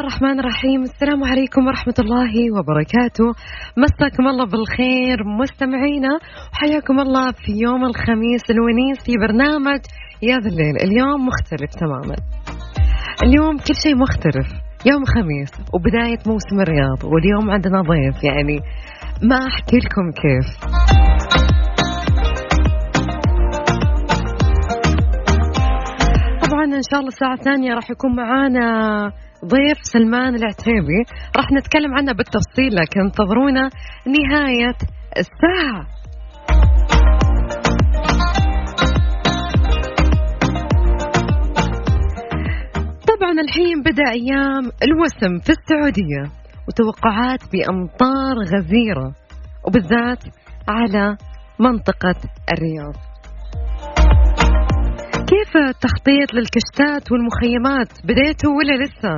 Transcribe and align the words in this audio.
الله 0.00 0.12
الرحمن 0.12 0.40
الرحيم. 0.40 0.82
السلام 0.82 1.24
عليكم 1.24 1.66
ورحمة 1.66 1.94
الله 1.98 2.32
وبركاته. 2.56 3.24
مساكم 3.76 4.28
الله 4.28 4.46
بالخير 4.46 5.18
مستمعينا. 5.40 6.08
وحياكم 6.52 7.00
الله 7.00 7.32
في 7.32 7.52
يوم 7.66 7.84
الخميس 7.84 8.44
الونيس 8.50 8.98
في 9.06 9.12
برنامج 9.20 9.80
يا 10.22 10.36
ذا 10.38 10.48
الليل. 10.48 10.76
اليوم 10.86 11.26
مختلف 11.26 11.70
تماما. 11.80 12.16
اليوم 13.22 13.56
كل 13.56 13.74
شيء 13.82 13.96
مختلف. 13.96 14.48
يوم 14.86 15.02
خميس 15.04 15.52
وبداية 15.74 16.18
موسم 16.26 16.60
الرياض 16.60 17.04
واليوم 17.04 17.50
عندنا 17.50 17.80
ضيف. 17.82 18.24
يعني 18.24 18.60
ما 19.22 19.36
أحكي 19.46 19.76
لكم 19.76 20.06
كيف. 20.22 20.48
طبعا 26.50 26.64
إن 26.64 26.82
شاء 26.90 27.00
الله 27.00 27.08
الساعة 27.08 27.34
الثانية 27.34 27.74
راح 27.74 27.90
يكون 27.90 28.16
معانا 28.16 29.12
ضيف 29.44 29.78
سلمان 29.82 30.34
العتيبي. 30.34 31.04
راح 31.36 31.52
نتكلم 31.52 31.94
عنه 31.94 32.12
بالتفصيل 32.12 32.74
لكن 32.74 33.00
انتظرونا 33.00 33.70
نهاية 34.06 34.76
الساعة. 35.16 35.86
طبعا 43.08 43.32
الحين 43.40 43.82
بدأ 43.82 44.10
أيام 44.10 44.72
الوسم 44.82 45.38
في 45.44 45.50
السعودية 45.50 46.32
وتوقعات 46.68 47.40
بأمطار 47.52 48.36
غزيرة 48.38 49.14
وبالذات 49.66 50.24
على 50.68 51.16
منطقة 51.58 52.14
الرياض. 52.52 53.09
كيف 55.30 55.56
التخطيط 55.56 56.34
للكشتات 56.34 57.12
والمخيمات؟ 57.12 57.88
بديتوا 58.04 58.52
ولا 58.56 58.84
لسه؟ 58.84 59.14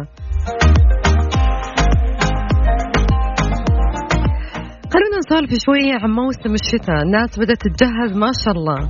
خلونا 4.93 5.19
نسولف 5.19 5.51
شوية 5.65 5.95
عن 6.03 6.11
موسم 6.11 6.55
الشتاء. 6.55 7.03
الناس 7.03 7.39
بدأت 7.39 7.59
تتجهز 7.59 8.17
ما 8.17 8.31
شاء 8.45 8.55
الله. 8.55 8.89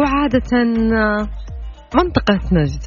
وعادة 0.00 0.50
منطقة 1.94 2.38
نجد. 2.52 2.82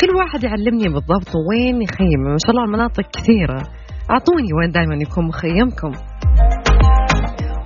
كل 0.00 0.16
واحد 0.16 0.44
يعلمني 0.44 0.88
بالضبط 0.88 1.32
وين 1.50 1.82
يخيم. 1.82 2.20
ما 2.20 2.38
شاء 2.46 2.50
الله 2.50 2.64
المناطق 2.64 3.04
كثيرة. 3.12 3.62
أعطوني 4.10 4.48
وين 4.60 4.70
دائما 4.70 4.94
يكون 4.94 5.26
مخيمكم. 5.26 5.92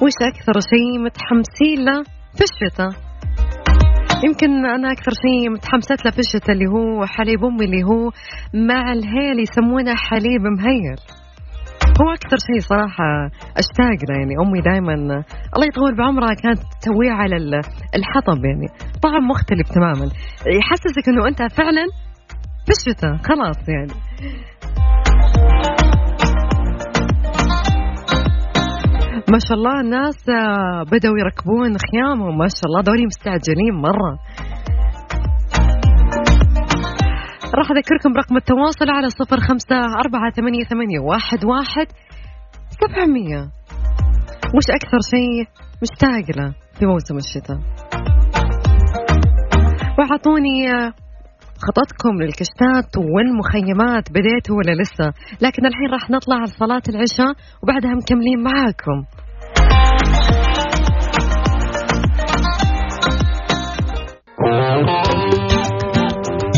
وش 0.02 0.16
أكثر 0.22 0.60
شيء 0.60 0.98
متحمسين 1.04 1.84
له 1.84 2.02
في 2.36 2.44
الشتاء؟ 2.50 3.09
يمكن 4.24 4.66
أنا 4.66 4.92
أكثر 4.92 5.12
شيء 5.24 5.56
في 6.12 6.18
الشتاء 6.18 6.52
اللي 6.52 6.66
هو 6.66 7.06
حليب 7.06 7.44
أمي 7.44 7.64
اللي 7.64 7.84
هو 7.84 8.10
مع 8.54 8.92
الهيل 8.92 9.38
يسمونه 9.38 9.94
حليب 9.94 10.42
مهيل. 10.58 10.98
هو 12.00 12.12
أكثر 12.12 12.36
شيء 12.46 12.60
صراحة 12.60 13.30
أشتاق 13.56 14.10
له 14.10 14.16
يعني 14.18 14.34
أمي 14.46 14.60
دائما 14.60 14.94
الله 14.94 15.66
يطول 15.68 15.96
بعمرها 15.96 16.34
كانت 16.42 16.58
تسويه 16.80 17.10
على 17.10 17.36
الحطب 17.96 18.44
يعني 18.44 18.66
طعم 19.03 19.28
مختلف 19.28 19.69
تماما. 19.69 20.10
يحسسك 20.47 21.09
إنه 21.09 21.28
أنت 21.28 21.53
فعلا 21.53 21.84
في 22.66 22.72
الشتاء 22.78 23.16
خلاص 23.16 23.69
يعني. 23.69 23.92
ما 29.32 29.38
شاء 29.38 29.58
الله 29.58 29.80
الناس 29.80 30.28
آه، 30.28 30.82
بدأوا 30.82 31.18
يركبون 31.18 31.76
خيامهم. 31.91 32.38
ما 32.38 32.48
شاء 32.48 32.66
الله 32.66 32.80
دوري 32.82 33.06
مستعجلين 33.06 33.74
مرة. 33.74 34.18
راح 37.54 37.70
أذكركم 37.70 38.12
رقم 38.16 38.36
التواصل 38.36 38.91
على 38.91 39.08
صفر 39.08 39.41
خمسة 39.41 39.76
أربعة 39.76 40.30
ثمانية, 40.36 40.64
ثمانية 40.64 41.00
واحد, 41.00 41.44
واحد 41.44 41.86
سبعمية. 42.80 43.41
وش 44.54 44.66
أكثر 44.70 44.98
شيء 45.10 45.47
مشتاق 45.82 46.36
له 46.36 46.54
في 46.78 46.86
موسم 46.86 47.16
الشتاء؟ 47.16 47.58
وأعطوني 49.98 50.70
آه، 50.70 50.92
خططكم 51.66 52.22
للكشتات 52.22 52.91
والمخيمات 53.15 54.04
بديتوا 54.10 54.56
ولا 54.56 54.82
لسه. 54.82 55.09
لكن 55.41 55.66
الحين 55.66 55.88
راح 55.93 56.10
نطلع 56.10 56.37
على 56.37 56.47
صلاة 56.47 56.82
العشاء 56.88 57.32
وبعدها 57.62 57.94
مكملين 58.00 58.43
معاكم. 58.43 58.98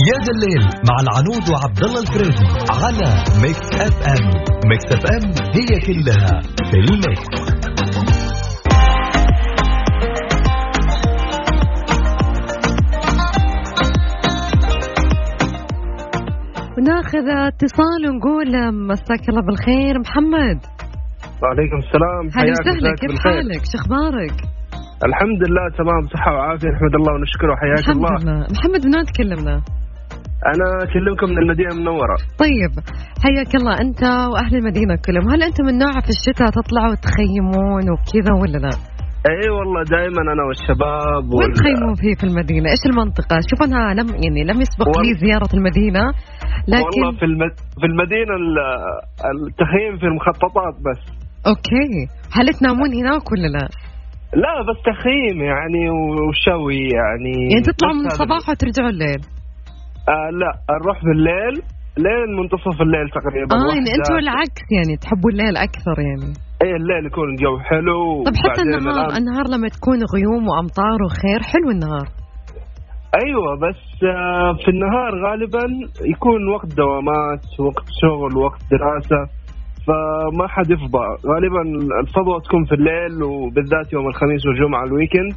يا 0.09 0.17
ذا 0.25 0.33
الليل 0.37 0.65
مع 0.89 0.97
العنود 1.05 1.45
وعبد 1.51 1.85
الله 1.85 2.01
الفريدي 2.01 2.47
على 2.71 3.09
Mix 3.43 3.69
FM. 3.87 4.25
Mix 4.71 4.87
FM 4.93 5.31
هي 5.57 5.81
كلها 5.87 6.41
في 6.71 6.77
ال 6.77 6.94
mix. 6.94 7.62
وناخذ 16.83 17.27
اتصال 17.51 18.01
ونقول 18.09 18.51
مساك 18.91 19.29
الله 19.29 19.43
بالخير. 19.47 19.95
محمد. 20.05 20.59
وعليكم 21.43 21.79
السلام. 21.85 22.23
هلا 22.37 22.53
وسهلا. 22.53 22.91
كيف 23.03 23.15
حالك؟ 23.25 23.63
شو 23.71 23.77
أخبارك؟ 23.83 24.37
الحمد 25.09 25.41
لله 25.49 25.65
تمام. 25.81 26.03
صحة 26.15 26.33
وعافية. 26.35 26.69
نحمد 26.77 26.95
الله 27.01 27.13
ونشكره. 27.15 27.55
حياك 27.63 27.79
الحمد 27.79 27.97
الله. 27.97 28.17
لله. 28.23 28.47
محمد 28.55 28.83
من 28.87 28.95
وين 28.97 29.07
تكلمنا؟ 29.13 29.57
أنا 30.53 30.67
أكلمكم 30.87 31.27
من 31.31 31.39
المدينة 31.43 31.73
المنورة. 31.75 32.17
طيب. 32.45 32.73
حياك 33.25 33.53
الله. 33.61 33.75
أنت 33.85 34.03
وأهل 34.33 34.55
المدينة 34.61 34.95
كلهم. 35.07 35.27
هل 35.33 35.43
أنتم 35.43 35.65
من 35.69 35.79
نوع 35.79 35.95
في 36.07 36.13
الشتاء 36.17 36.49
تطلعوا 36.59 36.95
تخيمون 37.07 37.85
وكذا 37.93 38.33
ولا 38.41 38.59
لا؟ 38.67 38.75
إي 39.31 39.51
والله 39.57 39.83
دائما 39.97 40.23
أنا 40.33 40.43
والشباب 40.49 41.25
وين 41.35 41.53
تخيمون 41.59 41.95
فيه 42.03 42.15
في 42.21 42.25
المدينة؟ 42.31 42.67
إيش 42.75 42.83
المنطقة؟ 42.91 43.37
شوف 43.51 43.61
أنا 43.69 43.81
لم 43.99 44.09
يعني 44.25 44.41
لم 44.51 44.59
يسبق 44.65 44.89
وال... 44.89 45.07
لي 45.07 45.15
زيارة 45.25 45.53
المدينة 45.59 46.05
لكن 46.69 46.85
والله 46.85 47.19
في 47.21 47.25
المد... 47.31 47.55
في 47.81 47.87
المدينة 47.91 48.33
التخييم 49.47 49.93
في 50.01 50.07
المخططات 50.11 50.75
بس 50.87 51.01
أوكي 51.51 51.93
هل 52.37 52.47
تنامون 52.59 52.91
هناك 53.01 53.25
ولا 53.33 53.49
لا؟ 53.57 53.65
لا 54.43 54.55
بس 54.69 54.79
تخييم 54.91 55.39
يعني 55.53 55.83
وشوي 55.91 56.83
يعني 57.01 57.35
يعني 57.53 57.65
تطلعوا 57.69 57.95
من 57.95 58.07
الصباح 58.07 58.43
وترجعوا 58.49 58.91
الليل؟ 58.95 59.21
آه 60.09 60.29
لا 60.41 60.51
نروح 60.83 60.99
بالليل 61.05 61.55
لين 62.05 62.29
منتصف 62.39 62.77
الليل 62.87 63.07
تقريبا 63.19 63.55
آه 63.57 63.75
يعني 63.75 63.91
أنتم 63.97 64.17
العكس 64.25 64.65
يعني 64.77 64.97
تحبوا 65.03 65.31
الليل 65.31 65.57
أكثر 65.57 65.97
يعني 66.09 66.33
اي 66.63 66.71
الليل 66.81 67.07
يكون 67.07 67.29
الجو 67.31 67.59
حلو. 67.59 68.25
طب 68.25 68.37
حتى 68.45 68.63
النهار 68.63 69.07
الآن... 69.07 69.17
النهار 69.17 69.47
لما 69.55 69.69
تكون 69.69 69.99
غيوم 70.15 70.43
وأمطار 70.49 70.99
وخير 71.05 71.41
حلو 71.53 71.71
النهار. 71.71 72.07
أيوه 73.25 73.51
بس 73.65 73.83
آه، 74.05 74.53
في 74.63 74.69
النهار 74.75 75.13
غالبا 75.27 75.65
يكون 76.15 76.41
وقت 76.55 76.71
دوامات 76.77 77.45
وقت 77.61 77.87
شغل 78.03 78.33
وقت 78.45 78.61
دراسة 78.75 79.21
فما 79.87 80.47
حد 80.49 80.71
يفضى. 80.71 81.07
غالبا 81.31 81.63
الفضوى 82.03 82.41
تكون 82.47 82.65
في 82.65 82.75
الليل 82.75 83.23
وبالذات 83.23 83.93
يوم 83.93 84.07
الخميس 84.09 84.43
والجمعة 84.47 84.85
الويكند 84.85 85.35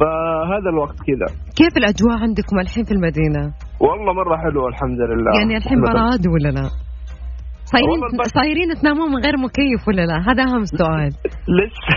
فهذا 0.00 0.68
الوقت 0.74 0.98
كذا. 1.08 1.28
كيف 1.60 1.76
الأجواء 1.76 2.16
عندكم 2.26 2.58
الحين 2.64 2.84
في 2.84 2.92
المدينة؟ 2.98 3.42
والله 3.80 4.12
مرة 4.12 4.36
حلوة 4.36 4.68
الحمد 4.68 5.00
لله. 5.10 5.30
يعني 5.40 5.56
الحين 5.56 5.80
براد 5.80 6.24
ولا 6.34 6.50
لا؟ 6.58 6.85
صايرين 7.72 8.00
صايرين 8.38 8.68
تنامون 8.80 9.08
من 9.12 9.20
غير 9.26 9.36
مكيف 9.46 9.80
ولا 9.88 10.04
لا؟ 10.10 10.18
هذا 10.28 10.42
أهم 10.48 10.64
سؤال. 10.64 11.10
لسه 11.58 11.96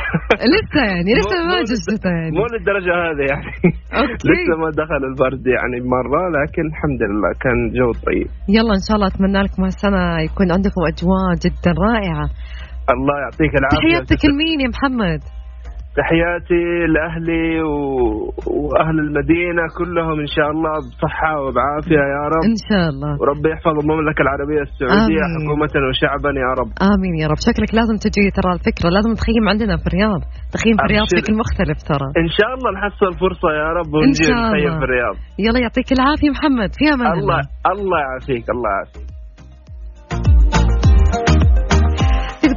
لسه 0.54 0.81
يعني 0.92 1.12
لسه 1.19 1.38
ما 1.50 1.62
الشتاء 1.62 2.12
يعني 2.12 2.31
مو 2.39 2.45
للدرجة 2.54 2.94
هذه 3.06 3.25
يعني 3.31 3.51
أوكي. 4.00 4.27
لسه 4.31 4.54
ما 4.62 4.69
دخل 4.81 5.01
البرد 5.12 5.44
يعني 5.56 5.77
مره 5.95 6.21
لكن 6.38 6.63
الحمد 6.71 7.01
لله 7.10 7.31
كان 7.44 7.57
جو 7.77 7.92
طيب. 8.07 8.27
يلا 8.56 8.74
إن 8.80 8.83
شاء 8.88 8.95
الله 8.98 9.07
أتمنى 9.07 9.42
لكم 9.45 9.63
هالسنة 9.63 10.04
يكون 10.27 10.48
عندكم 10.56 10.81
أجواء 10.92 11.30
جدا 11.45 11.71
رائعة. 11.88 12.27
الله 12.94 13.16
يعطيك 13.24 13.54
العافية 13.60 13.77
تحياتك 13.80 14.25
لمين 14.25 14.60
يا 14.62 14.69
محمد؟ 14.75 15.21
تحياتي 16.00 16.66
لأهلي 16.94 17.48
و... 17.72 17.74
وأهل 18.63 18.98
المدينة 19.06 19.63
كلهم 19.80 20.18
إن 20.25 20.31
شاء 20.36 20.50
الله 20.54 20.74
بصحة 20.90 21.31
وبعافية 21.44 22.04
يا 22.16 22.24
رب. 22.34 22.44
إن 22.51 22.60
شاء 22.69 22.86
الله. 22.92 23.12
وربي 23.22 23.48
يحفظ 23.54 23.75
المملكة 23.84 24.22
العربية 24.25 24.62
السعودية 24.69 25.24
آمين. 25.25 25.40
حكومة 25.46 25.74
وشعبا 25.88 26.31
يا 26.44 26.51
رب. 26.60 26.69
آمين 26.94 27.13
يا 27.22 27.28
رب. 27.31 27.40
شكلك 27.50 27.72
لازم 27.80 27.96
تجي 28.04 28.31
ترى 28.38 28.51
الفكرة. 28.57 28.88
لازم 28.98 29.12
تخيم 29.22 29.44
عندنا 29.51 29.75
في 29.81 29.86
الرياض. 29.90 30.22
تخيم 30.56 30.75
في 30.80 30.86
الرياض. 30.88 31.07
بشكل 31.12 31.34
مختلف 31.44 31.78
ترى. 31.92 32.07
إن 32.24 32.30
شاء 32.38 32.52
الله 32.56 32.69
نحصل 32.78 33.12
فرصة 33.24 33.50
يا 33.62 33.69
رب 33.80 33.92
ونجي 33.95 34.25
نخيم. 34.31 34.74
في 34.80 34.86
الرياض. 34.88 35.16
يلا 35.45 35.60
يعطيك 35.66 35.90
العافية 35.98 36.30
محمد. 36.36 36.69
في 36.80 36.86
أمان 36.94 37.12
الله 37.12 37.19
الله. 37.19 37.42
الله 37.74 37.98
يعافيك 38.06 38.45
الله 38.56 38.69
يعافيك. 38.75 39.08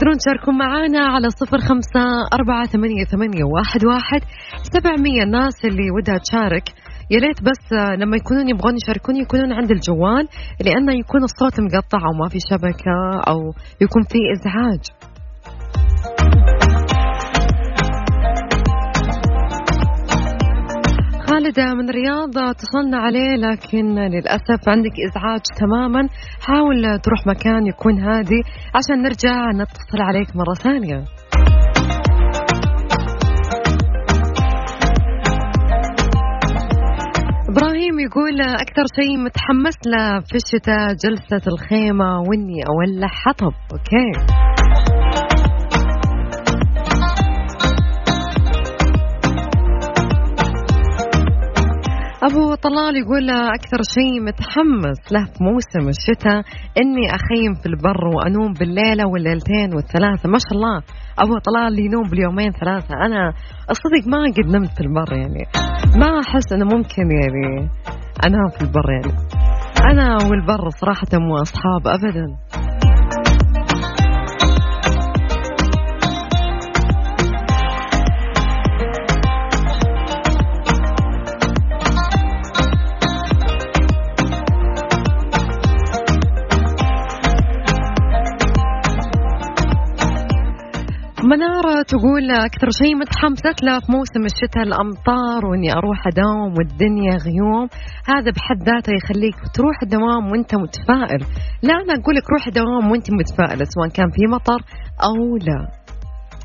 تقدرون 0.02 0.18
تشاركون 0.18 0.58
معنا 0.58 1.06
على 1.14 1.30
صفر 1.30 1.58
خمسة 1.58 2.04
أربعة 2.34 2.66
ثمانية, 2.66 3.04
ثمانية 3.04 3.44
واحد, 3.44 3.84
واحد. 3.84 4.20
سبعمية 4.62 5.22
الناس 5.22 5.64
اللي 5.64 5.90
ودها 5.90 6.18
تشارك. 6.18 6.68
يا 7.10 7.18
ريت 7.18 7.42
بس 7.42 7.72
آه، 7.72 7.96
لما 7.96 8.16
يكونون 8.16 8.48
يبغون 8.48 8.74
يشاركون 8.76 9.16
يكونون 9.16 9.52
عند 9.52 9.70
الجوال 9.70 10.28
لأنه 10.64 10.92
يكون 10.92 11.22
الصوت 11.22 11.60
مقطع 11.60 11.98
أو 11.98 12.12
ما 12.22 12.28
في 12.28 12.38
شبكة 12.50 13.20
أو 13.28 13.38
يكون 13.80 14.02
في 14.02 14.18
إزعاج. 14.34 14.82
خالد 21.56 21.76
من 21.76 21.90
الرياض 21.90 22.38
اتصلنا 22.38 22.98
عليه 22.98 23.36
لكن 23.36 23.94
للأسف 23.94 24.68
عندك 24.68 24.92
إزعاج 25.10 25.40
تماما. 25.60 26.08
حاول 26.40 26.98
تروح 26.98 27.26
مكان 27.26 27.66
يكون 27.66 28.00
هادي 28.00 28.42
عشان 28.74 29.02
نرجع 29.02 29.50
نتصل 29.50 30.00
عليك 30.00 30.36
مرة 30.36 30.54
ثانية. 30.62 31.04
إبراهيم 37.48 38.00
يقول 38.00 38.40
أكثر 38.40 38.84
شيء 39.00 39.18
متحمس 39.18 39.78
له 39.86 40.20
في 40.20 40.34
الشتاء 40.34 40.88
جلسة 41.04 41.52
الخيمة 41.52 42.20
وإني 42.20 42.60
أولع 42.68 43.08
حطب. 43.08 43.52
أوكي. 43.72 44.51
أبو 52.22 52.54
طلال 52.54 52.96
يقول 52.96 53.30
أكثر 53.30 53.78
شيء 53.94 54.22
متحمس 54.26 55.12
له 55.12 55.24
في 55.24 55.44
موسم 55.44 55.88
الشتاء 55.88 56.42
إني 56.80 57.06
أخيم 57.18 57.54
في 57.54 57.66
البر 57.66 58.04
وأنوم 58.16 58.52
بالليلة 58.52 59.04
والليلتين 59.08 59.74
والثلاثة. 59.74 60.28
ما 60.28 60.38
شاء 60.38 60.52
الله. 60.52 60.76
أبو 61.18 61.38
طلال 61.38 61.78
ينوم 61.78 62.02
باليومين 62.10 62.50
ثلاثة. 62.52 62.94
أنا 63.06 63.32
الصدق 63.70 64.04
ما 64.06 64.18
قد 64.36 64.46
نمت 64.56 64.72
في 64.76 64.80
البر 64.80 65.12
يعني. 65.12 65.44
ما 65.96 66.20
أحس 66.20 66.52
إنه 66.52 66.64
ممكن 66.64 67.06
يعني 67.22 67.70
أنام 68.26 68.48
في 68.58 68.62
البر 68.62 68.90
يعني. 68.90 69.18
أنا 69.90 70.16
والبر 70.30 70.68
صراحة 70.68 71.12
مو 71.14 71.36
أصحاب 71.36 71.86
أبدا. 71.86 72.26
منارة 91.32 91.82
تقول 91.82 92.30
أكثر 92.30 92.68
شيء 92.82 92.96
متحمست 92.96 93.62
له 93.62 93.78
في 93.80 93.92
موسم 93.92 94.24
الشتاء 94.24 94.62
الأمطار 94.62 95.46
وإني 95.46 95.72
أروح 95.72 96.06
أداوم 96.06 96.54
والدنيا 96.58 97.16
غيوم. 97.26 97.68
هذا 98.12 98.30
بحد 98.36 98.58
ذاته 98.68 98.92
يخليك 99.00 99.34
تروح 99.54 99.76
الدوام 99.82 100.32
وأنت 100.32 100.54
متفائل. 100.54 101.20
لا 101.62 101.74
أنا 101.74 101.92
أقول 102.00 102.14
لك 102.16 102.26
روح 102.34 102.46
الدوام 102.46 102.90
وأنت 102.90 103.08
متفائلة 103.12 103.64
سواء 103.64 103.88
كان 103.88 104.10
في 104.10 104.26
مطر 104.34 104.60
أو 105.08 105.36
لا. 105.36 105.60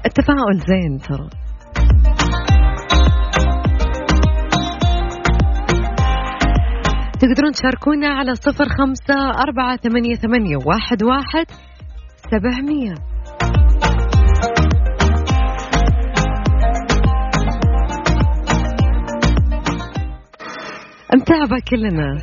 التفاؤل 0.06 0.57
زين 0.69 0.98
ترى. 1.07 1.30
تقدرون 7.22 7.51
تشاركونا 7.51 8.07
على 8.07 8.36
صفر 8.36 8.66
خمسة 8.78 9.30
أربعة 9.30 9.78
ثمانية, 9.78 10.16
ثمانية 10.16 10.57
واحد, 10.66 11.04
واحد 11.04 11.45
سبعمية. 12.31 13.17
متعبة 21.15 21.57
كلنا. 21.69 22.18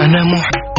أنا 0.00 0.24
محب 0.24 0.70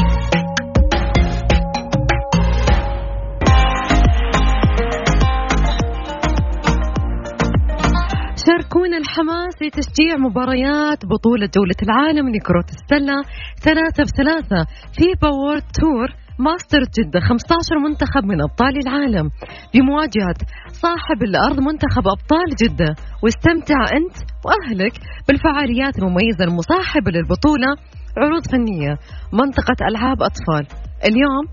شاركونا 8.48 8.98
الحماس 8.98 9.62
لتشجيع 9.62 10.18
مباريات 10.18 11.06
بطولة 11.06 11.50
جولة 11.56 11.76
العالم 11.84 12.30
لكرة 12.36 12.66
السلة 12.70 13.24
ثلاثة 13.60 14.04
بثلاثة 14.04 14.66
FIBA 14.94 15.06
World 15.22 15.60
Tour 15.60 16.21
Master 16.40 16.80
جدة 16.98 17.20
15 17.20 17.80
منتخب 17.80 18.24
من 18.26 18.42
أبطال 18.42 18.88
العالم. 18.88 19.30
بمواجهة 19.74 20.40
صاحب 20.68 21.24
الأرض 21.24 21.60
منتخب 21.60 22.08
أبطال 22.08 22.48
جدة 22.64 22.96
واستمتع 23.24 23.80
أنت 24.00 24.16
وأهلك 24.46 24.94
بالفعاليات 25.28 26.00
المميزة 26.00 26.44
المصاحبة 26.44 27.12
للبطولة. 27.12 27.70
عروض 28.18 28.48
فنية 28.52 28.98
منطقة 29.34 29.80
ألعاب 29.90 30.18
أطفال. 30.22 30.66
اليوم 31.06 31.46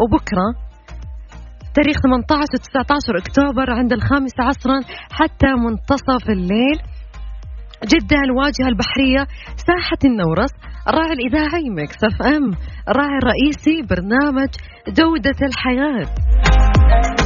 وبكرة 0.00 0.48
تاريخ 1.74 1.96
18 2.00 2.54
و 2.54 2.58
19 2.58 3.18
أكتوبر 3.18 3.70
عند 3.70 3.92
الخامسة 3.92 4.42
عصرا 4.44 4.80
حتى 5.10 5.46
منتصف 5.64 6.30
الليل. 6.30 6.78
جدة 7.84 8.16
الواجهة 8.24 8.68
البحرية 8.68 9.26
ساحة 9.56 9.98
النورس 10.04 10.50
الراعي 10.88 11.12
الإذاعي 11.12 11.70
Mix 11.70 11.96
FM 12.04 12.50
الراعي 12.88 13.18
الرئيسي 13.22 13.82
برنامج 13.90 14.48
جودة 14.88 15.38
الحياة. 15.42 17.25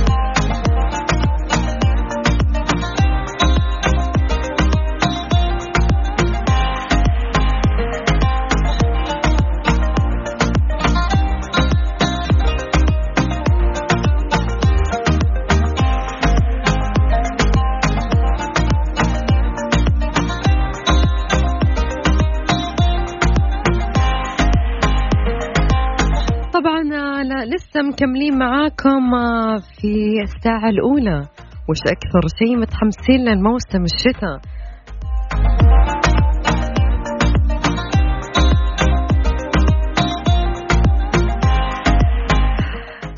لسه 27.45 27.83
مكملين 27.83 28.39
معاكم 28.39 29.15
آه، 29.15 29.57
في 29.57 30.23
الساعة 30.23 30.69
الأولى. 30.69 31.29
وش 31.69 31.81
أكثر 31.87 32.21
شيء 32.39 32.57
متحمسين 32.57 33.21
للموسم 33.25 33.83
الشتاء؟ 33.83 34.41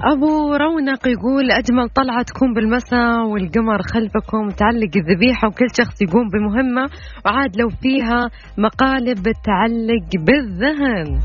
أبو 0.04 0.54
رونق 0.54 1.08
يقول 1.08 1.50
أجمل 1.50 1.88
طلعة 1.88 2.22
تكون 2.22 2.54
بالمساء 2.54 3.26
والقمر 3.26 3.82
خلفكم 3.82 4.48
تعلق 4.48 4.90
الذبيحة 4.96 5.48
وكل 5.48 5.66
شخص 5.78 6.02
يقوم 6.02 6.28
بمهمة 6.28 6.90
وعاد 7.26 7.56
لو 7.56 7.68
فيها 7.68 8.30
مقالب 8.58 9.22
تعلق 9.44 10.24
بالذهن. 10.26 11.20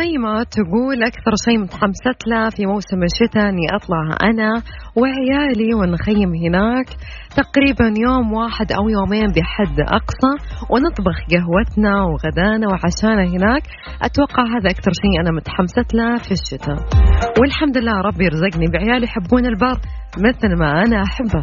أميمة 0.00 0.42
تقول 0.42 1.02
أكثر 1.02 1.32
شيء 1.44 1.58
متحمست 1.58 2.26
له 2.26 2.50
في 2.50 2.66
موسم 2.66 3.02
الشتاء 3.02 3.48
إني 3.48 3.66
أطلع 3.72 4.16
أنا 4.30 4.62
وعيالي 4.96 5.74
ونخيم 5.74 6.34
هناك. 6.44 6.86
تقريبا 7.36 8.00
يوم 8.06 8.32
واحد 8.32 8.72
أو 8.72 8.88
يومين 8.88 9.26
بحد 9.26 9.80
أقصى 9.80 10.32
ونطبخ 10.70 11.16
قهوتنا 11.30 12.02
وغدانا 12.02 12.66
وعشانا 12.68 13.24
هناك. 13.34 13.62
أتوقع 14.02 14.42
هذا 14.42 14.70
أكثر 14.70 14.92
شيء 15.02 15.20
أنا 15.20 15.30
متحمست 15.30 15.94
له 15.94 16.16
في 16.16 16.32
الشتاء. 16.32 16.78
والحمد 17.40 17.78
لله 17.78 18.00
ربي 18.00 18.24
يرزقني 18.24 18.66
بعيال 18.72 19.04
يحبون 19.04 19.46
البر 19.46 19.78
مثل 20.18 20.58
ما 20.58 20.84
أنا 20.84 21.02
أحبه. 21.02 21.42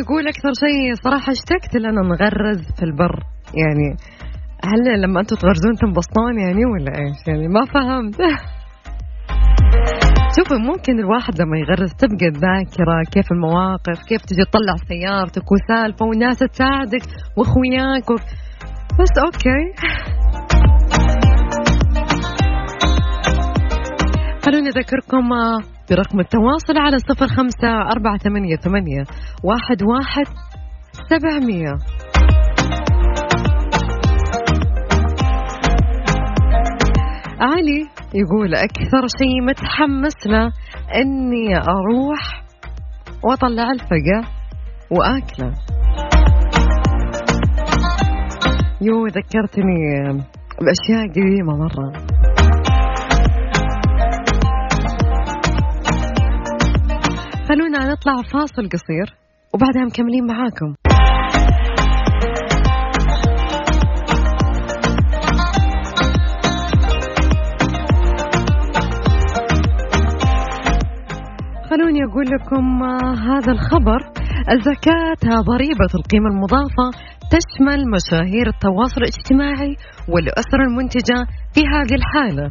يقول 0.00 0.28
أكثر 0.28 0.52
شيء 0.64 0.94
صراحة 1.04 1.32
اشتقت 1.32 1.76
لنا 1.76 2.02
نغرز 2.02 2.62
في 2.76 2.82
البر. 2.82 3.22
يعني 3.54 3.96
هل 4.64 5.00
لما 5.02 5.20
أنتم 5.20 5.36
تغرزون 5.36 5.74
تنبسطون 5.74 6.38
يعني 6.38 6.64
ولا 6.72 6.92
إيش؟ 6.98 7.16
يعني 7.28 7.48
ما 7.48 7.64
فهمت. 7.64 8.16
شوفوا 10.36 10.58
ممكن 10.58 10.98
الواحد 10.98 11.42
لما 11.42 11.58
يغرز 11.58 11.92
تبقى 11.92 12.26
الذاكرة 12.26 13.02
كيف 13.12 13.32
المواقف 13.32 14.02
كيف 14.08 14.20
تجي 14.22 14.44
تطلع 14.44 14.76
سيارتك 14.88 15.52
وسالفة 15.52 16.06
والناس 16.06 16.38
تساعدك 16.38 17.02
وأخوياك 17.36 18.10
و... 18.10 18.14
بس 18.98 19.12
أوكي. 19.24 19.62
خلوني 24.44 24.68
أذكركم 24.68 25.32
آه، 25.32 25.58
برقم 25.90 26.20
التواصل 26.20 26.78
على 26.78 26.98
صفر 26.98 27.26
خمسة 27.26 27.68
أربعة 27.68 28.18
ثمانية 28.18 28.56
ثمانية 28.56 29.04
واحد 29.44 29.82
واحد 29.82 30.24
سبعمية. 31.10 31.72
علي 37.40 37.88
يقول 38.14 38.54
أكثر 38.54 39.06
شيء 39.18 39.42
متحمس 39.46 40.26
له 40.26 40.52
إني 40.94 41.56
أروح 41.56 42.44
وأطلع 43.24 43.70
الفقة 43.72 44.30
وآكله. 44.90 45.52
يو 48.82 49.06
ذكرتني 49.06 49.80
بأشياء 50.60 51.08
قديمة 51.08 51.56
مرة. 51.56 52.09
خلونا 57.50 57.78
نطلع 57.78 58.16
فاصل 58.32 58.68
قصير 58.68 59.14
وبعدها 59.54 59.84
مكملين 59.84 60.26
معاكم. 60.26 60.74
خلوني 71.70 72.04
أقول 72.04 72.24
لكم 72.26 72.82
آه، 72.82 73.14
هذا 73.14 73.52
الخبر 73.52 74.00
الزكاة 74.50 75.40
ضريبة 75.40 75.90
القيمة 75.94 76.28
المضافة 76.30 76.90
تشمل 77.30 77.90
مشاهير 77.90 78.46
التواصل 78.46 79.00
الاجتماعي 79.00 79.76
والأسر 80.08 80.60
المنتجة 80.68 81.26
في 81.54 81.60
هذه 81.60 81.94
الحالة. 81.94 82.50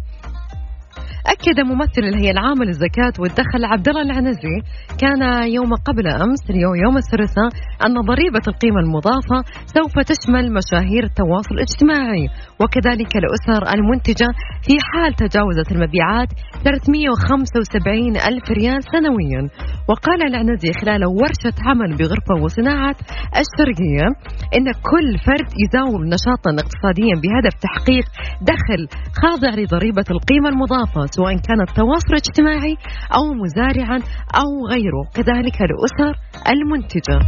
أكد 1.27 1.59
ممثل 1.59 2.03
الهيئة 2.03 2.31
العامة 2.31 2.65
للزكاة 2.65 3.13
والدخل 3.19 3.65
عبد 3.65 3.89
الله 3.89 4.01
العنزي 4.01 4.55
كان 5.01 5.21
يوم 5.57 5.73
قبل 5.87 6.07
أمس 6.07 6.43
يوم 6.85 6.97
الثلاثاء 6.97 7.49
أن 7.85 7.93
ضريبة 8.11 8.45
القيمة 8.47 8.79
المضافة 8.79 9.37
سوف 9.65 9.93
تشمل 10.11 10.53
مشاهير 10.53 11.03
التواصل 11.03 11.53
الاجتماعي 11.55 12.25
وكذلك 12.61 13.11
الأسر 13.21 13.61
المنتجة 13.75 14.27
في 14.65 14.73
حال 14.89 15.13
تجاوزت 15.13 15.71
المبيعات 15.71 16.29
375 16.63 18.17
ألف 18.29 18.51
ريال 18.51 18.79
سنويا. 18.93 19.41
وقال 19.89 20.19
العنزي 20.29 20.71
خلال 20.81 21.05
ورشة 21.05 21.57
عمل 21.67 21.95
بغرفة 21.97 22.43
وصناعة 22.43 22.95
الشرقية 23.41 24.07
إن 24.57 24.65
كل 24.91 25.09
فرد 25.25 25.49
يزاول 25.63 26.03
نشاطا 26.15 26.51
اقتصاديا 26.63 27.15
بهدف 27.23 27.55
تحقيق 27.65 28.05
دخل 28.41 28.81
خاضع 29.21 29.49
لضريبة 29.61 30.07
القيمة 30.11 30.49
المضافة. 30.49 31.08
سواء 31.15 31.37
كان 31.37 31.61
التواصل 31.61 32.07
الاجتماعي 32.09 32.75
أو 33.15 33.33
مزارعا 33.33 33.99
أو 34.35 34.67
غيره. 34.69 35.03
كذلك 35.13 35.57
الأسر 35.61 36.19
المنتجة. 36.51 37.19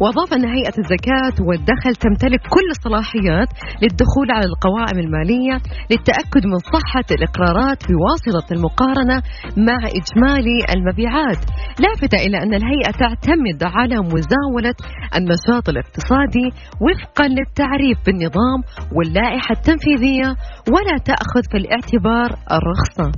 وأضاف 0.00 0.32
أن 0.36 0.44
هيئة 0.56 0.76
الزكاة 0.78 1.36
والدخل 1.48 1.94
تمتلك 2.04 2.40
كل 2.54 2.66
الصلاحيات 2.76 3.48
للدخول 3.82 4.28
على 4.30 4.46
القوائم 4.52 4.98
المالية 5.04 5.56
للتأكد 5.90 6.46
من 6.52 6.58
صحة 6.74 7.08
الإقرارات 7.16 7.80
بواسطة 7.88 8.46
المقارنة 8.54 9.22
مع 9.68 9.78
إجمالي 10.00 10.58
المبيعات. 10.74 11.40
لافتة 11.84 12.18
إلى 12.26 12.36
أن 12.42 12.54
الهيئة 12.54 12.90
تعتمد 12.90 13.60
على 13.62 13.96
مزاولة 13.96 14.76
النشاط 15.16 15.68
الاقتصادي 15.68 16.46
وفقا 16.84 17.26
للتعريف 17.28 17.98
بالنظام 18.06 18.58
واللائحة 18.96 19.52
التنفيذية 19.58 20.28
ولا 20.74 20.96
تأخذ 21.04 21.42
في 21.50 21.56
الاعتبار 21.56 22.30
الرخصة. 22.56 23.12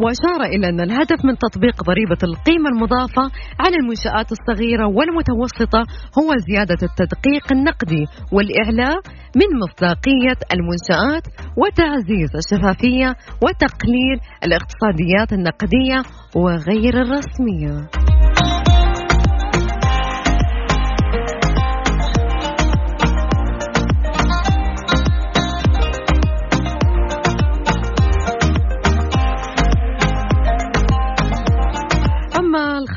وأشار 0.00 0.40
إلى 0.54 0.68
أن 0.68 0.80
الهدف 0.80 1.24
من 1.24 1.34
تطبيق 1.38 1.82
ضريبة 1.82 2.18
القيمة 2.22 2.68
المضافة 2.68 3.24
على 3.60 3.76
المنشآت 3.80 4.32
الصغيرة 4.32 4.86
والمتوسطة 4.86 5.82
هو 6.18 6.28
زيادة 6.48 6.80
التدقيق 6.82 7.52
النقدي 7.52 8.04
والإعلاء 8.32 8.96
من 9.36 9.48
مصداقية 9.62 10.38
المنشآت 10.54 11.26
وتعزيز 11.56 12.30
الشفافية 12.36 13.08
وتقليل 13.42 14.18
الاقتصاديات 14.44 15.32
النقدية 15.32 15.98
وغير 16.36 16.94
الرسمية. 17.02 18.07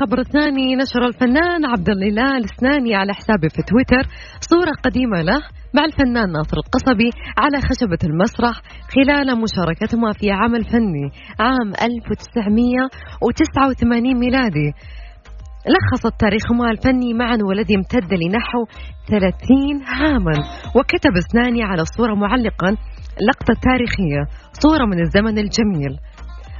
الخبر 0.02 0.18
الثاني 0.18 0.76
نشر 0.76 1.06
الفنان 1.06 1.64
عبد 1.64 1.88
الاله 1.88 2.38
السناني 2.38 2.94
على 2.94 3.14
حسابه 3.14 3.48
في 3.48 3.62
تويتر 3.62 4.08
صورة 4.40 4.72
قديمة 4.84 5.22
له 5.22 5.42
مع 5.74 5.84
الفنان 5.84 6.32
ناصر 6.32 6.56
القصبي 6.56 7.10
على 7.38 7.60
خشبة 7.60 7.98
المسرح 8.04 8.62
خلال 8.94 9.40
مشاركتهما 9.42 10.12
في 10.12 10.30
عمل 10.30 10.64
فني 10.64 11.10
عام 11.40 11.72
1989 11.82 14.18
ميلادي. 14.18 14.72
لخصت 15.72 16.20
تاريخهما 16.20 16.70
الفني 16.70 17.14
معا 17.14 17.38
والذي 17.48 17.76
امتد 17.76 18.14
لنحو 18.22 18.64
30 19.08 19.82
عاما. 19.86 20.36
وكتب 20.76 21.14
سناني 21.32 21.62
على 21.62 21.82
الصورة 21.82 22.14
معلقا 22.14 22.76
لقطة 23.28 23.54
تاريخية 23.62 24.22
صورة 24.52 24.84
من 24.84 25.00
الزمن 25.00 25.38
الجميل. 25.38 25.98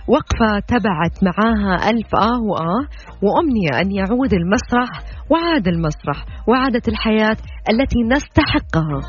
وقفة 0.08 0.58
تبعت 0.68 1.14
معاها 1.22 1.90
ألف 1.90 2.14
آه 2.14 2.40
وآه 2.50 2.86
وأمنية 3.22 3.80
أن 3.80 3.92
يعود 3.92 4.32
المسرح 4.34 4.88
وعاد 5.30 5.68
المسرح 5.68 6.24
وعادت 6.48 6.88
الحياة 6.88 7.36
التي 7.70 8.02
نستحقها. 8.02 9.00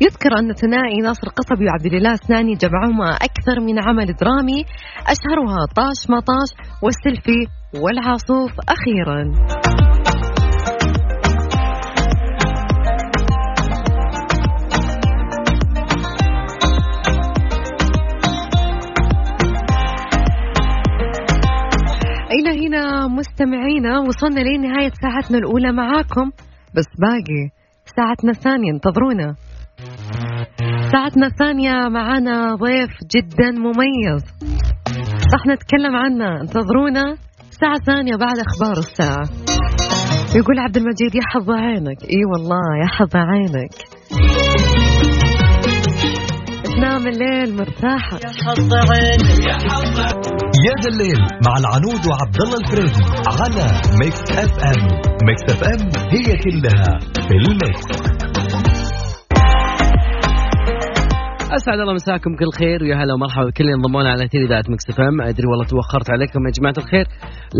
يذكر 0.00 0.38
أن 0.38 0.52
ثنائي 0.52 0.96
ناصر 1.02 1.28
قصبي 1.28 1.64
وعبد 1.66 1.94
الله 1.94 2.14
سناني 2.14 2.54
جمعهما 2.54 3.10
أكثر 3.10 3.60
من 3.60 3.78
عمل 3.88 4.06
درامي. 4.06 4.64
أشهرها 5.06 5.66
طاش 5.76 6.10
مطاش 6.10 6.50
والسلفي 6.82 7.46
والعاصوف 7.82 8.52
أخيرا. 8.68 9.32
مستمعينا 23.08 23.98
وصلنا 23.98 24.40
لنهاية 24.40 24.92
ساعتنا 25.02 25.38
الأولى 25.38 25.72
معاكم. 25.72 26.30
بس 26.74 26.86
باقي 26.98 27.50
ساعتنا 27.96 28.30
الثانية 28.30 28.72
انتظرونا. 28.72 29.34
ساعتنا 30.92 31.26
الثانية 31.26 31.88
معانا 31.88 32.54
ضيف 32.54 32.90
جدا 33.14 33.50
مميز. 33.50 34.24
راح 35.32 35.46
نتكلم 35.46 35.96
عنه 35.96 36.40
انتظرونا. 36.40 37.16
ساعة 37.50 37.78
ثانية 37.86 38.16
بعد 38.16 38.38
أخبار 38.38 38.78
الساعة. 38.78 39.26
يقول 40.36 40.58
عبد 40.58 40.76
المجيد 40.76 41.14
يا 41.14 41.20
حظ 41.22 41.50
عينك. 41.50 42.02
إي 42.02 42.24
والله 42.32 42.76
يا 42.82 42.86
حظ 42.86 43.16
عينك. 43.16 43.95
تنام 46.76 47.06
الليل 47.06 47.56
مرتاحة. 47.56 48.16
يا 48.24 48.32
حظ 48.44 48.74
عينك 48.74 49.46
يا 49.48 49.54
حظ 49.54 49.98
يا 50.66 50.74
ذا 50.82 50.88
الليل 50.92 51.20
مع 51.46 51.58
العنود 51.58 52.06
وعبد 52.06 52.36
الله 52.42 52.58
الفريدي 52.64 53.04
على 53.26 53.80
Mix 54.00 54.20
FM. 54.30 54.82
Mix 55.26 55.42
FM 55.48 55.80
هي 56.12 56.36
كلها 56.44 56.98
في 57.28 57.34
ال 57.34 57.50
mix. 57.50 58.15
أسعد 61.56 61.78
الله 61.80 61.94
مساكم 61.94 62.30
كل 62.40 62.50
خير 62.58 62.82
ويا 62.82 62.96
هلا 62.96 63.14
ومرحبا 63.14 63.44
بكل 63.48 63.64
اللي 63.64 63.74
انضموا 63.74 63.98
لنا 63.98 64.10
على 64.10 64.28
يا 64.28 64.31
ذا 64.31 64.36
الليل 64.36 64.46
Mix 64.46 64.84
FM 64.90 65.00
أدري 65.00 65.46
والله 65.50 65.64
توخرت 65.72 66.10
عليكم 66.10 66.40
يا 66.46 66.52
جماعة 66.58 66.74
الخير 66.78 67.06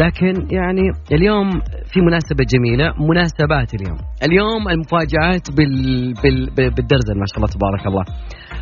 لكن 0.03 0.35
يعني 0.59 0.85
اليوم 1.12 1.50
في 1.93 2.00
مناسبة 2.00 2.45
جميلة 2.55 2.87
مناسبات 3.11 3.75
اليوم. 3.75 3.99
اليوم 4.26 4.69
المفاجآت 4.69 5.47
بال... 5.57 5.75
بال... 6.23 6.38
بال- 6.57 6.75
بالدرزن 6.76 7.15
ما 7.21 7.26
شاء 7.31 7.37
الله 7.38 7.50
تبارك 7.57 7.87
الله. 7.87 8.05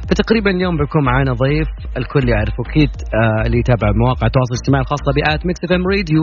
فتقريبا 0.09 0.51
اليوم 0.51 0.77
بيكون 0.77 1.05
معنا 1.05 1.33
ضيف 1.33 1.69
الكل 1.97 2.29
يعرفه 2.29 2.63
أكيد 2.71 2.91
آه 3.21 3.47
اللي 3.47 3.59
يتابع 3.59 3.89
مواقع 4.03 4.27
التواصل 4.27 4.53
الاجتماعي 4.55 4.83
الخاصة 4.87 5.11
ب 5.17 5.47
at 5.47 5.61
Mix 5.65 5.73
FM 5.73 5.85
Radio. 5.95 6.23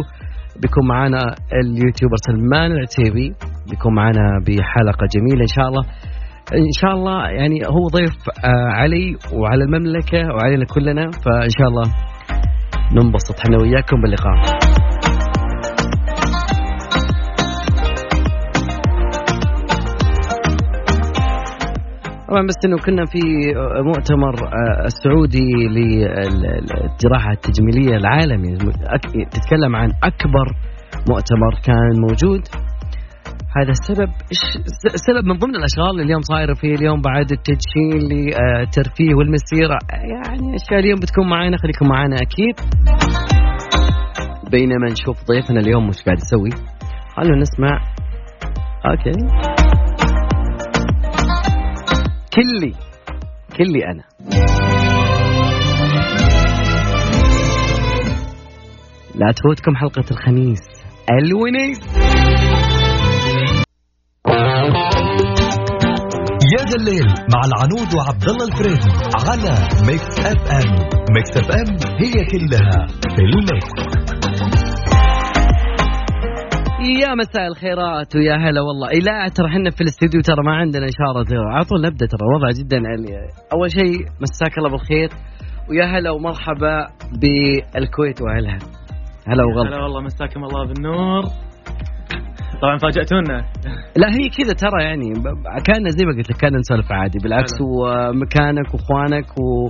بيكون 0.62 0.88
معنا 0.88 1.22
ال 1.62 1.68
YouTuber 1.68 2.18
سلمان 2.28 2.70
العتيبي 2.72 3.28
بيكون 3.70 3.94
معنا 3.96 4.26
بحلقة 4.48 5.06
جميلة 5.16 5.42
إن 5.50 5.54
شاء 5.58 5.68
الله. 5.70 5.84
إن 6.54 6.72
شاء 6.82 6.92
الله 6.92 7.30
يعني 7.30 7.60
هو 7.68 7.88
ضيف 7.88 8.16
آه، 8.46 8.72
علي 8.74 9.18
وعلى 9.34 9.64
المملكة 9.64 10.20
وعلينا 10.36 10.66
كلنا 10.66 11.02
فإن 11.02 11.50
شاء 11.60 11.68
الله 11.68 11.84
ننبسط 12.96 13.40
إحنا 13.40 13.58
وياكم 13.62 14.02
باللقاء. 14.02 14.36
طبعا 22.30 22.48
بس 22.48 22.56
إنه 22.66 22.78
كنا 22.78 23.06
في 23.06 23.20
مؤتمر 23.86 24.36
آه، 24.48 24.86
السعودي 24.86 25.50
للجراحة 25.68 27.32
التجميلية 27.32 27.96
العالمي 27.98 28.56
تتكلم 29.32 29.76
عن 29.76 29.90
أكبر 30.04 30.46
مؤتمر 31.10 31.54
كان 31.66 32.02
موجود. 32.10 32.42
هذا 33.58 33.70
السبب 33.70 34.10
سبب 34.96 35.26
من 35.26 35.38
ضمن 35.38 35.56
الأشغال 35.56 35.90
اللي 35.92 36.04
اليوم 36.04 36.22
صايرة 36.22 36.54
فيه 36.54 36.76
اليوم 36.76 37.02
بعد 37.02 37.32
التدشين 37.32 38.00
للترفيه 38.12 39.16
والمسيرة؟ 39.16 39.78
يعني 39.92 40.56
أشياء 40.56 40.80
اليوم 40.80 41.00
بتكون 41.00 41.30
معنا 41.30 41.58
خليكم 41.58 41.88
معنا 41.88 42.16
أكيد. 42.16 42.56
بينما 44.52 44.92
نشوف 44.92 45.18
ضيفنا 45.32 45.60
اليوم 45.60 45.88
مش 45.88 46.02
قاعد 46.04 46.18
يسوي. 46.18 46.50
خلونا 47.16 47.42
نسمع. 47.42 47.80
okay. 48.86 49.12
كلي 52.36 52.74
كلي 53.58 53.86
أنا. 53.86 54.04
لا 59.16 59.32
تفوتكم 59.32 59.76
حلقة 59.76 60.06
الخميس. 60.12 60.62
الونيس 61.12 61.80
يا 66.54 66.64
ذا 66.70 66.76
الليل 66.80 67.08
مع 67.34 67.42
العنود 67.50 67.90
وعبد 67.96 68.26
الله 68.30 68.46
الفريدي 68.52 68.92
على 69.28 69.54
Mix 69.88 70.20
FM 70.32 70.72
Mix 71.16 71.32
FM 71.38 71.70
هي 72.02 72.26
كلها 72.32 72.88
في 73.16 73.22
ال 73.22 73.32
mix. 73.32 73.72
يا 77.02 77.16
مساء 77.16 77.48
الخيرات 77.48 78.16
ويا 78.16 78.36
هلا 78.36 78.62
والله. 78.62 78.90
اي 78.90 79.00
لا 79.00 79.28
ترى 79.36 79.48
إحنا 79.48 79.70
في 79.70 79.82
الاستديو 79.82 80.22
ترى 80.22 80.44
ما 80.46 80.56
عندنا 80.56 80.86
إشارة 80.86 81.26
على 81.54 81.66
طول 81.66 81.82
نبدأ 81.82 82.06
ترى 82.06 82.26
وضع 82.36 82.50
جدا 82.60 82.78
يعني 82.78 83.30
أول 83.54 83.72
شيء 83.72 84.06
مساك 84.22 84.58
الله 84.58 84.70
بالخير. 84.70 85.10
ويا 85.70 85.86
هلا 85.86 86.12
ومرحبا 86.12 86.88
بالكويت 87.22 88.22
وأهلها. 88.22 88.60
هلا 89.28 89.44
وغلا 89.46 89.70
هلا 89.70 89.84
والله 89.84 90.02
مساكم 90.02 90.44
الله 90.44 90.68
بالنور. 90.68 91.24
طبعا 92.62 92.78
فاجأتونا. 92.78 93.38
لا 93.98 94.08
هي 94.18 94.30
كذا 94.38 94.54
ترى 94.54 94.84
يعني 94.84 95.14
كان 95.68 95.90
زي 95.90 96.06
ما 96.06 96.12
قلت 96.18 96.30
لك 96.32 96.38
كان 96.38 96.58
نسولف 96.58 96.92
عادي. 96.92 97.18
بالعكس 97.24 97.52
ومكانك 97.62 98.74
وإخوانك 98.74 99.26
و... 99.40 99.70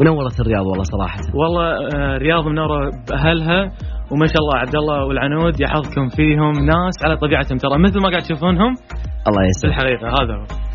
ونورت 0.00 0.40
الرياض 0.40 0.66
والله 0.66 0.82
صراحة. 0.82 1.20
والله 1.34 1.66
آه، 1.66 2.16
الرياض 2.16 2.46
منورة 2.46 2.90
بأهلها 3.08 3.60
وما 4.12 4.26
شاء 4.26 4.40
الله 4.42 4.56
عبد 4.56 4.76
الله 4.76 5.04
والعنود 5.04 5.60
يحظكم 5.60 6.08
فيهم 6.08 6.52
ناس 6.52 6.94
على 7.04 7.16
طبيعتهم 7.16 7.58
ترى 7.58 7.78
مثل 7.78 8.00
ما 8.00 8.08
قاعد 8.10 8.22
تشوفونهم 8.22 8.72
الله 9.28 9.42
يسلمك. 9.48 9.74
الحقيقة 9.74 10.08
هذا 10.08 10.34
هو. 10.40 10.67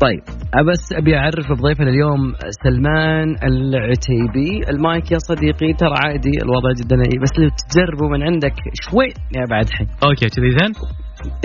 طيب 0.00 0.22
بس 0.68 0.92
أبي 0.92 1.16
أعرف 1.16 1.52
بضيفنا 1.52 1.90
اليوم 1.90 2.32
سلمان 2.64 3.28
العتيبي. 3.50 4.70
المايك 4.70 5.12
يا 5.12 5.18
صديقي 5.18 5.72
ترى 5.72 5.94
عادي 6.04 6.34
الوضع 6.42 6.70
جدا 6.80 6.96
بس 6.96 7.32
لو 7.38 7.48
تجربوا 7.70 8.08
من 8.08 8.22
عندك 8.22 8.54
شوي. 8.82 9.08
يا 9.36 9.44
بعد 9.50 9.66
حي 9.76 9.86
okay 10.04 10.26
كذي 10.34 10.50
زين؟ 10.50 10.72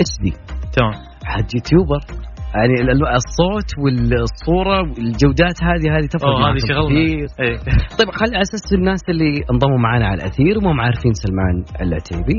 HD 0.00 0.32
تمام. 0.76 0.92
حد 1.24 1.48
YouTuber. 1.54 2.00
يعني 2.54 2.74
الصوت 2.92 3.70
والصورة 3.78 4.78
والجودات 4.80 5.58
هذه 5.62 5.96
هذه 5.96 6.06
تفرق 6.06 6.28
هذه 6.28 6.58
شغلنا. 6.68 6.98
إيه. 6.98 7.26
طيب 7.98 8.08
خلي 8.20 8.34
على 8.36 8.42
أساس 8.42 8.72
الناس 8.72 9.00
اللي 9.08 9.32
انضموا 9.52 9.78
معنا 9.78 10.06
على 10.06 10.16
الأثير 10.20 10.58
وما 10.58 10.82
عارفين 10.82 11.12
سلمان 11.12 11.64
العتيبي. 11.86 12.38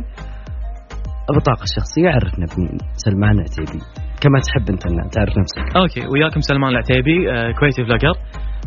البطاقه 1.31 1.63
الشخصية 1.63 2.09
عرفنا 2.09 2.45
بمين 2.55 2.77
سلمان 3.05 3.35
العتيبي. 3.39 3.81
كما 4.27 4.39
تحب 4.39 4.69
أنت 4.69 4.83
تعرف 5.13 5.33
نفسك. 5.41 5.77
okay 5.77 6.07
وياكم 6.11 6.41
سلمان 6.41 6.71
العتيبي 6.71 7.31
آه 7.31 7.51
كويتي 7.51 7.85
vlogger 7.85 8.15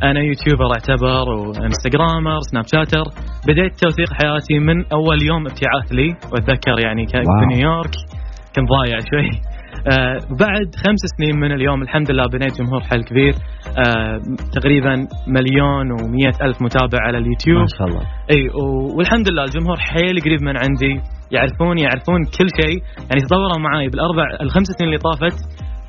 أنا 0.02 0.20
YouTuber 0.20 0.66
أعتبر 0.76 1.28
و 1.28 2.38
Instagrammer 2.50 2.64
Snapchatter. 2.72 3.04
بديت 3.46 3.72
توثيق 3.82 4.08
حياتي 4.12 4.58
من 4.58 4.84
أول 4.92 5.18
يوم 5.22 5.42
ابتعاث 5.46 5.92
لي 5.92 6.08
وأتذكر 6.32 6.76
يعني 6.86 7.06
كنت 7.06 7.30
في 7.40 7.46
نيويورك. 7.54 7.94
كنت 8.56 8.68
ضايع 8.68 8.98
شوي. 9.10 9.28
آه 9.28 9.49
بعد 10.30 10.68
خمس 10.84 11.02
سنين 11.16 11.40
من 11.40 11.52
اليوم 11.52 11.82
الحمد 11.82 12.10
لله 12.10 12.24
بنيت 12.32 12.58
جمهور 12.58 12.80
حيل 12.80 13.04
كبير. 13.04 13.34
آه 13.86 14.20
تقريبا 14.52 14.94
مليون 15.26 15.86
ومية 15.92 16.32
ألف 16.42 16.62
متابع 16.62 16.98
على 17.06 17.18
اليوتيوب. 17.18 17.60
ما 17.60 17.66
شاء 17.78 17.86
الله. 17.88 18.02
إي 18.30 18.48
والحمد 18.96 19.30
لله 19.30 19.44
الجمهور 19.44 19.76
حيل 19.76 20.20
قريب 20.24 20.42
من 20.42 20.56
عندي. 20.56 21.00
يعرفوني 21.32 21.82
يعرفون 21.82 22.20
كل 22.38 22.48
شيء. 22.60 22.82
يعني 23.08 23.20
تطوروا 23.26 23.58
معي 23.58 23.88
بالأربع 23.88 24.24
الخمس 24.42 24.66
سنين 24.66 24.88
اللي 24.88 24.98
طافت 24.98 25.38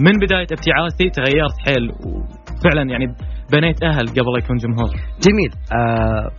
من 0.06 0.12
بداية 0.22 0.48
ابتعاثي 0.58 1.10
تغيرت 1.10 1.58
حيل. 1.66 1.92
وفعلا 1.92 2.90
يعني 2.92 3.06
بنيت 3.54 3.84
أهل 3.84 4.06
قبل 4.08 4.34
يكون 4.44 4.58
جمهور. 4.58 4.90
جميل. 5.26 5.52
آه 5.80 6.30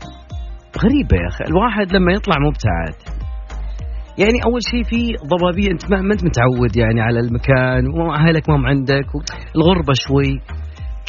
غريبة 0.85 1.17
يا 1.23 1.29
أخي. 1.29 1.45
الواحد 1.51 1.93
لما 1.97 2.13
يطلع 2.13 2.37
مبتعث 2.49 3.22
يعني 4.19 4.39
أول 4.47 4.61
شيء 4.71 4.83
في 4.83 5.01
ضبابية 5.33 5.71
أنت 5.71 5.93
ما 5.93 6.13
أنت 6.15 6.25
متعود 6.25 6.77
يعني 6.77 7.01
على 7.01 7.21
المكان 7.21 7.83
واهلك 7.97 8.51
ما 8.51 8.57
هم 8.57 8.67
عندك 8.67 9.07
الغربه 9.57 9.93
شوي. 10.07 10.41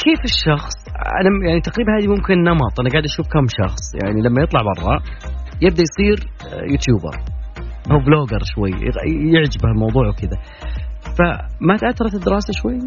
كيف 0.04 0.20
الشخص؟ 0.24 0.76
أنا 1.20 1.48
يعني 1.48 1.60
تقريبا 1.60 1.90
هذه 1.98 2.08
ممكن 2.16 2.34
نمط 2.42 2.80
أنا 2.80 2.88
قاعد 2.90 3.04
أشوف 3.04 3.26
كم 3.26 3.46
شخص 3.60 3.84
يعني 4.02 4.22
لما 4.22 4.42
يطلع 4.42 4.60
برا 4.62 4.98
يبدأ 5.62 5.82
يصير 5.88 6.18
YouTuber. 6.72 7.14
أو 7.90 7.98
blogger 7.98 8.38
شوي 8.54 8.70
يعجبه 9.34 9.68
الموضوع 9.74 10.08
وكذا. 10.08 10.38
فما 11.18 11.76
تاثرت 11.76 12.14
الدراسة 12.14 12.52
شوي؟ 12.62 12.78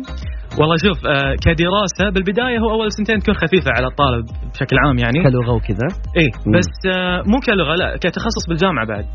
والله 0.59 0.75
شوف 0.85 1.07
آه 1.07 1.35
كدراسة 1.45 2.09
بالبداية 2.13 2.59
هو 2.59 2.71
أول 2.71 2.91
سنتين 2.91 3.19
تكون 3.19 3.35
خفيفة 3.35 3.71
على 3.77 3.87
الطالب 3.87 4.25
بشكل 4.53 4.75
عام 4.85 4.97
يعني. 4.97 5.23
كلغة 5.23 5.53
وكذا؟ 5.55 5.87
اي 6.17 6.27
بس 6.57 6.71
آه 6.95 7.23
مو 7.31 7.39
كلغة 7.45 7.75
لا 7.75 7.97
كتخصص 7.97 8.47
بالجامعة 8.49 8.87
بعد. 8.87 9.05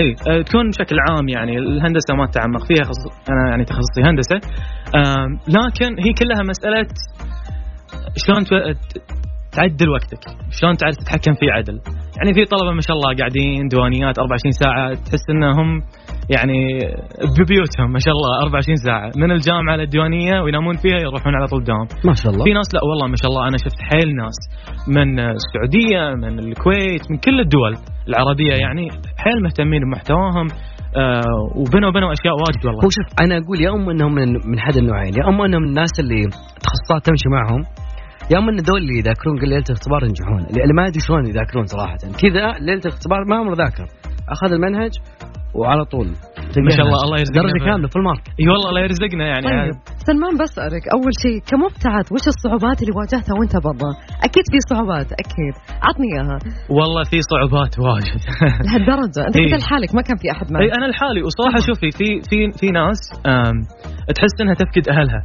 اي 0.00 0.14
آه 0.28 0.42
تكون 0.42 0.70
بشكل 0.70 0.96
عام 1.08 1.28
يعني 1.28 1.58
الهندسة 1.58 2.14
ما 2.14 2.26
تتعمق 2.26 2.64
فيها 2.66 2.84
خص... 2.84 3.30
أنا 3.30 3.50
يعني 3.50 3.64
تخصصي 3.64 4.02
هندسة. 4.04 4.36
لكن 5.48 5.90
هي 6.04 6.12
كلها 6.12 6.42
مسألة 6.48 6.86
شلون 8.16 8.44
تعدل 9.52 9.88
وقتك 9.88 10.22
شلون 10.50 10.76
تعرف 10.76 10.96
تتحكم 10.96 11.34
فيه 11.34 11.52
عدل. 11.52 11.80
يعني 12.16 12.34
في 12.34 12.44
طلبة 12.44 12.72
ما 12.72 12.80
شاء 12.80 12.96
الله 12.96 13.16
قاعدين 13.18 13.68
دوانيات 13.68 14.18
24 14.18 14.52
ساعة 14.52 14.94
تحس 14.94 15.30
إنهم 15.30 15.82
يعني 16.36 16.58
ببيوتهم 17.38 17.92
ما 17.92 17.98
شاء 17.98 18.14
الله 18.16 18.30
24 18.42 18.76
ساعة. 18.76 19.10
من 19.16 19.30
الجامعة 19.30 19.76
للديوانية 19.76 20.40
وينامون 20.40 20.76
فيها 20.76 20.98
يروحون 21.06 21.34
على 21.34 21.46
طول 21.46 21.64
دوام. 21.64 21.86
ما 22.04 22.14
شاء 22.14 22.32
الله. 22.32 22.44
في 22.44 22.52
ناس 22.52 22.68
لا 22.74 22.80
والله 22.88 23.06
ما 23.06 23.16
شاء 23.22 23.30
الله 23.30 23.42
أنا 23.48 23.58
شفت 23.64 23.80
حيل 23.90 24.08
ناس 24.22 24.36
من 24.96 25.08
السعودية 25.20 26.02
من 26.22 26.38
الكويت 26.38 27.10
من 27.10 27.16
كل 27.26 27.40
الدول 27.40 27.72
العربية 28.08 28.54
يعني 28.64 28.88
حيل 29.22 29.42
مهتمين 29.42 29.80
بمحتواهم 29.84 30.46
آه 30.96 31.38
وبنوا 31.60 31.90
بنوا 31.96 32.12
أشياء 32.12 32.34
واجد 32.34 32.66
والله. 32.66 32.84
هو 32.84 32.90
شوف 32.96 33.08
أنا 33.24 33.34
أقول 33.38 33.58
يا 33.64 33.70
أما 33.70 33.92
إنهم 33.92 34.14
من, 34.14 34.28
من 34.50 34.58
حد 34.60 34.76
النوعين 34.76 35.12
يا 35.18 35.28
أما 35.28 35.46
إنهم 35.46 35.64
الناس 35.64 35.92
اللي 36.00 36.22
تخصصات 36.64 37.00
تمشي 37.06 37.28
معهم 37.36 37.60
يا 38.32 38.38
أما 38.38 38.50
إن 38.52 38.56
دول 38.56 38.80
اللي 38.82 38.98
يذاكرون 38.98 39.38
ليلة 39.38 39.64
الاختبار 39.70 40.00
ينجحون. 40.04 40.42
اللي 40.62 40.74
ما 40.78 40.82
أدري 40.86 41.00
شلون 41.06 41.26
يذاكرون 41.26 41.64
صراحة. 41.66 41.96
كذا 42.22 42.44
ليلة 42.66 42.82
الاختبار 42.86 43.20
ما 43.28 43.36
عمره 43.36 43.54
ذاكر. 43.54 43.86
أخذ 44.34 44.52
المنهج 44.52 44.92
وعلى 45.58 45.84
طول. 45.84 46.08
ما 46.66 46.70
شاء 46.76 46.86
الله 46.86 47.00
الله 47.06 47.18
يرزقنا 47.22 47.42
درجة 47.42 47.64
كاملة 47.68 47.88
في 47.92 47.96
المارك 48.00 48.24
اي 48.40 48.46
والله 48.48 48.68
الله 48.70 48.82
يرزقنا 48.86 49.24
يعني. 49.32 49.46
طيب 49.46 49.76
سلمان 50.08 50.34
بسالك 50.42 50.84
أول 50.96 51.12
شيء 51.24 51.38
كمبتعث 51.50 52.06
وش 52.14 52.26
الصعوبات 52.34 52.78
اللي 52.82 52.94
واجهتها 52.98 53.34
وأنت 53.38 53.54
برا؟ 53.66 53.90
أكيد 54.26 54.44
في 54.52 54.58
صعوبات 54.70 55.08
أكيد. 55.22 55.54
عطني 55.86 56.08
إياها. 56.14 56.38
والله 56.78 57.02
في 57.10 57.18
صعوبات 57.32 57.72
واجد. 57.86 58.20
لهالدرجة. 58.66 59.20
أنت 59.28 59.36
كنت 59.38 59.62
لحالك؟ 59.62 59.90
ما 59.98 60.02
كان 60.08 60.16
في 60.22 60.26
أحد 60.34 60.46
معك. 60.52 60.62
اي 60.62 60.70
أنا 60.78 60.86
لحالي. 60.92 61.20
وصراحة 61.26 61.58
شوفي 61.68 61.88
في 61.98 62.08
في 62.28 62.38
في 62.60 62.66
ناس 62.78 63.00
تحس 64.16 64.34
إنها 64.40 64.54
تفقد 64.62 64.84
أهلها. 64.94 65.20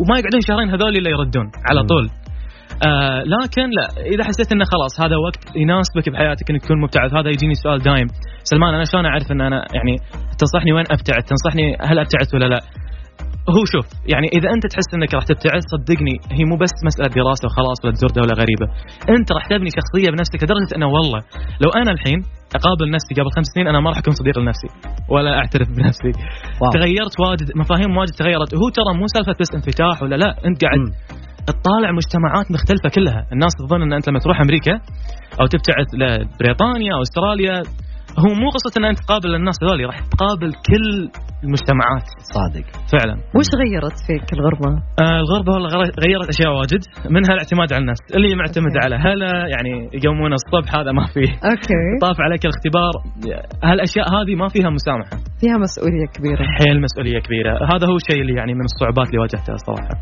وما 0.00 0.14
يقعدون 0.18 0.40
شهرين 0.48 0.68
هذول 0.74 0.92
إلا 0.98 1.10
يردون 1.10 1.46
على 1.68 1.80
طول. 1.90 2.06
آه 2.88 3.22
لكن 3.34 3.66
لا 3.78 3.86
إذا 4.14 4.24
حسيت 4.24 4.52
إنه 4.52 4.64
خلاص 4.64 4.94
هذا 5.04 5.16
وقت 5.16 5.56
يناسبك 5.56 6.06
بحياتك 6.12 6.50
إنك 6.50 6.62
تكون 6.62 6.80
مبتعث 6.80 7.10
هذا 7.14 7.28
يجيني 7.28 7.54
سؤال 7.54 7.78
دايم. 7.78 8.06
سلمان 8.50 8.74
أنا 8.74 8.84
شلون 8.84 9.06
أعرف 9.06 9.32
إن 9.32 9.40
أنا 9.40 9.58
يعني 9.76 9.94
تنصحني 10.40 10.72
وين 10.72 10.84
أبتعث؟ 10.90 11.24
تنصحني 11.32 11.66
هل 11.88 11.98
أبتعث 11.98 12.34
ولا 12.34 12.48
لا؟ 12.52 12.60
هو 13.56 13.62
شوف 13.72 13.86
يعني 14.12 14.28
إذا 14.36 14.48
أنت 14.54 14.64
تحس 14.72 14.88
إنك 14.94 15.14
راح 15.14 15.24
تبتعد 15.24 15.62
صدقني 15.72 16.14
هي 16.36 16.44
مو 16.50 16.56
بس 16.62 16.74
مسألة 16.88 17.08
دراسة 17.08 17.44
وخلاص 17.46 17.78
ولا 17.84 17.92
تزور 17.94 18.10
دولة 18.18 18.34
غريبة. 18.42 18.66
أنت 19.16 19.28
راح 19.36 19.44
تبني 19.46 19.70
شخصية 19.78 20.08
بنفسك 20.10 20.42
لدرجة 20.42 20.70
إنه 20.76 20.88
والله 20.96 21.20
لو 21.62 21.70
أنا 21.80 21.90
الحين 21.96 22.18
أقابل 22.58 22.86
نفسي 22.96 23.12
قبل 23.18 23.30
خمس 23.36 23.48
سنين 23.54 23.66
أنا 23.68 23.80
ما 23.80 23.90
راح 23.90 23.98
أكون 23.98 24.14
صديق 24.20 24.38
لنفسي 24.38 24.68
ولا 25.12 25.32
أعترف 25.40 25.68
بنفسي. 25.76 26.12
واو. 26.60 26.70
تغيرت 26.76 27.14
واجد 27.20 27.48
مفاهيم 27.62 27.90
واجد 27.96 28.14
تغيرت. 28.22 28.50
وهو 28.54 28.68
ترى 28.78 28.90
مو 28.98 29.06
سالفة 29.14 29.34
بس 29.40 29.50
انفتاح 29.54 30.02
ولا 30.02 30.16
لا 30.22 30.30
أنت 30.48 30.58
قاعد 30.64 30.78
مم. 30.78 30.92
تطالع 31.46 31.90
مجتمعات 32.00 32.46
مختلفة 32.50 32.88
كلها. 32.96 33.20
الناس 33.32 33.52
تظن 33.58 33.82
إن 33.82 33.92
أنت 33.92 34.08
لما 34.08 34.18
تروح 34.18 34.40
أمريكا 34.40 34.74
أو 35.40 35.46
تبتعد 35.46 35.86
لبريطانيا 36.00 36.92
أو 36.96 37.02
أستراليا 37.02 37.56
هو 38.24 38.30
مو 38.40 38.48
قصة 38.56 38.72
إن 38.78 38.84
أنت 38.84 38.98
تقابل 38.98 39.34
الناس 39.34 39.56
هذول 39.62 39.86
راح 39.90 39.98
تقابل 40.14 40.50
كل 40.70 40.86
المجتمعات. 41.44 42.06
صادق. 42.36 42.66
فعلا. 42.94 43.14
وش 43.36 43.48
غيرت 43.62 43.96
فيك 44.06 44.26
الغربة؟ 44.36 44.70
آه 45.04 45.18
الغربة 45.24 45.50
والله 45.54 45.68
غير- 45.80 45.94
غيرت 46.06 46.28
أشياء 46.34 46.50
واجد 46.58 46.82
منها 47.16 47.30
الاعتماد 47.36 47.68
على 47.72 47.82
النفس 47.84 48.02
اللي 48.16 48.30
معتمد 48.40 48.72
okay. 48.74 48.84
على 48.84 48.96
أهله 49.06 49.32
يعني 49.54 49.72
يقومون 49.98 50.32
الصبح 50.40 50.70
هذا 50.78 50.90
ما 50.98 51.04
فيه 51.14 51.30
okay. 51.50 51.80
طاف 52.06 52.16
عليك 52.26 52.42
الاختبار. 52.46 52.92
هالأشياء 53.68 54.06
هذه 54.16 54.34
ما 54.42 54.48
فيها 54.54 54.70
مسامحة. 54.78 55.16
فيها 55.40 55.56
مسؤولية 55.66 56.06
كبيرة. 56.16 56.42
حيل 56.58 56.76
مسؤوليه 56.86 57.18
كبيرة. 57.26 57.52
هذا 57.72 57.84
هو 57.90 57.96
الشيء 58.02 58.20
اللي 58.22 58.34
يعني 58.40 58.52
من 58.54 58.64
الصعوبات 58.70 59.06
اللي 59.10 59.18
واجهتها 59.22 59.56
صراحة. 59.68 59.94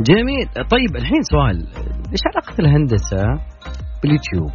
جميل. 0.00 0.46
طيب 0.70 0.96
الحين 0.96 1.22
سؤال. 1.22 1.56
إيش 2.12 2.20
علاقة 2.32 2.54
الهندسة 2.60 3.22
باليوتيوب؟ 4.02 4.50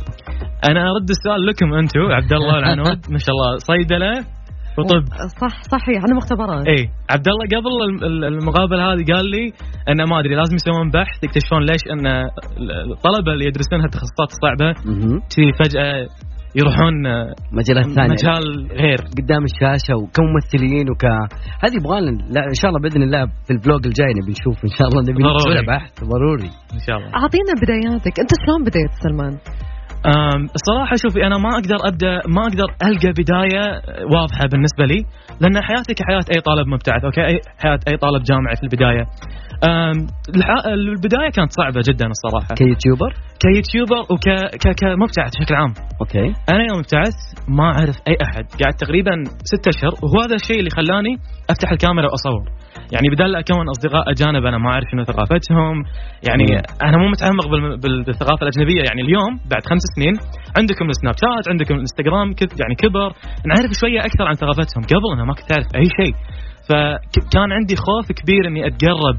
أنا 0.69 0.81
أرد 0.91 1.09
السؤال 1.09 1.45
لكم 1.45 1.73
أنتم 1.73 1.99
عبد 1.99 2.33
الله 2.33 2.55
والعنود 2.55 2.99
ما 3.13 3.17
شاء 3.17 3.33
الله. 3.35 3.57
صيدله 3.57 4.13
وطب. 4.77 5.03
صح 5.41 5.61
صحيح. 5.63 6.03
أنا 6.07 6.15
مختبرات 6.15 6.67
اي 6.67 6.89
عبد 7.09 7.27
الله 7.27 7.45
قبل 7.55 7.71
ال- 7.89 8.03
ال- 8.05 8.23
المقابلة 8.25 8.93
هذه 8.93 9.03
قال 9.13 9.25
لي 9.31 9.53
انه 9.89 10.05
ما 10.05 10.19
أدري 10.19 10.35
لازم 10.35 10.55
يسوون 10.55 10.89
بحث 10.89 11.23
يكتشفون 11.23 11.61
ليش 11.65 11.81
أن 11.93 12.05
الطلبة 12.91 13.33
اللي 13.33 13.45
يدرسون 13.45 13.81
هالتخصصات 13.81 14.29
الصعبه 14.35 14.73
فجأة 15.59 16.07
يروحون 16.59 16.95
مجالات 17.51 17.85
ثانية. 17.97 18.15
مجال 18.17 18.45
غير. 18.81 18.99
قدام 19.17 19.43
الشاشة 19.43 19.93
وكممثلين 20.01 20.85
وك 20.91 21.05
هذه 21.63 21.75
يبغى 21.79 21.99
لنا. 22.01 22.23
لا 22.35 22.41
إن 22.53 22.57
شاء 22.61 22.69
الله 22.69 22.81
بإذن 22.83 23.03
الله 23.03 23.25
في 23.45 23.51
الفلوج 23.53 23.81
الجاي 23.87 24.11
نبي 24.19 24.31
نشوف. 24.31 24.57
إن 24.63 24.73
شاء 24.77 24.87
الله 24.87 25.01
نبي 25.01 25.23
ضروري. 25.23 25.53
نسوي 25.53 25.65
بحث 25.67 25.93
ضروري. 26.13 26.51
إن 26.75 26.81
شاء 26.85 26.95
الله. 26.97 27.09
أعطينا 27.19 27.53
بداياتك. 27.61 28.15
أنت 28.23 28.31
شلون 28.43 28.61
بديت 28.67 28.91
سلمان؟ 29.05 29.33
أم، 30.05 30.41
الصراحة 30.59 30.95
شوفي 31.03 31.19
أنا 31.27 31.37
ما 31.37 31.49
أقدر 31.59 31.79
أبدأ 31.89 32.13
ما 32.35 32.41
أقدر 32.49 32.69
ألقى 32.87 33.11
بداية 33.21 33.63
واضحة 34.15 34.45
بالنسبة 34.51 34.85
لي 34.85 34.99
لأن 35.41 35.63
حياتي 35.67 35.93
كحياة 35.93 36.25
أي 36.35 36.41
طالب 36.41 36.67
مبتعث 36.67 37.03
okay؟ 37.05 37.21
أي 37.21 37.35
حياة 37.63 37.79
أي 37.87 37.97
طالب 37.97 38.21
جامعي 38.23 38.55
في 38.55 38.63
الح- 38.63 39.09
البداية 40.73 41.29
كانت 41.35 41.51
صعبة 41.51 41.81
جدا 41.89 42.07
الصراحة. 42.07 42.55
ك 42.55 42.61
YouTuber؟ 42.61 43.11
ك 43.43 43.50
YouTuber 43.50 44.01
وك 44.11 44.25
ك- 44.63 44.75
كمبتعث 44.81 45.31
بشكل 45.39 45.55
عام. 45.55 45.73
okay. 46.01 46.27
أنا 46.53 46.61
يوم 46.69 46.79
ابتعثت 46.79 47.49
ما 47.57 47.63
أعرف 47.63 47.97
أي 48.07 48.15
أحد. 48.25 48.45
قعدت 48.63 48.79
تقريبا 48.79 49.11
ستة 49.51 49.69
أشهر 49.69 49.93
وهو 50.03 50.21
هذا 50.25 50.35
الشيء 50.35 50.59
اللي 50.59 50.69
خلاني 50.69 51.13
أفتح 51.49 51.71
الكاميرا 51.71 52.07
وأصور. 52.11 52.43
يعني 52.93 53.07
بدل 53.13 53.35
أكون 53.35 53.65
أصدقاء 53.69 54.03
أجانب 54.11 54.45
أنا 54.45 54.57
ما 54.57 54.69
أعرف 54.73 54.87
شنو 54.91 55.03
ثقافتهم. 55.03 55.75
يعني 56.29 56.45
أنا 56.87 56.97
مو 56.97 57.07
متعمق 57.13 57.45
بالثقافة 58.05 58.41
الأجنبية. 58.45 58.81
يعني 58.87 59.01
اليوم 59.01 59.31
بعد 59.51 59.63
خمس 59.69 59.83
سنين 59.95 60.15
عندكم 60.57 60.85
السناب 60.89 61.15
شات 61.23 61.45
عندكم 61.51 61.73
الإنستغرام 61.75 62.27
يعني 62.61 62.75
كبر. 62.83 63.09
نعرف 63.49 63.71
شوية 63.81 63.99
أكثر 63.99 64.23
عن 64.29 64.33
ثقافتهم. 64.33 64.83
قبل 64.91 65.07
أنا 65.15 65.23
ما 65.25 65.33
كنت 65.33 65.49
أعرف 65.55 65.67
أي 65.75 65.85
شيء. 65.99 66.15
فكان 66.69 67.51
عندي 67.51 67.75
خوف 67.75 68.11
كبير 68.11 68.47
إني 68.47 68.67
أتقرب 68.67 69.17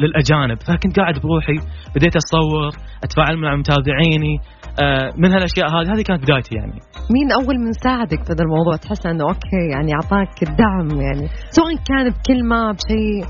للأجانب. 0.00 0.58
فكنت 0.62 1.00
قاعد 1.00 1.14
بروحي 1.24 1.58
بديت 1.96 2.16
اصور 2.16 2.72
أتفاعل 3.04 3.36
مع 3.36 3.56
متابعيني 3.56 4.36
آه 4.82 5.12
من 5.16 5.32
هالأشياء 5.32 5.68
هذه. 5.68 5.92
هذه 5.94 6.02
كانت 6.02 6.22
بدايتي 6.22 6.54
يعني. 6.54 6.78
مين 7.14 7.32
أول 7.32 7.56
من 7.58 7.72
ساعدك 7.72 8.24
في 8.24 8.32
هذا 8.32 8.42
الموضوع؟ 8.42 8.76
تحس 8.76 9.06
إنه 9.06 9.24
okay 9.24 9.64
يعني 9.74 9.90
أعطاك 9.94 10.42
الدعم 10.42 11.00
يعني. 11.00 11.28
سواء 11.50 11.74
كان 11.88 12.10
بكلمة 12.10 12.72
بشيء 12.72 13.24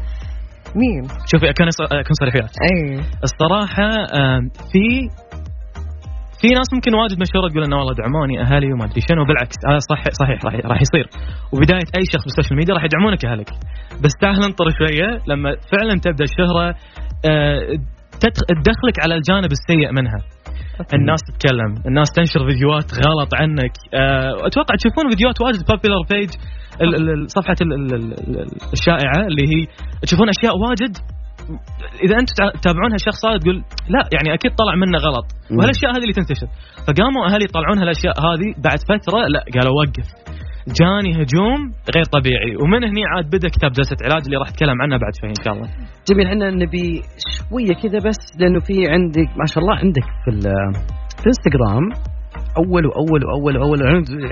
مين؟ 0.80 1.02
شوفي 1.30 1.50
أكون 1.50 1.66
أكون 2.00 2.14
صريح 2.20 2.34
وياك. 2.34 2.50
اي 2.70 3.00
الصراحة 3.24 3.90
آه 4.20 4.40
في 4.72 4.84
في 6.40 6.48
ناس 6.58 6.68
ممكن 6.74 6.92
واجد 7.00 7.16
مشهورة 7.24 7.48
تقول 7.50 7.64
إنه 7.64 7.76
والله 7.78 7.94
دعموني 8.00 8.34
أهلي 8.44 8.72
وما 8.72 8.84
أدري 8.84 9.00
شنو 9.08 9.22
بالعكس 9.28 9.56
هذا 9.70 9.78
صح 9.90 10.00
صحيح 10.22 10.38
راح 10.46 10.54
راح 10.72 10.80
يصير. 10.86 11.06
وبداية 11.52 11.88
أي 11.98 12.04
شخص 12.14 12.24
بالسوشيال 12.26 12.56
ميديا 12.58 12.74
راح 12.74 12.84
يدعمونك 12.88 13.24
أهلك. 13.30 13.48
بس 14.04 14.12
تعال 14.22 14.36
ننطر 14.44 14.66
شوية 14.78 15.08
لما 15.30 15.50
فعلا 15.72 15.94
تبدأ 16.06 16.24
الشهرة 16.30 16.66
آه، 17.30 17.60
تدخ- 18.22 18.46
تدخلك 18.64 18.96
على 19.04 19.14
الجانب 19.18 19.50
السيء 19.58 19.92
منها. 19.98 20.20
الناس 20.94 21.20
تتكلم 21.28 21.70
الناس 21.88 22.08
تنشر 22.16 22.40
فيديوهات 22.48 22.88
غلط 23.08 23.30
عنك. 23.40 23.72
أه 23.94 24.46
أتوقع 24.48 24.74
تشوفون 24.80 25.04
فيديوهات 25.10 25.40
واجد 25.40 25.60
popular 25.70 26.02
page 26.10 26.30
صفحة 27.36 27.56
ال- 27.62 27.72
ال- 27.72 27.94
ال- 27.94 28.40
ال- 28.40 28.48
الشائعة 28.76 29.20
اللي 29.28 29.42
هي 29.52 29.60
تشوفون 30.02 30.28
أشياء 30.28 30.54
واجد 30.68 30.94
إذا 32.04 32.14
أنتم 32.20 32.34
تتابعونها 32.60 32.98
شخص 33.08 33.20
هذا 33.26 33.38
تقول 33.38 33.56
لا 33.94 34.02
يعني 34.14 34.34
أكيد 34.34 34.52
طلع 34.60 34.74
منه 34.82 34.98
غلط. 35.06 35.26
وهالأشياء 35.56 35.90
هذه 35.94 36.02
اللي 36.06 36.16
تنتشر. 36.20 36.48
فقاموا 36.86 37.22
أهلي 37.28 37.44
يطلعون 37.48 37.78
هالأشياء 37.78 38.14
هذه 38.26 38.48
بعد 38.66 38.78
فترة 38.90 39.20
لا 39.34 39.40
قالوا 39.54 39.74
وقف. 39.80 40.08
جاني 40.78 41.10
هجوم 41.20 41.60
غير 41.94 42.06
طبيعي. 42.16 42.52
ومن 42.62 42.80
هني 42.90 43.02
عاد 43.12 43.26
بدأ 43.34 43.48
كتاب 43.48 43.70
جلسة 43.78 43.96
علاج 44.06 44.22
اللي 44.26 44.36
راح 44.42 44.48
أتكلم 44.48 44.82
عنه 44.82 44.96
بعد 45.02 45.12
شوي 45.20 45.30
إن 45.36 45.40
شاء 45.44 45.54
الله. 45.54 45.68
جميل 46.08 46.26
إحنا 46.26 46.50
نبي 46.50 47.02
شوية 47.34 47.74
كذا 47.82 47.98
بس 48.08 48.20
لأنه 48.40 48.60
في 48.66 48.74
عندك 48.94 49.28
ما 49.40 49.46
شاء 49.50 49.60
الله 49.62 49.74
عندك 49.82 50.06
في 50.24 50.30
في 51.18 51.22
الانستغرام 51.24 51.84
أول 52.56 52.86
وأول 52.86 53.24
وأول 53.24 53.58
وأول 53.58 53.78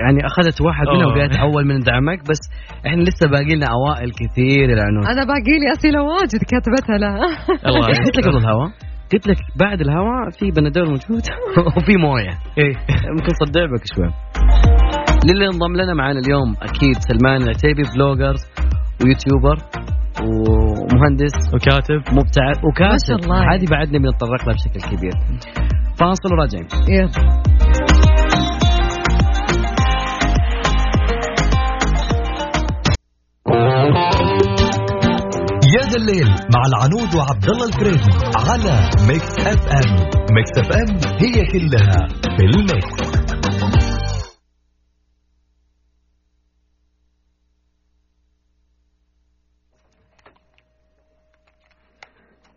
يعني 0.01 0.19
أخذت 0.25 0.61
واحد 0.61 0.87
منها 0.87 1.03
أوه. 1.03 1.13
وقالت 1.13 1.37
أول 1.37 1.65
من 1.67 1.79
دعمك 1.79 2.19
بس 2.29 2.41
إحنا 2.87 3.01
لسه 3.01 3.29
باقي 3.29 3.55
لنا 3.55 3.67
أوائل 3.77 4.11
كثير 4.11 4.69
يا 4.69 4.83
عنود 4.87 5.05
أنا 5.05 5.23
باقي 5.31 5.55
لي 5.61 5.71
أسئلة 5.71 6.01
واجد 6.01 6.41
كاتبتها 6.51 6.97
لها 6.97 7.17
الله 7.65 7.87
قلت 7.87 8.17
لك 8.17 8.27
قبل 8.27 8.37
الهواء؟ 8.37 8.69
قلت 9.13 9.27
لك 9.27 9.37
بعد 9.59 9.81
الهواء 9.81 10.29
في 10.39 10.51
بنادول 10.51 10.87
موجود. 10.87 11.23
وفي 11.77 11.97
موية. 11.97 12.33
إيه. 12.57 12.73
ممكن 13.17 13.33
صدع 13.45 13.65
بك 13.65 13.83
شوي. 13.95 14.09
للي 15.25 15.45
انضم 15.45 15.75
لنا 15.75 15.93
معنا 15.93 16.19
اليوم 16.19 16.55
أكيد 16.61 16.95
سلمان 16.99 17.41
العتيبي 17.41 17.81
blogger 17.95 18.35
و 19.01 19.07
YouTuber 19.07 19.57
ومهندس. 20.21 21.35
وكاتب. 21.53 22.01
مبتعث. 22.17 22.57
وكاتب. 22.65 22.91
ما 22.91 22.97
شاء 23.07 23.17
الله. 23.17 23.53
هذه 23.53 23.65
بعدنا 23.71 23.97
بنتطرق 23.99 24.41
لها 24.47 24.55
بشكل 24.55 24.97
كبير. 24.97 25.13
فاصل 25.99 26.29
وراجعين. 26.33 26.67
يلا. 26.89 27.54
الليل 35.95 36.27
مع 36.27 36.61
العنود 36.71 37.15
وعبد 37.15 37.45
الله 37.49 37.65
الفريدي 37.67 38.11
على 38.49 38.75
ميكس 39.07 39.33
اف 39.39 39.67
ام 39.79 39.91
ميكس 40.35 40.57
اف 40.57 40.71
ام 40.71 40.89
هي 41.21 41.45
كلها 41.51 42.07
في 42.37 42.43
الميكس. 42.45 43.15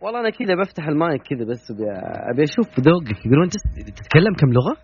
والله 0.00 0.20
أنا 0.20 0.30
كذا 0.30 0.54
بفتح 0.54 0.86
المايك 0.88 1.22
كذا 1.22 1.44
بس 1.50 1.70
أبي 2.32 2.42
أشوف 2.42 2.80
ذوقك. 2.80 3.26
يقولون 3.26 3.48
تتكلم 3.96 4.34
كم 4.38 4.52
لغة؟ 4.52 4.76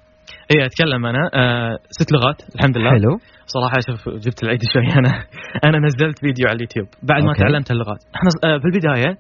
إيه 0.51 0.67
أتكلم 0.67 1.07
أنا. 1.07 1.31
آه 1.35 1.79
ست 1.91 2.13
لغات 2.13 2.43
الحمد 2.57 2.79
لله. 2.79 2.91
حلو. 2.91 3.19
صراحة 3.47 3.77
شوف 3.89 4.09
جبت 4.09 4.43
العيد 4.43 4.61
شوي 4.73 4.99
أنا. 4.99 5.25
أنا 5.69 5.79
نزلت 5.87 6.19
فيديو 6.19 6.47
على 6.49 6.57
اليوتيوب. 6.57 6.87
بعد 7.03 7.23
ما 7.23 7.29
okay. 7.29 7.40
تعلمت 7.41 7.71
اللغات. 7.71 8.01
إحنا 8.17 8.31
آه 8.55 8.59
في 8.59 8.65
البداية 8.65 9.11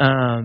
آه 0.00 0.40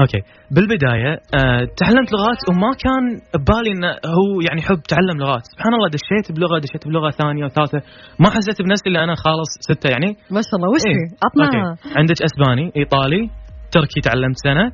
okay. 0.00 0.20
بالبداية 0.50 1.12
آه 1.40 1.62
تعلمت 1.80 2.08
لغات 2.12 2.40
وما 2.50 2.70
كان 2.84 3.02
ببالي 3.34 3.70
إنه 3.76 3.88
هو 4.18 4.40
يعني 4.48 4.62
حب 4.62 4.80
تعلم 4.92 5.16
لغات. 5.22 5.42
سبحان 5.52 5.74
الله 5.74 5.88
دشيت 5.88 6.26
بلغة 6.38 6.58
دشيت 6.58 6.88
بلغة 6.88 7.10
ثانية 7.10 7.44
وثالثة. 7.44 7.80
ما 8.20 8.28
حسيت 8.30 8.62
بنفسي 8.62 8.88
إلا 8.90 9.04
أنا 9.04 9.14
خالص 9.14 9.50
ستة 9.60 9.88
يعني. 9.94 10.10
ما 10.30 10.40
شاء 10.46 10.56
الله. 10.58 10.68
وش 10.74 10.84
إيه. 10.90 11.04
عطنا 11.24 11.44
أوكي. 11.46 11.98
عندك 11.98 12.18
أسباني 12.28 12.72
إيطالي 12.76 13.30
تركي 13.72 14.00
تعلمت 14.00 14.36
سنة 14.44 14.72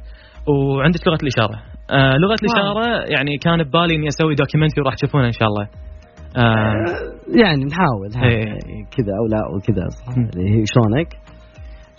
وعندك 0.48 1.00
لغة 1.08 1.18
الإشارة. 1.22 1.71
آه 1.90 2.16
لغة 2.16 2.36
الإشارة 2.42 3.04
يعني 3.14 3.38
كان 3.38 3.62
ببالي 3.62 3.94
إني 3.96 4.08
أسوي 4.08 4.34
documentary 4.34 4.82
وراح 4.82 4.94
تشوفونه 4.94 5.26
إن 5.26 5.32
شاء 5.32 5.48
الله 5.48 5.68
آه 6.36 6.74
يعني 7.42 7.64
نحاول 7.64 8.10
إيه. 8.24 8.44
كذا 8.94 9.12
أو 9.20 9.24
لا 9.32 9.40
أو 9.48 9.58
كذا 9.66 9.84
صح 9.88 10.16
مم. 10.16 10.28
اللي 10.34 10.44
هي 10.54 10.64
شلونك؟ 10.72 11.08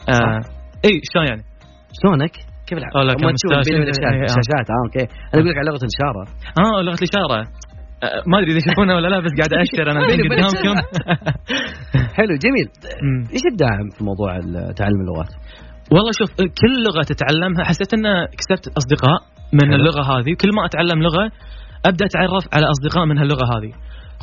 آه 0.10 0.40
إي 0.86 1.02
شلون 1.14 1.26
يعني؟ 1.30 1.44
شلونك؟ 2.02 2.34
كيف 2.68 2.78
الحال؟ 2.78 2.98
والله 2.98 3.14
كان 3.14 3.28
آه. 3.28 4.24
الشاشات 4.32 4.68
آه 4.74 4.80
okay 4.86 5.06
أنا 5.34 5.42
أقول 5.42 5.50
لك 5.50 5.58
على 5.58 5.68
لغة 5.70 5.84
الإشارة 5.88 6.24
آه 6.60 6.82
لغة 6.82 7.00
الإشارة 7.04 7.38
ما 8.28 8.40
أدري 8.40 8.52
إذا 8.52 8.58
يشوفونه 8.58 8.96
ولا 8.96 9.08
لا 9.08 9.20
بس 9.20 9.32
قاعد 9.40 9.54
اشر 9.54 9.92
أنا 9.92 10.02
قدامكم 10.32 10.76
حلو 12.18 12.34
جميل. 12.46 12.68
إيش 13.34 13.42
الداعم 13.52 13.90
في 13.98 14.04
موضوع 14.04 14.40
تعلم 14.80 15.00
اللغات؟ 15.02 15.32
والله 15.92 16.12
شوف 16.20 16.30
كل 16.38 16.74
لغة 16.88 17.04
تتعلمها 17.04 17.64
حسيت 17.64 17.94
ان 17.94 18.06
كسبت 18.26 18.78
أصدقاء 18.78 19.33
من 19.58 19.68
حلو. 19.68 19.76
اللغة 19.76 20.04
هذه. 20.14 20.32
كل 20.42 20.50
ما 20.58 20.66
أتعلم 20.66 21.00
لغة 21.08 21.26
أبدأ 21.90 22.06
أتعرف 22.06 22.44
على 22.56 22.66
أصدقاء 22.74 23.06
من 23.06 23.18
هاللغة 23.18 23.46
هذه. 23.54 23.72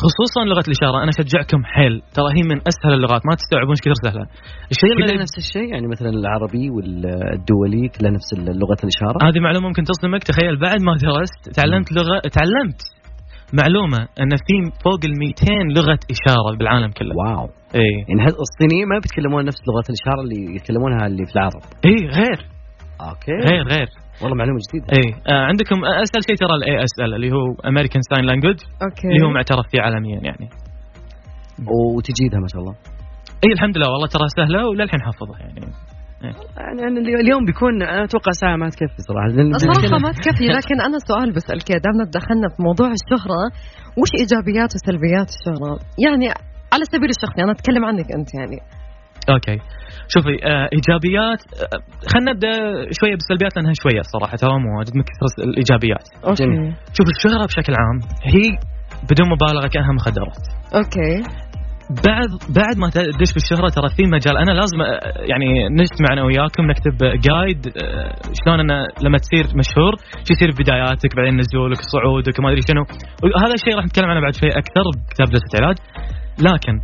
خصوصا 0.04 0.40
لغة 0.50 0.64
الإشارة. 0.68 0.96
أنا 1.02 1.10
أشجعكم. 1.14 1.60
حيل. 1.64 1.94
ترى 2.16 2.28
هي 2.36 2.42
من 2.50 2.58
أسهل 2.70 2.92
اللغات. 2.98 3.22
ما 3.28 3.34
تستوعبون 3.40 3.74
إيش 3.76 3.82
كثر 3.84 3.98
سهلة. 4.06 4.24
الشيء 4.72 4.90
كلها 4.94 5.04
الغريب 5.06 5.20
نفس 5.26 5.36
الشيء. 5.44 5.68
يعني 5.74 5.86
مثلا 5.94 6.10
العربي 6.20 6.64
والدولي 6.74 7.82
كلها 7.94 8.10
نفس 8.16 8.28
لغة 8.62 8.80
الإشارة؟ 8.84 9.18
هذه 9.28 9.40
معلومة 9.46 9.66
ممكن 9.68 9.82
تصدمك. 9.90 10.22
تخيل 10.30 10.54
بعد 10.66 10.80
ما 10.86 10.92
درست 11.06 11.42
تعلمت 11.58 11.88
لغه 11.98 12.16
تعلمت 12.36 12.80
معلومة 13.60 14.00
أن 14.22 14.32
في 14.46 14.54
فوق 14.84 15.00
ال 15.10 15.14
200 15.18 15.54
لغة 15.76 16.00
إشارة 16.14 16.50
بالعالم 16.58 16.90
كله. 16.98 17.14
واو. 17.20 17.46
إي. 17.74 17.92
يعني 18.08 18.22
الصينيين 18.46 18.86
ما 18.92 18.96
بيتكلمون 19.02 19.44
نفس 19.50 19.60
لغة 19.68 19.86
الإشارة 19.90 20.20
اللي 20.24 20.40
يتكلمونها 20.56 21.06
اللي 21.06 21.24
في 21.26 21.32
العرب؟ 21.36 21.62
إي 21.88 21.98
غير. 22.18 22.38
okay. 23.08 23.36
غير 23.48 23.64
غير. 23.74 23.88
والله 24.22 24.36
معلومة 24.40 24.58
جديدة. 24.68 24.86
اي 24.98 25.06
آه 25.32 25.42
عندكم 25.50 25.78
اسهل 26.04 26.22
شيء 26.28 26.36
ترى 26.42 26.54
ال 26.60 26.84
ASL 26.84 27.14
اللي 27.14 27.30
هو 27.36 27.42
American 27.70 28.02
Sign 28.10 28.24
Language 28.28 28.58
okay. 28.84 29.08
اللي 29.08 29.26
هو 29.26 29.30
معترف 29.30 29.66
فيه 29.72 29.80
عالميا 29.80 30.20
يعني. 30.28 30.46
وتجيدها 31.96 32.40
ما 32.44 32.48
شاء 32.52 32.60
الله. 32.62 32.74
اي 33.44 33.50
الحمد 33.56 33.74
لله 33.76 33.88
والله 33.92 34.08
ترى 34.16 34.26
سهلة 34.38 34.60
وللحين 34.68 35.00
حافظها 35.06 35.38
يعني. 35.40 35.60
يعني 36.22 36.98
اليوم- 37.24 37.44
بيكون 37.44 37.82
أنا 37.82 38.04
أتوقع 38.04 38.32
ساعة 38.40 38.56
ما 38.56 38.68
تكفي 38.68 39.00
صراحة. 39.08 39.26
الصراحة 39.26 39.98
ما 40.06 40.12
تكفي 40.12 40.44
لكن 40.58 40.76
أنا 40.88 40.98
سؤال 41.10 41.28
بسألك 41.32 41.68
دامنا 41.84 42.04
دخلنا 42.18 42.48
في 42.54 42.58
موضوع 42.68 42.88
الشهرة 42.98 43.40
وش 44.00 44.10
إيجابيات 44.20 44.70
وسلبيات 44.76 45.28
الشهرة؟ 45.36 45.72
يعني 46.04 46.26
على 46.74 46.84
سبيل 46.92 47.10
الشخصي 47.16 47.42
أنا 47.44 47.52
أتكلم 47.52 47.84
عنك 47.84 48.08
أنت 48.18 48.30
يعني. 48.38 48.58
okay. 49.28 49.58
شوفي 50.08 50.34
آه 50.44 50.68
إيجابيات 50.76 51.40
آه 51.62 51.78
خلينا 52.10 52.32
نبدأ 52.32 52.52
شوية 53.00 53.14
بالسلبيات 53.18 53.56
لأنها 53.56 53.72
شوية 53.82 54.02
صراحة 54.02 54.36
ترى 54.36 54.58
مو 54.58 54.78
واجد 54.78 54.96
من 54.96 55.02
كثر 55.02 55.26
الإيجابيات. 55.48 56.06
جميل. 56.40 56.74
شوف 56.96 57.06
الشهرة 57.16 57.46
بشكل 57.46 57.72
عام 57.80 57.98
هي 58.34 58.48
بدون 59.10 59.28
مبالغة 59.34 59.68
كأنها 59.68 59.92
مخدرات. 59.92 60.44
okay. 60.74 61.14
بعد 62.08 62.30
بعد 62.58 62.76
ما 62.78 62.90
تدش 62.90 63.32
بالشهرة 63.34 63.68
ترى 63.68 63.88
في 63.96 64.02
مجال 64.16 64.36
أنا 64.38 64.52
لازم 64.60 64.80
آه، 64.82 65.22
يعني 65.32 65.68
نجتمع 65.68 66.08
أنا 66.12 66.22
وياكم 66.22 66.62
نكتب 66.70 66.96
guide 67.26 67.60
آه، 67.66 68.12
شلون 68.38 68.60
أنا 68.60 68.86
لما 69.04 69.18
تصير 69.18 69.44
مشهور 69.60 69.92
شو 70.24 70.32
يصير 70.34 70.50
بداياتك 70.60 71.16
بعدين 71.16 71.36
نزولك 71.40 71.80
صعودك 71.92 72.38
وما 72.38 72.48
أدري 72.50 72.62
شنو. 72.68 72.82
هذا 73.44 73.54
الشيء 73.54 73.76
راح 73.76 73.84
نتكلم 73.84 74.08
عنه 74.10 74.20
بعد 74.20 74.34
شوي 74.34 74.50
أكثر 74.50 74.84
بكتاب 74.96 75.26
جلسة 75.26 75.52
علاج 75.60 75.76
لكن 76.38 76.74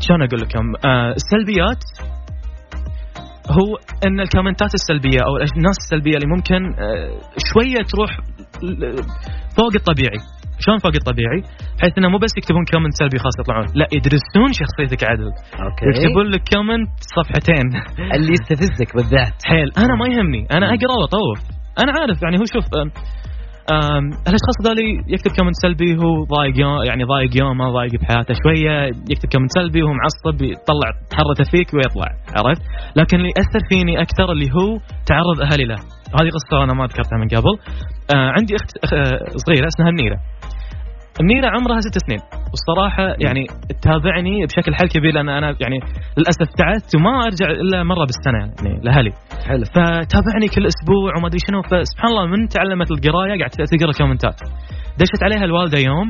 شلون 0.00 0.22
أقول 0.22 0.40
لكم؟ 0.40 0.66
آه، 0.90 1.12
السلبيات 1.20 1.84
هو 3.50 3.76
إن 4.06 4.20
ال 4.20 4.26
commentات 4.26 4.74
السلبية 4.74 5.20
أو 5.26 5.36
الناس 5.36 5.76
السلبية 5.84 6.16
اللي 6.16 6.28
ممكن 6.36 6.60
آه، 6.82 7.20
شوية 7.50 7.80
تروح 7.92 8.10
فوق 9.56 9.74
الطبيعي. 9.80 10.20
شلون 10.58 10.78
فوق 10.78 10.94
الطبيعي؟ 11.00 11.40
بحيث 11.78 11.92
إنه 11.98 12.08
مو 12.08 12.18
بس 12.18 12.32
يكتبون 12.38 12.64
comment 12.72 12.94
سلبي 13.00 13.18
خاص 13.18 13.34
يطلعون، 13.40 13.66
لا 13.80 13.86
يدرسون 13.96 14.50
شخصيتك 14.60 15.04
عدل، 15.10 15.30
okay. 15.64 15.84
يكتبون 15.88 16.26
لك 16.26 16.42
comment 16.54 16.90
صفحتين. 17.16 17.66
اللي 18.14 18.32
يستفزك 18.32 18.90
بالذات. 18.96 19.36
حيل، 19.50 19.68
أنا 19.78 19.94
ما 20.00 20.06
يهمني، 20.14 20.46
أنا 20.56 20.66
أقرأ 20.66 20.94
وأطوف، 21.00 21.38
أنا 21.82 21.92
عارف 21.98 22.22
يعني 22.22 22.36
هو 22.40 22.44
شوف 22.54 22.66
أم 22.80 22.88
الأشخاص 23.70 24.56
ذولي 24.62 25.04
يكتب 25.08 25.30
comment 25.38 25.54
سلبي 25.62 25.96
هو 25.96 26.24
ضايق 26.24 26.60
يوم 26.60 26.84
يعني 26.88 27.04
ضايق 27.04 27.36
يومه 27.36 27.72
ضايق 27.72 27.92
بحياته 28.00 28.34
شوية 28.42 28.86
يكتب 28.86 29.28
comment 29.32 29.50
سلبي 29.58 29.82
وهو 29.82 29.92
معصب 29.92 30.42
يطلع 30.42 30.90
حرته 31.16 31.44
فيك 31.50 31.74
ويطلع 31.74 32.08
عرفت؟ 32.36 32.62
لكن 32.96 33.16
اللي 33.16 33.32
اثر 33.38 33.60
فيني 33.68 34.02
أكثر 34.02 34.32
اللي 34.32 34.48
هو 34.56 34.78
تعرض 35.06 35.40
أهلي 35.52 35.64
له، 35.64 35.78
هذه 36.20 36.30
قصة 36.36 36.64
أنا 36.64 36.74
ما 36.74 36.84
ذكرتها 36.86 37.18
من 37.18 37.28
قبل. 37.28 37.54
آه 38.14 38.30
عندي 38.36 38.56
اخت 38.56 38.70
آه، 38.94 39.36
صغيرة 39.46 39.66
اسمها 39.66 39.90
منيره. 39.90 40.18
منيره 41.22 41.48
عمرها 41.48 41.80
ست 41.80 41.98
سنين. 42.06 42.20
والصراحة 42.52 43.04
يعني 43.24 43.46
تتابعني 43.80 44.46
بشكل 44.46 44.74
حيل 44.74 44.88
كبير 44.88 45.12
لأن 45.14 45.28
أنا 45.28 45.48
يعني 45.60 45.78
للأسف 46.18 46.48
تعبت 46.60 46.96
وما 46.96 47.24
أرجع 47.28 47.46
إلا 47.50 47.82
مرة 47.82 48.04
بالسنة 48.08 48.38
يعني 48.38 48.80
لأهلي. 48.84 49.12
حلو. 49.48 49.64
فتابعني 49.64 50.46
كل 50.54 50.66
أسبوع 50.66 51.10
وما 51.16 51.26
أدري 51.28 51.38
شنو 51.46 51.62
فسبحان 51.62 52.10
الله 52.10 52.26
من 52.26 52.48
تعلمت 52.48 52.90
القراية 52.90 53.38
قاعد 53.38 53.50
تقرأ 53.50 53.92
commentات 53.98 54.38
دشت 55.00 55.22
عليها 55.26 55.44
الوالدة 55.44 55.78
يوم 55.78 56.08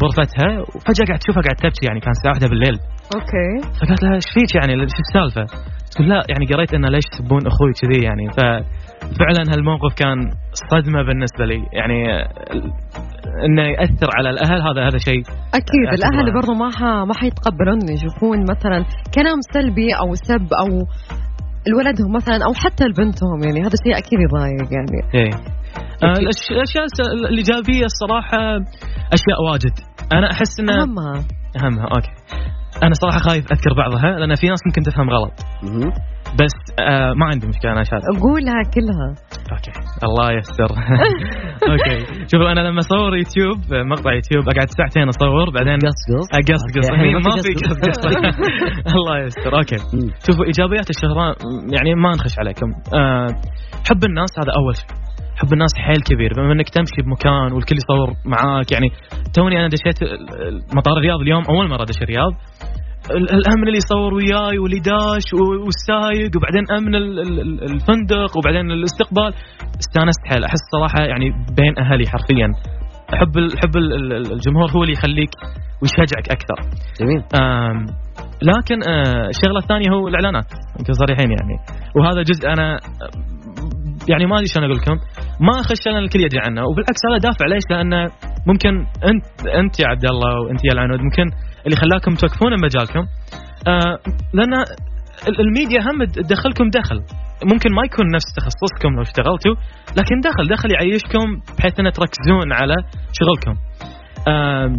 بغرفتها 0.00 0.48
وفجأة 0.74 1.06
قاعد 1.08 1.20
تشوفها 1.22 1.42
قاعد 1.46 1.56
تبكي 1.56 1.86
يعني 1.88 2.00
كان 2.00 2.12
الساعة 2.16 2.32
واحدة 2.32 2.48
بالليل. 2.48 2.76
okay. 3.16 3.48
فقالت 3.78 4.02
لها 4.02 4.14
إيش 4.14 4.28
فيك 4.34 4.50
يعني؟ 4.58 4.72
شو 4.96 5.02
السالفة؟ 5.06 5.44
تقول 5.92 6.08
لا 6.08 6.20
يعني 6.30 6.44
قريت 6.52 6.74
إنه 6.74 6.88
ليش 6.88 7.04
تسبون 7.12 7.42
أخوي 7.46 7.72
كذي 7.80 7.98
يعني؟ 8.08 8.24
ففعلا 9.12 9.52
هالموقف 9.52 9.94
كان 9.96 10.30
صدمة 10.70 11.02
بالنسبة 11.02 11.44
لي. 11.44 11.66
يعني 11.72 11.98
إنه 13.46 13.62
يأثر 13.62 14.08
على 14.18 14.30
الأهل 14.30 14.62
هذا 14.62 14.88
هذا 14.88 14.98
شيء 14.98 15.22
أكيد 15.54 15.86
الأهل 15.92 16.26
طبعاً. 16.30 16.40
برضو 16.40 16.54
ما 16.54 16.70
ح... 16.70 16.82
ما 16.82 17.14
حيتقبلون 17.14 17.78
يشوفون 17.90 18.38
مثلا 18.50 18.84
كلام 19.14 19.38
سلبي 19.52 19.88
أو 20.00 20.14
سب 20.14 20.48
أو 20.62 20.68
لولدهم 21.72 22.12
مثلا 22.12 22.44
أو 22.44 22.52
حتى 22.54 22.84
لبنتهم. 22.84 23.38
يعني 23.44 23.60
هذا 23.60 23.76
شيء 23.84 23.98
أكيد 23.98 24.18
يضايق 24.20 24.68
يعني. 24.72 24.98
إيه. 25.14 25.30
آه، 26.04 26.18
الأشياء 26.50 26.84
الإيجابية 27.30 27.84
الصراحة 27.84 28.38
أشياء 29.12 29.42
واجد. 29.50 29.74
أنا 30.12 30.30
أحس 30.32 30.60
إنه 30.60 30.82
أهمها. 30.82 31.24
أهمها 31.62 31.84
أوكي. 31.84 32.10
أنا 32.82 32.94
صراحة 33.02 33.18
خايف 33.18 33.44
أذكر 33.52 33.72
بعضها 33.76 34.18
لأن 34.18 34.34
في 34.34 34.46
ناس 34.46 34.58
ممكن 34.66 34.82
تفهم 34.82 35.10
غلط. 35.10 35.32
بس 36.40 36.56
آه 36.80 37.12
ما 37.12 37.26
عندي 37.26 37.46
مشكلة 37.46 37.72
أنا 37.72 37.84
شاذ 37.84 38.00
قولها 38.22 38.60
كلها. 38.74 39.08
أوكي. 39.52 39.72
الله 40.08 40.32
يستر. 40.32 40.70
أوكي. 41.70 41.98
شوفوا 42.32 42.52
أنا 42.52 42.60
لما 42.60 42.78
أصور 42.78 43.16
يوتيوب 43.16 43.58
مقطع 43.90 44.12
يوتيوب 44.12 44.48
أقعد 44.48 44.68
ساعتين 44.78 45.08
أصور 45.08 45.50
بعدين 45.54 45.78
قصقص. 45.78 46.26
اقصقص 46.32 46.90
okay. 46.90 47.02
هي 47.02 47.14
ما 47.24 47.30
في 47.42 47.54
قصقص. 47.54 48.06
الله 48.96 49.18
يستر. 49.24 49.56
okay. 49.58 49.76
شوفوا 50.26 50.44
إيجابيات 50.44 50.90
الشهرة 50.90 51.26
يعني 51.74 51.94
ما 51.94 52.10
نخش 52.10 52.38
عليكم. 52.38 52.66
آه 52.94 53.26
حب 53.88 54.04
الناس 54.04 54.30
هذا 54.38 54.52
أول 54.58 54.76
شيء. 54.76 55.03
حب 55.36 55.52
الناس 55.52 55.70
حيل 55.78 56.00
كبير. 56.10 56.30
بما 56.36 56.52
إنك 56.52 56.68
تمشي 56.68 57.02
بمكان 57.06 57.52
والكل 57.52 57.76
يصور 57.76 58.08
معاك 58.24 58.72
يعني 58.72 58.88
توني 59.34 59.56
أنا 59.60 59.68
دشيت 59.68 59.98
مطار 60.76 60.96
الرياض 60.96 61.20
اليوم 61.20 61.42
أول 61.50 61.68
مرة 61.68 61.82
أدش 61.82 62.02
الرياض. 62.02 62.32
ال- 63.10 63.30
الأمن 63.38 63.66
اللي 63.68 63.78
يصور 63.84 64.14
وياي 64.14 64.58
واللي 64.58 64.80
داش 64.80 65.26
والسايق 65.66 66.30
وبعدين 66.36 66.64
أمن 66.78 66.94
ال- 66.94 67.20
ال- 67.20 67.40
ال- 67.40 67.62
الفندق 67.62 68.36
وبعدين 68.38 68.70
الاستقبال. 68.70 69.32
استانست 69.80 70.20
حيل. 70.30 70.44
أحس 70.44 70.62
صراحة 70.76 71.04
يعني 71.04 71.30
بين 71.56 71.78
أهلي 71.78 72.04
حرفيا. 72.08 72.48
حب 73.20 73.32
حب 73.62 73.76
ال- 73.76 73.92
ال- 73.92 74.32
الجمهور 74.32 74.70
هو 74.70 74.82
اللي 74.82 74.92
يخليك 74.92 75.30
ويشجعك 75.82 76.26
أكثر. 76.36 76.58
جميل. 77.00 77.22
لكن 78.42 78.78
آه، 78.88 79.28
الشغلة 79.28 79.58
الثانية 79.58 79.90
هو 79.90 80.08
الإعلانات. 80.08 80.44
نكون 80.80 80.94
صريحين 80.94 81.30
يعني. 81.30 81.56
وهذا 81.96 82.22
جزء 82.22 82.48
أنا 82.48 82.72
آه، 82.74 82.78
يعني 84.08 84.26
ما 84.26 84.34
أدري 84.36 84.46
شلون 84.46 84.64
أقول 84.64 84.76
لكم. 84.76 84.96
ما 85.40 85.60
اخش 85.60 85.86
لأن 85.86 85.96
الكل 85.96 86.20
يدري 86.20 86.40
عنه. 86.46 86.62
وبالعكس 86.68 87.00
هذا 87.08 87.18
دافع 87.18 87.46
ليش؟ 87.46 87.62
لأنه 87.70 88.10
ممكن 88.46 88.72
انت 89.10 89.26
أنت 89.60 89.80
يا 89.80 89.86
عبد 89.88 90.04
الله 90.04 90.40
وأنت 90.40 90.64
يا 90.64 90.72
العنود 90.72 91.00
ممكن 91.00 91.26
اللي 91.66 91.76
خلاكم 91.76 92.14
توقفون 92.14 92.56
بمجالكم 92.56 93.04
آه 93.68 93.98
لأن 94.34 94.54
ال- 95.28 95.40
الميديا 95.40 95.80
هم 95.80 96.04
تدخلكم 96.04 96.70
دخل. 96.70 96.98
ممكن 97.52 97.70
ما 97.74 97.82
يكون 97.84 98.06
نفس 98.14 98.24
تخصصكم 98.36 98.90
لو 98.96 99.02
اشتغلتوا 99.02 99.54
لكن 99.98 100.16
دخل 100.28 100.48
دخل 100.56 100.68
يعيشكم 100.74 101.26
بحيث 101.58 101.80
أن 101.80 101.92
تركزون 101.92 102.52
على 102.52 102.74
شغلكم. 103.18 103.60
آم، 104.28 104.72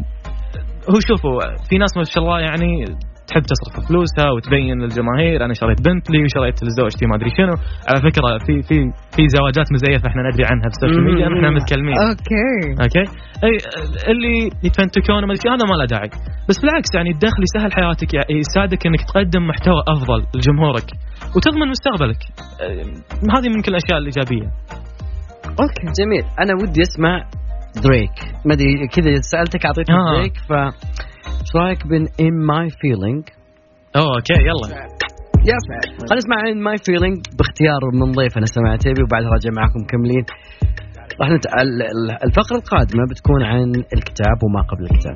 هو 0.89 0.99
شوفوا 1.07 1.39
في 1.69 1.77
ناس 1.77 1.97
ما 1.97 2.03
شاء 2.03 2.23
الله 2.23 2.39
يعني 2.39 2.85
تحب 3.27 3.43
تصرف 3.51 3.73
فلوسها 3.88 4.27
وتبين 4.31 4.77
للجماهير 4.83 5.45
أنا 5.45 5.53
شريت 5.53 5.79
بنتلي 5.85 6.19
وشريت 6.23 6.57
لزوجتي 6.63 7.05
ما 7.09 7.15
أدري 7.15 7.31
شنو. 7.38 7.55
على 7.89 7.99
فكرة 8.07 8.27
في 8.45 8.53
في 8.67 8.75
في 9.15 9.23
زواجات 9.38 9.67
مزيفة 9.75 10.07
إحنا 10.09 10.21
ندري 10.27 10.45
عنها 10.51 10.67
في 10.69 10.75
السوشيال 10.75 11.03
ميديا 11.07 11.27
إحنا 11.27 11.49
متكلمين. 11.57 11.95
okay. 12.08 12.45
okay? 12.84 13.05
إي 13.45 13.53
اللي 14.11 14.35
يتفنتكون 14.65 15.21
وما 15.23 15.33
أدري 15.33 15.47
هذا 15.53 15.65
ما 15.71 15.75
له 15.79 15.85
داعي. 15.93 16.09
بس 16.49 16.57
بالعكس 16.61 16.91
يعني 16.97 17.09
الدخل 17.15 17.41
يسهل 17.47 17.71
حياتك 17.77 18.09
يعني 18.17 18.33
يساعدك 18.43 18.81
إنك 18.88 19.01
تقدم 19.09 19.43
محتوى 19.51 19.81
أفضل 19.93 20.19
لجمهورك 20.35 20.88
وتضمن 21.35 21.67
مستقبلك. 21.75 22.21
هذه 23.35 23.47
من 23.53 23.59
كل 23.65 23.71
الأشياء 23.75 23.97
الإيجابية. 24.01 24.47
okay. 25.62 25.86
جميل. 25.99 26.25
أنا 26.41 26.53
ودي 26.61 26.81
أسمع 26.88 27.13
دريك 27.83 28.17
ما 28.45 28.53
أدري 28.53 28.88
كذا 28.95 29.11
سألتك 29.31 29.65
اعطيتك 29.65 29.91
آه. 29.91 30.17
دريك 30.17 30.38
ف 30.49 30.51
إيش 31.27 31.51
رايك 31.55 31.88
ب 31.88 32.08
In 32.19 32.45
My 32.45 32.69
Feelings؟ 32.81 33.23
okay 33.95 34.34
يلا 34.49 34.67
يا 35.49 35.57
خلينا 36.09 36.15
نسمع 36.21 36.38
In 36.51 36.63
My 36.63 36.77
Feelings 36.86 37.17
باختيار 37.38 37.81
من 37.93 38.11
ضيفنا 38.11 38.45
سماعة 38.45 38.77
تيبي 38.77 39.01
وبعدها 39.03 39.29
راجع 39.29 39.49
معكم 39.59 39.79
مكملين 39.83 40.25
راح 41.21 41.29
الفقرة 42.23 42.57
القادمة 42.57 43.03
بتكون 43.09 43.43
عن 43.43 43.69
الكتاب 43.97 44.38
وما 44.43 44.61
قبل 44.61 44.83
الكتاب. 44.83 45.15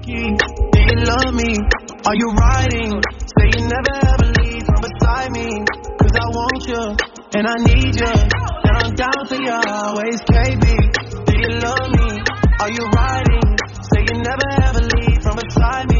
Are 12.64 12.72
you 12.78 12.86
riding? 13.00 13.50
Say 13.90 14.02
you 14.10 14.18
never 14.28 14.48
ever 14.68 14.84
leave 14.92 15.22
from 15.24 15.36
beside 15.42 15.86
me. 15.94 15.99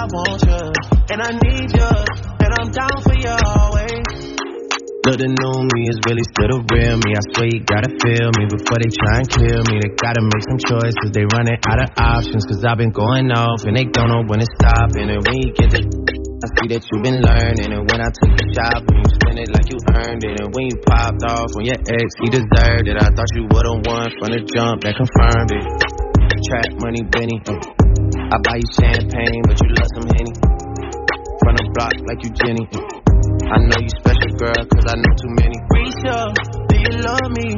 I 0.00 0.08
want 0.16 0.40
you 0.48 0.64
and 1.12 1.20
I 1.20 1.30
need 1.44 1.68
you. 1.76 1.92
And 2.40 2.50
I'm 2.56 2.72
down 2.72 2.96
for 3.04 3.12
you 3.12 3.36
always. 3.52 4.00
Look, 5.04 5.20
the 5.20 5.28
new 5.28 5.56
me 5.76 5.92
is 5.92 6.00
really 6.08 6.24
still 6.24 6.56
the 6.56 6.60
real 6.72 6.96
me. 7.04 7.12
I 7.12 7.20
swear 7.36 7.52
you 7.52 7.60
gotta 7.68 7.92
feel 8.00 8.32
me 8.32 8.48
before 8.48 8.80
they 8.80 8.88
try 8.88 9.20
and 9.20 9.28
kill 9.28 9.60
me. 9.68 9.76
They 9.76 9.92
gotta 10.00 10.24
make 10.24 10.44
some 10.48 10.56
choices. 10.56 11.04
They 11.12 11.28
running 11.28 11.60
out 11.68 11.84
of 11.84 11.92
options. 12.00 12.48
Cause 12.48 12.64
I've 12.64 12.80
been 12.80 12.96
going 12.96 13.28
off 13.28 13.68
and 13.68 13.76
they 13.76 13.92
don't 13.92 14.08
know 14.08 14.24
when 14.24 14.40
to 14.40 14.48
stop. 14.56 14.88
And 14.96 15.20
when 15.20 15.36
you 15.36 15.52
get 15.52 15.68
the 15.68 15.84
I 15.84 16.48
see 16.48 16.66
that 16.72 16.80
you've 16.80 17.04
been 17.04 17.20
learning. 17.20 17.68
And 17.68 17.84
when 17.84 18.00
I 18.00 18.08
took 18.08 18.32
the 18.32 18.46
shopping, 18.56 19.04
you 19.04 19.08
spend 19.20 19.36
it 19.36 19.52
like 19.52 19.68
you 19.68 19.76
earned 19.84 20.24
it. 20.24 20.32
And 20.40 20.48
when 20.56 20.64
you 20.72 20.76
popped 20.80 21.28
off 21.28 21.52
on 21.52 21.68
your 21.68 21.76
ex, 21.76 22.08
he 22.24 22.32
deserved 22.32 22.88
it. 22.88 22.96
I 22.96 23.12
thought 23.12 23.28
you 23.36 23.44
would've 23.52 23.84
won 23.84 24.08
from 24.16 24.32
the 24.32 24.40
jump 24.48 24.80
that 24.80 24.96
confirmed 24.96 25.52
it. 25.52 25.68
Trap 26.48 26.80
money, 26.80 27.04
Benny. 27.04 27.36
I 28.16 28.36
buy 28.42 28.58
you 28.58 28.68
champagne, 28.74 29.42
but 29.46 29.56
you 29.62 29.68
love 29.70 29.90
some 29.94 30.08
Henny. 30.10 30.34
Run 31.46 31.54
the 31.54 31.66
block 31.74 31.94
like 32.06 32.20
you 32.26 32.30
Jenny. 32.34 32.66
I 33.50 33.56
know 33.58 33.78
you 33.82 33.92
special, 34.02 34.32
girl, 34.38 34.62
cause 34.66 34.86
I 34.86 34.94
know 34.98 35.12
too 35.18 35.32
many. 35.38 35.56
Risha, 35.74 36.18
do 36.70 36.74
you 36.78 36.92
love 37.06 37.28
me? 37.34 37.48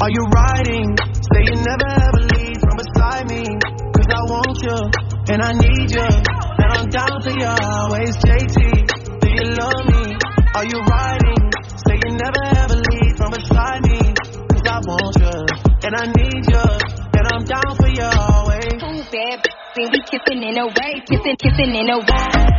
Are 0.00 0.12
you 0.12 0.24
riding? 0.32 0.88
Say 1.12 1.40
you 1.48 1.56
never 1.60 1.88
ever 1.88 2.22
leave 2.36 2.58
from 2.60 2.76
beside 2.78 3.24
me. 3.28 3.44
Cause 3.92 4.08
I 4.08 4.22
want 4.28 4.56
you, 4.64 4.78
and 5.32 5.40
I 5.42 5.52
need 5.56 5.88
you. 5.92 6.08
And 6.08 6.68
I'm 6.72 6.86
down 6.88 7.14
for 7.20 7.34
you 7.34 7.48
always, 7.48 8.12
JT. 8.24 8.56
Do 9.20 9.28
you 9.28 9.44
love 9.60 9.82
me? 9.92 10.16
Are 10.54 10.66
you 10.66 10.78
riding? 10.88 11.42
Say 11.84 11.96
you 12.00 12.10
never 12.16 12.42
ever 12.64 12.76
leave 12.80 13.14
from 13.16 13.30
beside 13.32 13.82
me. 13.84 14.00
Cause 14.56 14.64
I 14.64 14.78
want 14.88 15.14
you, 15.20 15.36
and 15.84 15.92
I 15.96 16.04
need 16.16 16.42
you. 16.48 16.64
And 17.18 17.24
I'm 17.32 17.44
down 17.44 17.70
for 17.76 17.88
you 17.88 18.08
always. 18.08 18.72
Too 18.78 19.02
bad, 19.10 19.42
then 19.42 19.57
we 19.76 19.84
kissing 20.10 20.42
in 20.42 20.58
a 20.58 20.66
way, 20.66 21.02
kissing, 21.06 21.36
kissing 21.36 21.74
in 21.74 21.90
a 21.90 21.98
way. 21.98 22.58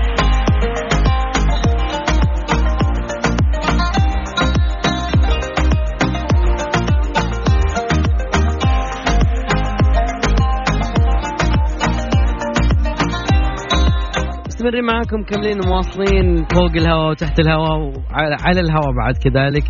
مستمرين 14.48 14.84
معاكم 14.84 15.24
كاملين 15.24 15.58
مواصلين 15.68 16.46
فوق 16.46 16.72
الهواء 16.76 17.10
وتحت 17.10 17.40
الهواء 17.40 17.78
وعلى 17.78 18.38
على 18.42 18.60
الهواء 18.60 18.92
بعد 19.02 19.18
كذلك 19.18 19.64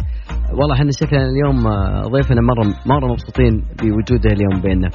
والله 0.57 0.75
إحنا 0.75 0.91
شكلنا 0.91 1.25
اليوم 1.29 1.67
آه، 1.67 2.01
ضيفنا 2.13 2.41
مره 2.41 2.63
مرة 2.85 3.07
مبسوطين 3.11 3.53
بوجوده 3.81 4.29
اليوم 4.35 4.61
بيننا. 4.61 4.87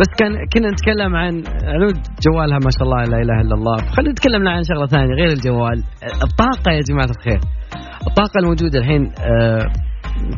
بس 0.00 0.10
كان 0.18 0.32
كنا 0.52 0.68
نتكلم 0.70 1.16
عن 1.16 1.42
عنود 1.64 1.96
جوالها 2.26 2.58
ما 2.64 2.70
شاء 2.78 2.82
الله 2.82 3.02
لا 3.02 3.18
إله 3.22 3.40
إلا 3.40 3.54
الله. 3.54 3.76
خلينا 3.76 4.10
نتكلم 4.12 4.48
عن 4.48 4.62
شغلة 4.62 4.86
ثانية 4.86 5.14
غير 5.14 5.28
الجوال. 5.28 5.78
الطاقة 6.22 6.72
يا 6.72 6.80
جماعة 6.88 7.08
الخير. 7.16 7.40
الطاقة 8.08 8.38
الموجودة 8.42 8.78
الحين 8.78 9.02
آه، 9.06 9.64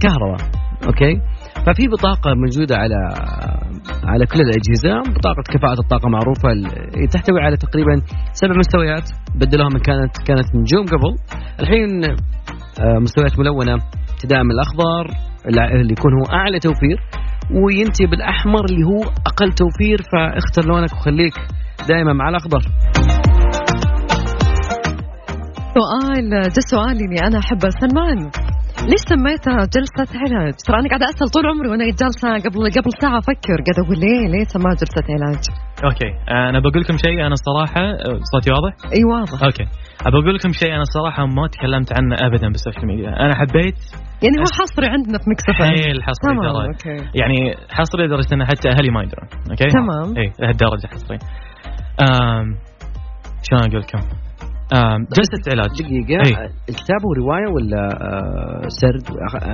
كهرباء 0.02 0.40
أوكي؟ 0.86 1.20
ففي 1.66 1.88
بطاقة 1.88 2.34
موجودة 2.34 2.76
على 2.76 2.94
على 4.04 4.26
كل 4.26 4.40
الأجهزة 4.40 5.12
بطاقة 5.16 5.42
كفاءة 5.52 5.80
الطاقة 5.80 6.08
معروفة 6.08 6.52
ال- 6.52 7.08
تحتوي 7.08 7.40
على 7.40 7.56
تقريبا 7.56 7.94
سبع 8.32 8.54
مستويات 8.58 9.10
بدلوها 9.34 9.68
من 9.74 9.80
كانت 9.80 10.12
كانت 10.26 10.46
نجوم 10.56 10.84
قبل. 10.86 11.16
الحين 11.60 12.04
آه، 12.80 12.98
مستويات 12.98 13.38
ملونة. 13.38 13.76
ابتداء 14.22 14.42
من 14.42 14.50
الأخضر 14.50 15.04
الع- 15.48 15.80
اللي 15.80 15.92
يكون 15.92 16.12
هو 16.12 16.36
أعلى 16.38 16.58
توفير 16.60 16.98
وينتهي 17.64 18.06
بالأحمر 18.06 18.64
اللي 18.64 18.84
هو 18.86 19.02
أقل 19.26 19.52
توفير 19.52 19.98
فاختر 20.12 20.64
لونك 20.68 20.92
وخليك 20.92 21.34
دائما 21.88 22.12
مع 22.12 22.28
الأخضر 22.28 22.60
سؤال 25.78 26.30
ده 26.30 26.58
السؤال 26.64 26.96
اللي 27.04 27.20
أنا 27.26 27.38
احبه 27.38 27.68
سلمان 27.80 28.18
ليش 28.90 29.00
سميتها 29.12 29.58
جلسة 29.76 30.18
علاج؟ 30.22 30.54
ترى 30.66 30.76
أنا 30.80 30.88
قاعدة 30.88 31.06
أسأل 31.06 31.28
طول 31.34 31.46
عمري 31.46 31.68
وأنا 31.68 31.84
جالسة 31.84 32.28
قبل 32.44 32.60
قبل 32.76 32.90
ساعة 33.02 33.18
أفكر 33.18 33.56
قاعدة 33.66 33.80
أقول 33.84 33.98
ليه 34.04 34.28
ليه 34.32 34.44
سماها 34.44 34.74
جلسة 34.82 35.06
علاج؟ 35.14 35.42
أوكي 35.84 36.10
أنا 36.50 36.58
بقول 36.60 36.80
لكم 36.82 36.96
شيء 37.06 37.18
أنا 37.26 37.32
الصراحه 37.40 37.82
صوتي 38.32 38.50
واضح؟ 38.52 38.72
إي 38.96 39.04
واضح 39.04 39.44
okay 39.44 39.64
ابى 40.06 40.16
أقول 40.18 40.34
لكم 40.34 40.52
شيء 40.52 40.72
أنا 40.74 40.82
الصراحه 40.82 41.26
ما 41.26 41.46
تكلمت 41.54 41.90
عنه 41.98 42.14
ابدا 42.26 42.48
بالسوشيال 42.48 42.86
ميديا. 42.86 43.08
أنا 43.08 43.34
حبيت 43.34 43.78
يعني 44.24 44.36
هو 44.42 44.48
حصري 44.58 44.86
عندنا 44.94 45.18
في 45.18 45.26
مكس 45.30 45.44
إف 45.50 45.62
إم. 45.62 45.68
حيل 45.68 46.02
حصري 46.02 46.34
تمام 46.34 46.56
okay. 46.56 47.18
يعني 47.20 47.38
حصري 47.70 48.06
لدرجة 48.06 48.34
إن 48.34 48.44
حتى 48.44 48.68
أهلي 48.68 48.90
ما 48.94 49.02
يدرون 49.02 49.28
okay? 49.50 49.68
تمام. 49.78 50.08
اي 50.18 50.32
لهالدرجة 50.40 50.86
حصري. 50.86 51.18
أم 52.06 52.46
شلون 53.46 53.62
أقول 53.68 53.80
لكم؟ 53.80 54.02
أم 54.78 55.00
جلسة 55.16 55.42
علاج 55.52 55.70
دقيقة. 55.82 56.22
إيه. 56.26 56.50
الكتاب 56.72 57.00
هو 57.06 57.12
رواية 57.22 57.48
ولا 57.54 57.82
آه، 57.86 58.68
سرد؟ 58.80 59.04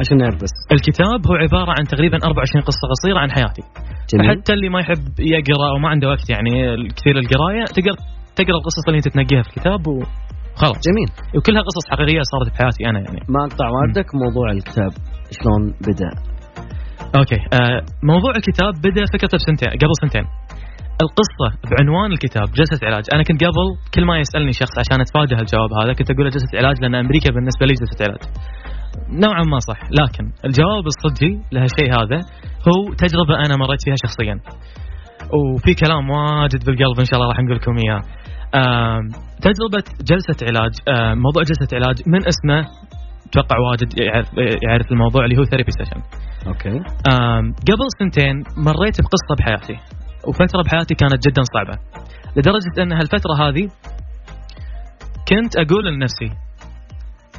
عشان 0.01 0.17
نعرف 0.17 0.35
بس. 0.43 0.55
الكتاب 0.73 1.21
هو 1.29 1.35
عبارة 1.35 1.71
عن 1.79 1.85
تقريبا 1.95 2.19
24 2.25 2.65
قصة 2.69 2.85
قصيرة 2.93 3.19
عن 3.19 3.31
حياتي. 3.31 3.63
جميل. 4.13 4.31
حتى 4.31 4.53
اللي 4.53 4.69
ما 4.69 4.81
يحب 4.81 5.05
يقرأ 5.19 5.69
أو 5.71 5.79
ما 5.79 5.89
عنده 5.89 6.09
وقت 6.09 6.31
يعني 6.31 6.53
كثير 6.97 7.19
القراية 7.19 7.65
تقدر 7.65 7.95
تقرأ 8.37 8.57
القصص 8.61 8.85
اللي 8.89 8.99
أنت 8.99 9.09
تنقيها 9.09 9.43
في 9.43 9.49
الكتاب 9.49 9.83
وخلاص 10.59 10.79
جميل. 10.89 11.11
وكلها 11.37 11.63
قصص 11.69 11.85
حقيقية 11.93 12.23
صارت 12.33 12.49
بحياتي 12.53 12.83
أنا 12.91 13.01
يعني. 13.07 13.21
ما 13.35 13.41
أقطع 13.47 13.69
واردك 13.75 14.09
موضوع 14.15 14.47
الكتاب 14.57 14.93
شلون 15.37 15.63
بدأ؟ 15.89 16.11
أوكي. 17.19 17.41
آه 17.59 17.81
موضوع 18.03 18.33
الكتاب 18.41 18.73
بدأ 18.87 19.05
فكرته 19.15 19.37
بسنتين 19.39 19.71
قبل 19.83 19.95
سنتين. 20.03 20.27
القصة 21.05 21.49
بعنوان 21.71 22.13
الكتاب 22.13 22.47
جلسة 22.59 22.81
علاج. 22.89 23.05
أنا 23.15 23.23
كنت 23.23 23.41
قبل 23.45 23.67
كل 23.95 24.05
ما 24.05 24.19
يسألني 24.19 24.53
شخص 24.53 24.75
عشان 24.83 25.01
أتفادى 25.01 25.35
هالجواب 25.35 25.71
هذا 25.81 25.93
كنت 25.99 26.11
أقول 26.11 26.25
له 26.25 26.31
جلسة 26.31 26.53
علاج 26.61 26.77
لأن 26.83 26.95
أمريكا 26.95 27.31
بالنسبة 27.35 27.65
لي 27.67 27.75
جلسة 27.81 27.99
علاج. 28.07 28.23
نوعا 29.25 29.43
ما 29.53 29.59
صح. 29.69 29.81
لكن 30.01 30.25
الجواب 30.49 30.85
الصدقي 30.93 31.33
لهالشيء 31.53 31.89
هذا 31.99 32.19
هو 32.69 32.95
تجربة 33.03 33.35
أنا 33.45 33.55
مريت 33.63 33.81
فيها 33.85 33.99
شخصيا. 34.05 34.37
وفي 35.37 35.75
كلام 35.83 36.11
واجد 36.11 36.61
بالقلب 36.67 36.99
إن 37.05 37.09
شاء 37.11 37.17
الله 37.19 37.29
راح 37.31 37.39
نقول 37.41 37.57
لكم 37.57 37.77
إياه. 37.85 38.03
آم، 38.55 39.09
تجربة 39.43 39.85
جلسة 40.01 40.47
علاج 40.49 40.73
موضوع 41.17 41.43
جلسة 41.43 41.77
علاج 41.77 41.97
من 42.07 42.21
اسمه 42.27 42.61
أتوقع 43.31 43.57
واجد 43.71 44.01
يعرف, 44.01 44.29
يعرف 44.69 44.93
الموضوع 44.93 45.25
اللي 45.25 45.37
هو 45.39 45.45
therapy 45.45 45.71
session 45.71 46.01
okay. 46.47 46.71
قبل 47.69 47.87
سنتين 47.99 48.37
مريت 48.57 48.97
بقصة 49.01 49.35
بحياتي 49.39 49.77
وفترة 50.27 50.63
بحياتي 50.63 50.95
كانت 50.95 51.29
جدا 51.29 51.43
صعبة 51.55 51.79
لدرجة 52.37 52.83
أن 52.83 52.93
هالفترة 52.93 53.35
هذه 53.49 53.69
كنت 55.29 55.57
أقول 55.57 55.85
لنفسي 55.87 56.31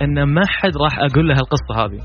أن 0.02 0.24
ما 0.24 0.42
حد 0.48 0.72
راح 0.84 1.00
أقول 1.00 1.28
له 1.28 1.34
هالقصة 1.36 1.86
هذه 1.86 2.02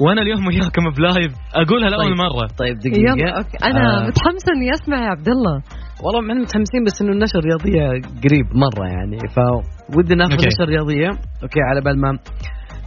وأنا 0.00 0.22
اليوم 0.22 0.46
وياكم 0.46 0.90
ب 0.96 1.03
live 1.03 1.32
أقولها 1.54 1.88
لأول 1.88 2.04
طيب. 2.04 2.16
مرة. 2.16 2.46
طيب 2.58 2.76
يلا 2.86 3.14
دقيقة. 3.14 3.38
okay. 3.38 3.56
أنا 3.64 4.04
آه. 4.04 4.06
متحمسة 4.06 4.52
إني 4.56 4.70
أسمع 4.74 4.96
يا 4.96 5.08
عبد 5.10 5.28
الله 5.28 5.62
والله 6.04 6.20
إحنا 6.20 6.40
متحمسين 6.42 6.84
بس 6.84 7.02
إنه 7.02 7.12
النشر 7.12 7.38
الرياضية 7.38 7.84
قريب 8.24 8.46
مرة 8.64 8.84
يعني 8.86 9.18
فودي 9.36 10.14
ناخذ 10.14 10.32
okay. 10.32 10.46
نشر 10.46 10.64
رياضية. 10.68 11.08
okay 11.42 11.60
على 11.70 11.80
بال 11.80 12.00
ما 12.00 12.18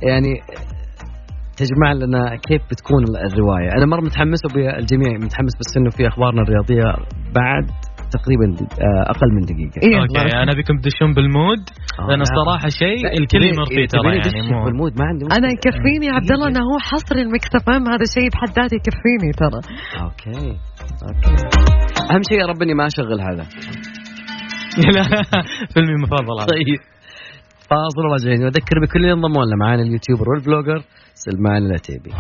يعني 0.10 0.34
تجمع 1.58 1.94
لنا 1.94 2.36
كيف 2.36 2.62
بتكون 2.72 3.04
الرواية. 3.04 3.72
أنا 3.78 3.86
مرة 3.86 4.02
متحمس 4.02 4.40
والجميع 4.46 5.12
متحمس 5.26 5.54
بس 5.60 5.78
إنه 5.78 5.90
في 5.90 6.08
أخبارنا 6.08 6.42
الرياضية 6.42 6.84
بعد. 7.36 7.66
تقريبا 8.18 8.48
آه، 8.86 9.04
أقل 9.14 9.30
من 9.36 9.44
دقيقة. 9.52 9.80
إيه 9.84 9.96
okay 10.02 10.36
أنا 10.44 10.52
ابيكم 10.52 10.76
تدشون 10.84 11.14
بال 11.14 11.28
mood. 11.28 11.62
لأن 12.10 12.22
الصراحة 12.22 12.68
شيء 12.84 13.02
الكل 13.20 13.44
يمر 13.44 13.66
فيه 13.66 13.88
ترى 13.88 14.10
يعني 14.16 14.52
مو 14.52 14.64
بال 14.66 14.75
mood 14.75 14.94
ما 15.00 15.06
عندي 15.10 15.26
أنا 15.38 15.48
يكفيني 15.56 16.06
يا 16.10 16.14
عبد 16.14 16.32
الله 16.32 16.48
إنه 16.48 16.64
هو 16.70 16.78
حصري 16.90 17.22
لمكس 17.22 17.52
اف 17.56 17.70
ام 17.70 17.84
هذا 17.94 18.06
شيء 18.16 18.28
بحد 18.34 18.50
ذاته 18.58 18.76
يكفيني 18.80 19.30
ترى. 19.42 19.60
okay. 20.04 20.46
okay. 21.08 21.36
أهم 22.12 22.24
شيء 22.30 22.40
يا 22.42 22.46
رب 22.52 22.62
إني 22.64 22.74
ما 22.74 22.86
أشغل 22.92 23.20
هذا. 23.22 23.46
لا 24.96 25.04
فيلمي 25.74 25.94
المفضل 25.98 26.38
طيب. 26.54 26.80
فاصل 27.70 28.02
وراجعين 28.10 28.44
واذكر 28.44 28.76
بكل 28.84 29.00
اللي 29.00 29.14
انضموا 29.14 29.46
لنا. 29.46 29.56
معانا 29.60 29.84
اليوتيوبر 29.84 30.30
وال 30.30 30.41
vlogger 30.41 30.80
سلمان 31.14 31.66
العتيبي 31.66 32.12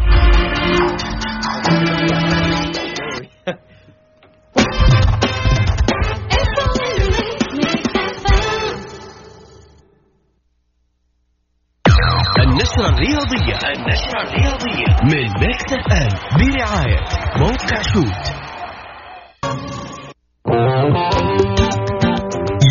النشرة 12.80 12.96
الرياضية. 12.96 13.58
النشرة 13.76 14.22
الرياضية. 14.22 14.90
من 15.04 15.28
ميكس 15.48 15.74
اف 15.74 15.94
ام 15.94 16.12
برعاية 16.40 17.00
موقع 17.38 17.82
شوت. 17.94 18.26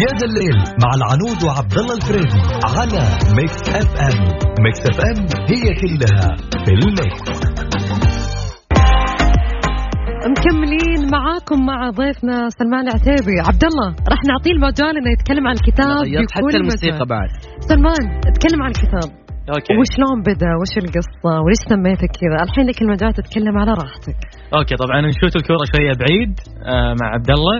يا 0.02 0.10
ذا 0.18 0.26
الليل 0.26 0.58
مع 0.82 0.90
العنود 0.96 1.44
وعبد 1.44 1.78
الله 1.78 1.94
الفريدي 1.94 2.40
على 2.64 3.02
ميكس 3.36 3.68
أف 3.68 4.00
أم. 4.00 4.24
ميكس 4.64 4.80
أف 4.80 5.00
أم 5.00 5.26
هي 5.50 5.74
كلها 5.80 6.36
في 6.64 6.72
ال 6.72 6.87
mix. 6.87 7.48
مكملين 10.30 11.10
معاكم 11.12 11.66
مع 11.66 11.90
ضيفنا 11.90 12.48
سلمان 12.48 12.88
العتيبي. 12.88 13.40
عبد 13.46 13.64
الله 13.64 13.88
راح 14.10 14.20
نعطيه 14.28 14.52
المجال 14.52 14.96
إنه 14.98 15.10
يتكلم 15.12 15.46
عن 15.46 15.54
الكتاب 15.54 16.26
حتى 16.32 16.56
الموسيقى. 16.56 17.06
بعد. 17.06 17.28
سلمان 17.60 18.20
اتكلم 18.26 18.62
عن 18.62 18.70
الكتاب. 18.70 19.27
okay. 19.54 19.74
وشلون 19.80 20.16
بدا؟ 20.28 20.50
وش 20.60 20.74
القصة؟ 20.84 21.32
وليش 21.44 21.62
سميته 21.72 22.06
كذا؟ 22.18 22.38
الحين 22.46 22.64
لك 22.68 22.82
المجال 22.82 23.12
تتكلم 23.20 23.58
على 23.58 23.72
راحتك. 23.82 24.18
okay 24.54 24.74
طبعا 24.82 25.00
ن 25.00 25.06
shoot 25.06 25.36
الكورة 25.36 25.64
شوية 25.72 25.92
بعيد 26.02 26.32
آه 26.72 26.94
مع 27.00 27.06
عبد 27.14 27.30
الله 27.36 27.56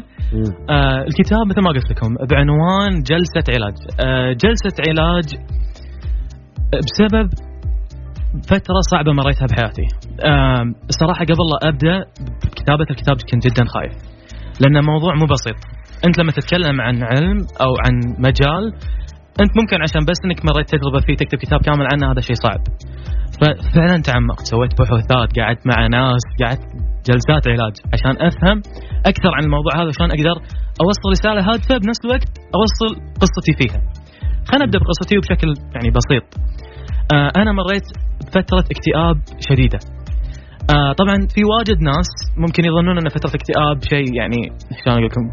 آه 0.71 1.01
الكتاب 1.09 1.43
مثل 1.51 1.61
ما 1.65 1.71
قلت 1.71 1.91
لكم 1.91 2.11
بعنوان 2.31 2.93
جلسة 3.11 3.47
علاج. 3.55 3.77
آه 4.01 4.33
جلسة 4.45 4.77
علاج 4.89 5.27
بسبب 6.87 7.29
فترة 8.51 8.81
صعبة 8.91 9.13
مريتها 9.13 9.47
بحياتي. 9.51 9.87
الصراحة 10.89 11.25
قبل 11.25 11.45
لا 11.53 11.69
أبدأ 11.69 11.99
بكتابة 12.45 12.87
الكتاب 12.91 13.17
كنت 13.31 13.47
جدا 13.47 13.65
خايف. 13.75 13.93
لأن 14.61 14.85
موضوع 14.85 15.15
مو 15.15 15.27
بسيط. 15.27 15.57
أنت 16.07 16.21
لما 16.21 16.33
تتكلم 16.33 16.81
عن 16.81 17.03
علم 17.03 17.39
أو 17.61 17.73
عن 17.85 17.95
مجال 18.19 18.73
أنت 19.43 19.53
ممكن 19.61 19.77
عشان 19.87 20.03
بس 20.09 20.19
أنك 20.25 20.41
مريت 20.49 20.69
تجربة 20.75 21.01
فيه 21.07 21.15
تكتب 21.15 21.39
كتاب 21.39 21.61
كامل 21.61 21.87
عنه 21.93 22.13
هذا 22.13 22.21
شيء 22.21 22.37
صعب. 22.45 22.63
ففعلا 23.41 24.03
تعمقت 24.03 24.45
سويت 24.53 24.73
بحوثات 24.81 25.29
قعدت 25.39 25.63
مع 25.71 25.87
ناس 25.87 26.23
قعدت 26.41 26.65
جلسات 27.09 27.45
علاج 27.53 27.75
عشان 27.95 28.15
أفهم 28.29 28.59
أكثر 29.07 29.31
عن 29.37 29.45
الموضوع 29.45 29.73
هذا 29.81 29.89
وشلون 29.89 30.11
أقدر 30.11 30.37
أوصل 30.83 31.09
رسالة 31.11 31.41
هادفة 31.53 31.79
بنفس 31.79 32.01
الوقت 32.05 32.29
أوصل 32.59 32.91
قصتي 33.23 33.53
فيها. 33.59 33.81
خلينا 34.49 34.65
نبدأ 34.65 34.79
بقصتي 34.79 35.19
وبشكل 35.19 35.49
يعني 35.75 35.91
بسيط. 35.99 36.25
آه 37.13 37.31
أنا 37.37 37.53
مريت 37.53 37.87
بفترة 38.27 38.65
اكتئاب 38.75 39.17
شديدة. 39.49 39.79
آه 40.75 40.93
طبعا 40.93 41.17
في 41.35 41.43
واجد 41.53 41.79
ناس 41.83 42.11
ممكن 42.37 42.65
يظنون 42.65 42.99
إن 42.99 43.09
فترة 43.09 43.33
اكتئاب 43.39 43.77
شيء 43.93 44.07
يعني 44.21 44.41
شلون 44.79 44.97
أقول 44.97 45.05
لكم 45.07 45.25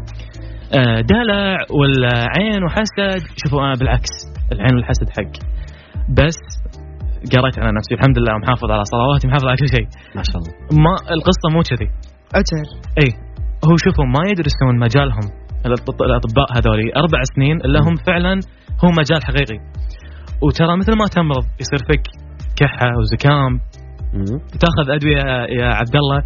دلع 1.12 1.56
ولا 1.70 2.14
عين 2.36 2.64
وحسد. 2.64 3.22
شوفوا 3.36 3.60
أنا 3.60 3.74
بالعكس 3.74 4.08
العين 4.52 4.74
والحسد 4.74 5.08
حق. 5.08 5.34
بس 6.18 6.38
قريت 7.32 7.58
على 7.58 7.72
نفسي. 7.78 7.94
الحمد 7.94 8.18
لله 8.18 8.38
محافظ 8.38 8.70
على 8.70 8.84
صلواتي 8.84 9.28
محافظ 9.28 9.46
على 9.46 9.56
كل 9.56 9.68
شيء. 9.68 9.86
ما 10.16 10.22
شاء 10.22 10.36
الله. 10.36 10.52
ما 10.84 10.94
القصة 11.16 11.46
مو 11.52 11.60
كذي. 11.62 11.88
أجل 12.34 12.66
اي 13.02 13.08
هو 13.68 13.76
شوفوا 13.84 14.04
ما 14.04 14.22
يدرسون 14.30 14.78
مجالهم. 14.78 15.26
الأطباء 15.66 16.48
هذولي 16.56 16.92
أربع 16.96 17.20
سنين 17.34 17.56
إلا 17.56 17.80
هم 17.80 17.94
فعلا 18.06 18.40
هو 18.84 18.88
مجال 19.00 19.24
حقيقي. 19.24 19.58
وترى 20.42 20.76
مثل 20.76 20.92
ما 20.98 21.06
تمرض 21.06 21.44
يصير 21.60 21.80
فيك 21.90 22.02
كحة 22.56 22.88
وزكام. 22.98 23.60
تاخذ 24.62 24.90
أدوية 24.90 25.22
يا 25.58 25.66
عبد 25.66 25.96
الله. 25.96 26.22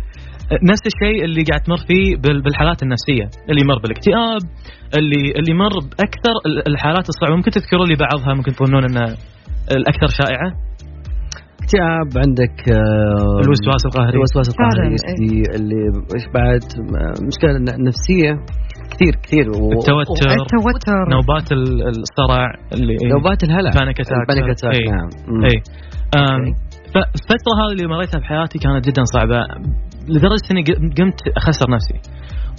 نفس 0.70 0.82
الشيء 0.90 1.24
اللي 1.24 1.42
قاعد 1.48 1.60
تمر 1.60 1.76
فيه 1.88 2.16
بال- 2.22 2.42
بالحالات 2.42 2.82
النفسية. 2.82 3.26
اللي 3.50 3.60
يمر 3.64 3.78
بالاكتئاب 3.82 4.42
اللي 4.98 5.22
اللي 5.38 5.54
مر 5.62 5.74
بأكثر 5.90 6.34
ال- 6.46 6.68
الحالات 6.72 7.06
الصعبة. 7.08 7.36
ممكن 7.36 7.50
تذكروا 7.50 7.86
لي 7.86 7.94
بعضها 8.04 8.34
ممكن 8.34 8.52
تظنون 8.52 8.84
انه 8.84 9.04
الأكثر 9.76 10.08
شائعة؟ 10.20 10.50
اكتئاب 11.62 12.08
عندك 12.24 12.56
الوسواس 13.44 13.82
القهري. 13.88 14.14
الوسواس 14.16 14.48
القهري 14.52 14.86
يسدي 14.98 15.36
اللي 15.56 15.82
إيش 16.16 16.24
بعد؟ 16.34 16.62
مشكلة 17.30 17.52
نفسية 17.88 18.32
كثير 18.92 19.12
كثير. 19.24 19.46
و- 19.50 19.72
التوتر. 19.72 20.28
التوتر. 20.42 21.00
نوبات 21.16 21.52
ال- 21.52 21.82
الصرع 21.88 22.44
اللي 22.74 22.96
نوبات 23.14 23.42
الهلع. 23.44 23.70
Panic 23.70 23.98
attack. 24.02 24.20
ال 24.20 24.25
panic 24.25 24.50
attack 24.50 24.74
إيه. 24.74 24.90
نعم. 24.90 25.08
اي 25.44 25.56
okay. 26.16 26.52
فالفترة 26.94 27.52
هذه 27.60 27.72
اللي 27.72 27.86
مريتها 27.94 28.18
بحياتي 28.18 28.58
كانت 28.58 28.88
جدا 28.88 29.02
صعبة. 29.14 29.40
لدرجة 30.08 30.46
إني 30.50 30.62
قمت 30.98 31.20
أخسر 31.36 31.70
نفسي. 31.70 32.10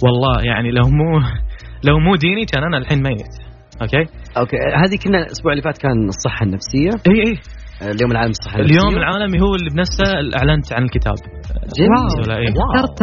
والله 0.04 0.42
يعني 0.42 0.70
لو 0.70 0.88
مو 0.88 1.20
لو 1.88 1.98
مو 1.98 2.16
ديني 2.16 2.44
كان 2.44 2.64
أنا 2.64 2.78
الحين 2.78 3.02
ميت. 3.02 3.34
okay? 3.82 4.04
okay. 4.36 4.56
هذه 4.56 4.96
كنا 5.04 5.18
الأسبوع 5.18 5.52
اللي 5.52 5.62
فات 5.62 5.78
كان 5.78 6.08
الصحة 6.08 6.46
النفسية. 6.46 6.90
إي 7.08 7.20
إي. 7.26 7.34
آه، 7.82 7.90
اليوم 7.90 8.10
العالم 8.12 8.30
الصحة 8.30 8.56
النفسية. 8.56 8.78
اليوم 8.78 8.94
العالمي 9.02 9.40
هو 9.40 9.54
اللي 9.54 9.70
بنفسه 9.74 10.04
اعلنت 10.38 10.72
عن 10.72 10.82
الكتاب. 10.84 11.14
جميل. 11.78 12.28
ولا؟ 12.28 12.34
اخترت 12.48 13.00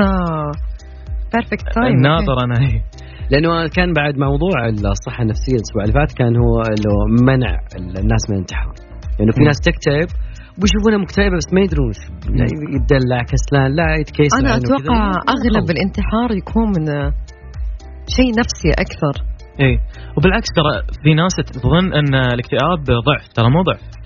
perfect 1.34 1.66
timing 1.76 1.96
الناظر 1.98 2.44
أنا 2.46 2.56
إيه. 2.60 2.82
لأنه 3.32 3.68
كان 3.68 3.94
بعد 3.94 4.18
موضوع 4.18 4.56
الصحة 4.70 5.22
النفسية 5.24 5.56
الأسبوع 5.56 5.84
اللي 5.84 5.94
فات 5.94 6.12
كان 6.18 6.34
هو 6.44 6.62
اللي 6.62 7.24
منع 7.30 7.54
الناس 8.02 8.24
من 8.30 8.36
الانتحار. 8.36 8.74
لأنه 9.20 9.32
في 9.32 9.40
مم. 9.40 9.46
ناس 9.46 9.60
تكتئب 9.60 10.10
ويشوفونها 10.60 11.00
مكتئبة 11.06 11.36
بس 11.38 11.50
ما 11.54 11.62
يدرون 11.62 11.92
لا 12.40 12.46
يدلع 12.76 13.20
كسلان 13.32 13.70
لا 13.80 13.96
يتكيس 14.02 14.34
أنا. 14.40 14.58
أتوقع 14.58 15.02
أغلب 15.36 15.68
الانتحار 15.76 16.30
يكون 16.42 16.68
من 16.76 16.90
آه، 16.90 17.12
شيء 18.16 18.30
نفسي 18.42 18.70
أكثر. 18.86 19.16
اي 19.62 19.80
وبالعكس 20.18 20.50
ترى 20.58 20.74
في 21.04 21.14
ناس 21.14 21.36
تظن 21.36 21.94
إن 22.00 22.16
الاكتئاب 22.16 22.84
ضعف 23.08 23.28
ترى 23.36 23.50
مو 23.50 23.62
ضعف. 23.62 23.99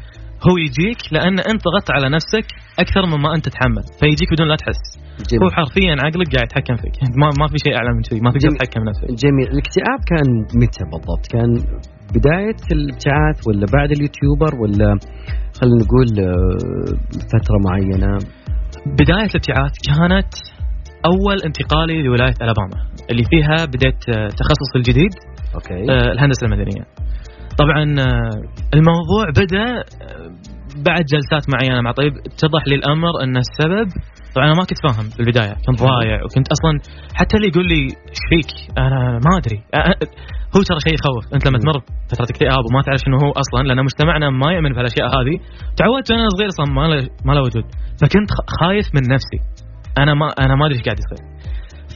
هو 0.48 0.58
يجيك 0.58 1.02
لأن 1.12 1.36
أنت 1.52 1.62
ضغطت 1.68 1.91
على 1.91 2.08
نفسك 2.18 2.48
أكثر 2.80 3.04
مما 3.06 3.36
أنت 3.36 3.46
تتحمل 3.46 3.84
فيجيك 4.00 4.30
بدون 4.34 4.48
لا 4.48 4.56
تحس. 4.56 4.82
جميل. 5.30 5.44
هو 5.44 5.50
حرفيا 5.58 5.94
عقلك 6.06 6.28
قاعد 6.36 6.48
يتحكم 6.50 6.76
فيك. 6.76 6.96
ما 7.22 7.28
ما 7.39 7.48
في 7.52 7.58
شيء 7.66 7.74
أعلى 7.78 7.89
من 7.96 8.02
كذي 8.08 8.20
ما 8.26 8.30
تقدر. 8.32 8.50
تتحكم 8.56 8.82
نفسك 8.89 9.08
جميل. 9.26 9.48
الاكتئاب 9.54 10.00
كان 10.12 10.28
متى 10.62 10.84
بالضبط؟ 10.91 11.24
كان 11.34 11.50
بداية 12.16 12.62
الابتعاث 12.76 13.38
ولا 13.48 13.66
بعد 13.76 13.89
اليوتيوبر 13.91 14.52
ولا 14.62 14.89
خلينا 15.60 15.78
نقول 15.84 16.10
آه، 16.20 16.56
فترة 17.34 17.58
معينة؟ 17.68 18.12
بداية 19.00 19.30
الابتعاث 19.34 19.74
كانت 19.88 20.34
أول 21.12 21.38
انتقالي 21.48 22.04
لولاية 22.04 22.36
ألاباما 22.41 22.78
اللي 23.12 23.24
فيها 23.32 23.66
بديت 23.66 24.02
آه، 24.10 24.28
تخصصي 24.28 24.76
الجديد 24.76 25.14
أوكي. 25.56 25.91
آه، 25.91 26.12
الهندسة 26.12 26.46
المدنية. 26.48 26.84
طبعا 27.62 27.84
آه، 27.99 28.36
الموضوع 28.74 29.24
بدأ 29.38 29.68
آه، 29.70 30.30
بعد 30.88 31.04
جلسات 31.14 31.45
معينه 31.54 31.82
مع 31.82 31.91
طبيب. 31.91 32.14
اتضح 32.18 32.68
لي 32.68 32.76
الأمر 32.76 33.24
أن 33.24 33.38
السبب 33.38 33.88
طبعا 34.36 34.45
أنا 34.45 34.56
ما 34.60 34.66
كنت 34.70 34.80
فاهم 34.86 35.10
في 35.10 35.20
البداية 35.20 35.54
كنت 35.68 35.80
ضايع 35.80 36.24
وكنت 36.26 36.47
أصلا 36.56 36.72
حتى 37.20 37.38
اللي 37.38 37.47
يقول 37.47 37.68
لي 37.68 37.82
إيش 37.84 38.22
فيك؟ 38.30 38.51
أنا 38.78 39.20
ما 39.26 39.38
أدري. 39.38 39.60
هو 40.56 40.62
ترى 40.70 40.80
شيء 40.86 40.93
يخوف. 40.99 41.34
أنت 41.36 41.47
لما 41.47 41.58
تمر 41.64 41.78
فتره 42.12 42.28
اكتئاب 42.34 42.64
وما 42.68 42.82
تعرف 42.86 42.99
شنو 43.06 43.18
هو 43.18 43.32
أصلا 43.43 43.68
لأن 43.68 43.80
مجتمعنا 43.86 44.30
ما 44.30 44.51
يؤمن 44.51 44.74
في 44.74 44.80
الاشياء 44.80 45.08
هذه 45.08 45.36
تعودت 45.78 46.12
وأنا 46.12 46.30
صغير 46.36 46.49
أصلا 46.54 46.66
ما 46.78 46.86
له 46.88 47.10
ما 47.26 47.34
له 47.34 47.41
وجود. 47.41 47.66
فكنت 48.01 48.30
خايف 48.60 48.86
من 48.95 49.04
نفسي. 49.16 49.39
أنا 49.97 50.14
ما 50.14 50.28
أنا 50.39 50.56
ما 50.56 50.66
أدري 50.66 50.78
إيش 50.78 50.86
قاعد 50.86 50.99
يصير. 51.04 51.22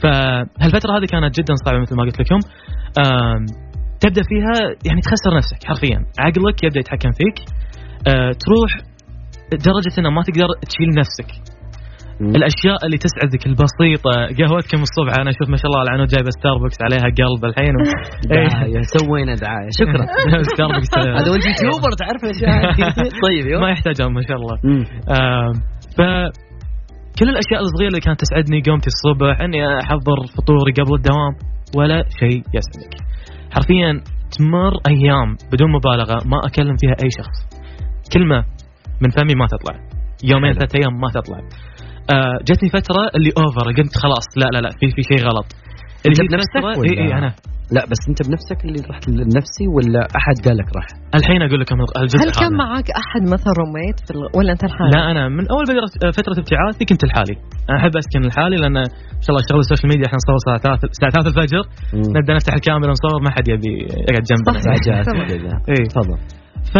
فهالفترة 0.02 0.90
هذه 0.96 1.06
كانت 1.12 1.40
جدا 1.40 1.54
صعبة 1.64 1.78
مثل 1.78 1.96
ما 1.96 2.02
قلت 2.02 2.20
لكم. 2.20 2.40
تبدأ 4.00 4.22
فيها 4.30 4.54
يعني 4.86 5.00
تخسر 5.00 5.36
نفسك 5.36 5.60
حرفيا. 5.68 5.98
عقلك 6.18 6.64
يبدأ 6.64 6.80
يتحكم 6.80 7.12
فيك. 7.20 7.36
آه، 8.08 8.32
تروح 8.44 8.70
لدرجه 9.52 9.92
إنه 9.98 10.10
ما 10.10 10.22
تقدر 10.22 10.48
تشيل 10.70 10.90
نفسك. 11.02 11.30
مم. 12.20 12.34
الأشياء 12.38 12.78
اللي 12.86 12.98
تسعدك 13.06 13.42
البسيطة. 13.50 14.14
قهوتكم 14.38 14.80
الصبح 14.88 15.12
أنا 15.20 15.30
أشوف 15.30 15.46
ما 15.54 15.56
شاء 15.60 15.68
الله 15.70 15.82
العنود 15.82 16.08
جايبة 16.14 16.30
ستاربكس 16.38 16.78
عليها 16.86 17.08
قلب 17.20 17.42
الحين. 17.44 17.74
و... 17.76 17.82
دعايه 18.30 18.82
سوينا 18.96 19.34
دعاية. 19.44 19.70
شكرا. 19.80 20.04
ستاربكس 20.52 20.90
هذا 21.18 21.30
وانت 21.30 21.46
يوتيوبر 21.50 21.90
تعرف. 22.02 22.20
طيب 23.26 23.44
ما 23.44 23.52
يوم 23.52 23.64
يحتاجون 23.74 24.12
ما 24.14 24.22
شاء 24.28 24.36
الله. 24.40 24.56
ف 25.96 26.00
كل 27.18 27.28
الأشياء 27.28 27.60
الصغيرة 27.60 27.88
اللي 27.88 28.00
كانت 28.00 28.20
تسعدني 28.20 28.62
قومتي 28.66 28.90
الصبح 28.94 29.40
إني 29.40 29.60
أحضر 29.80 30.18
فطوري 30.36 30.72
قبل 30.72 30.94
الدوام 30.94 31.34
ولا 31.76 32.04
شيء 32.20 32.42
يسعدك. 32.56 33.08
حرفيا 33.50 34.02
تمر 34.38 34.72
أيام 34.86 35.36
بدون 35.52 35.72
مبالغة 35.72 36.28
ما 36.28 36.46
أكلم 36.46 36.76
فيها 36.76 36.96
أي 37.02 37.08
شخص. 37.18 37.38
كلمة 38.12 38.44
من 39.00 39.10
فمي 39.10 39.34
ما 39.34 39.46
تطلع. 39.46 39.74
يومين. 40.24 40.52
ثلاث 40.52 40.76
أيام 40.76 41.00
ما 41.00 41.08
تطلع. 41.14 41.38
آه 42.10 42.38
جتني 42.42 42.68
فترة 42.68 43.10
اللي 43.14 43.32
over 43.38 43.66
قلت 43.72 43.98
خلاص 43.98 44.26
لا 44.36 44.46
لا 44.52 44.58
لا 44.58 44.70
في 44.70 44.90
في 44.90 45.02
شيء 45.02 45.26
غلط. 45.28 45.46
هي 46.06 46.12
بنفسك؟ 46.32 46.62
اي 46.86 46.92
اي 47.04 47.12
أنا 47.20 47.30
لا 47.76 47.82
بس 47.92 48.00
أنت 48.10 48.20
بنفسك 48.28 48.58
اللي 48.66 48.80
رحت 48.90 49.04
للنفسي 49.08 49.64
ولا 49.74 50.02
أحد 50.18 50.34
قال 50.46 50.56
لك 50.60 50.68
راح؟ 50.76 50.86
الحين 51.18 51.40
أقول 51.46 51.60
الجزء 52.02 52.24
هل 52.24 52.30
كان. 52.40 52.52
معك 52.62 52.88
أحد 53.02 53.22
مثلا 53.34 53.52
roommate 53.62 53.98
في 54.06 54.10
ال... 54.14 54.20
ولا 54.38 54.50
أنت 54.54 54.64
الحالة؟ 54.68 54.90
لا 54.96 55.02
أنا 55.12 55.22
من 55.36 55.44
أول 55.54 55.64
فتره 56.18 56.36
ابتعاثي 56.42 56.84
كنت 56.90 57.02
لحالي 57.08 57.36
أنا 57.68 57.76
أحب 57.80 57.92
أسكن 58.02 58.20
لحالي 58.28 58.56
لأن 58.62 58.76
ما 59.18 59.22
شاء 59.24 59.30
الله 59.32 59.42
شغل 59.50 59.60
السوشيال 59.66 59.88
ميديا 59.92 60.06
إحنا 60.08 60.18
نصور 60.22 60.36
الساعة 60.42 60.58
3 60.58 60.88
الساعة 60.94 61.10
3 61.16 61.28
الفجر 61.32 61.62
مم. 61.94 62.08
نبدأ 62.16 62.32
نفتح 62.38 62.54
الكاميرا 62.58 62.90
ونصور 62.92 63.18
ما 63.26 63.30
حد 63.36 63.46
يبي 63.52 63.72
يقعد 64.08 64.24
جنبنا 64.30 64.58
صح. 64.66 65.16
اي 65.72 65.80
تفضل 65.92 66.18
ف 66.72 66.74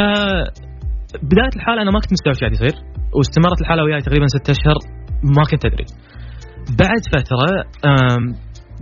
بداية 1.30 1.54
الحالة 1.58 1.80
أنا 1.84 1.90
ما 1.94 1.98
كنت 2.02 2.12
مستوعب 2.16 2.34
إيش 2.34 2.40
قاعد 2.42 2.52
يصير 2.58 2.74
واستمرت 3.16 3.58
الحالة 3.62 3.82
وياي 3.84 4.00
تقريبا 4.08 4.26
ستة 4.36 4.50
أشهر 4.56 4.78
ما 5.36 5.42
كنت 5.50 5.62
أدري 5.68 5.86
بعد 6.82 7.02
فترة 7.14 7.40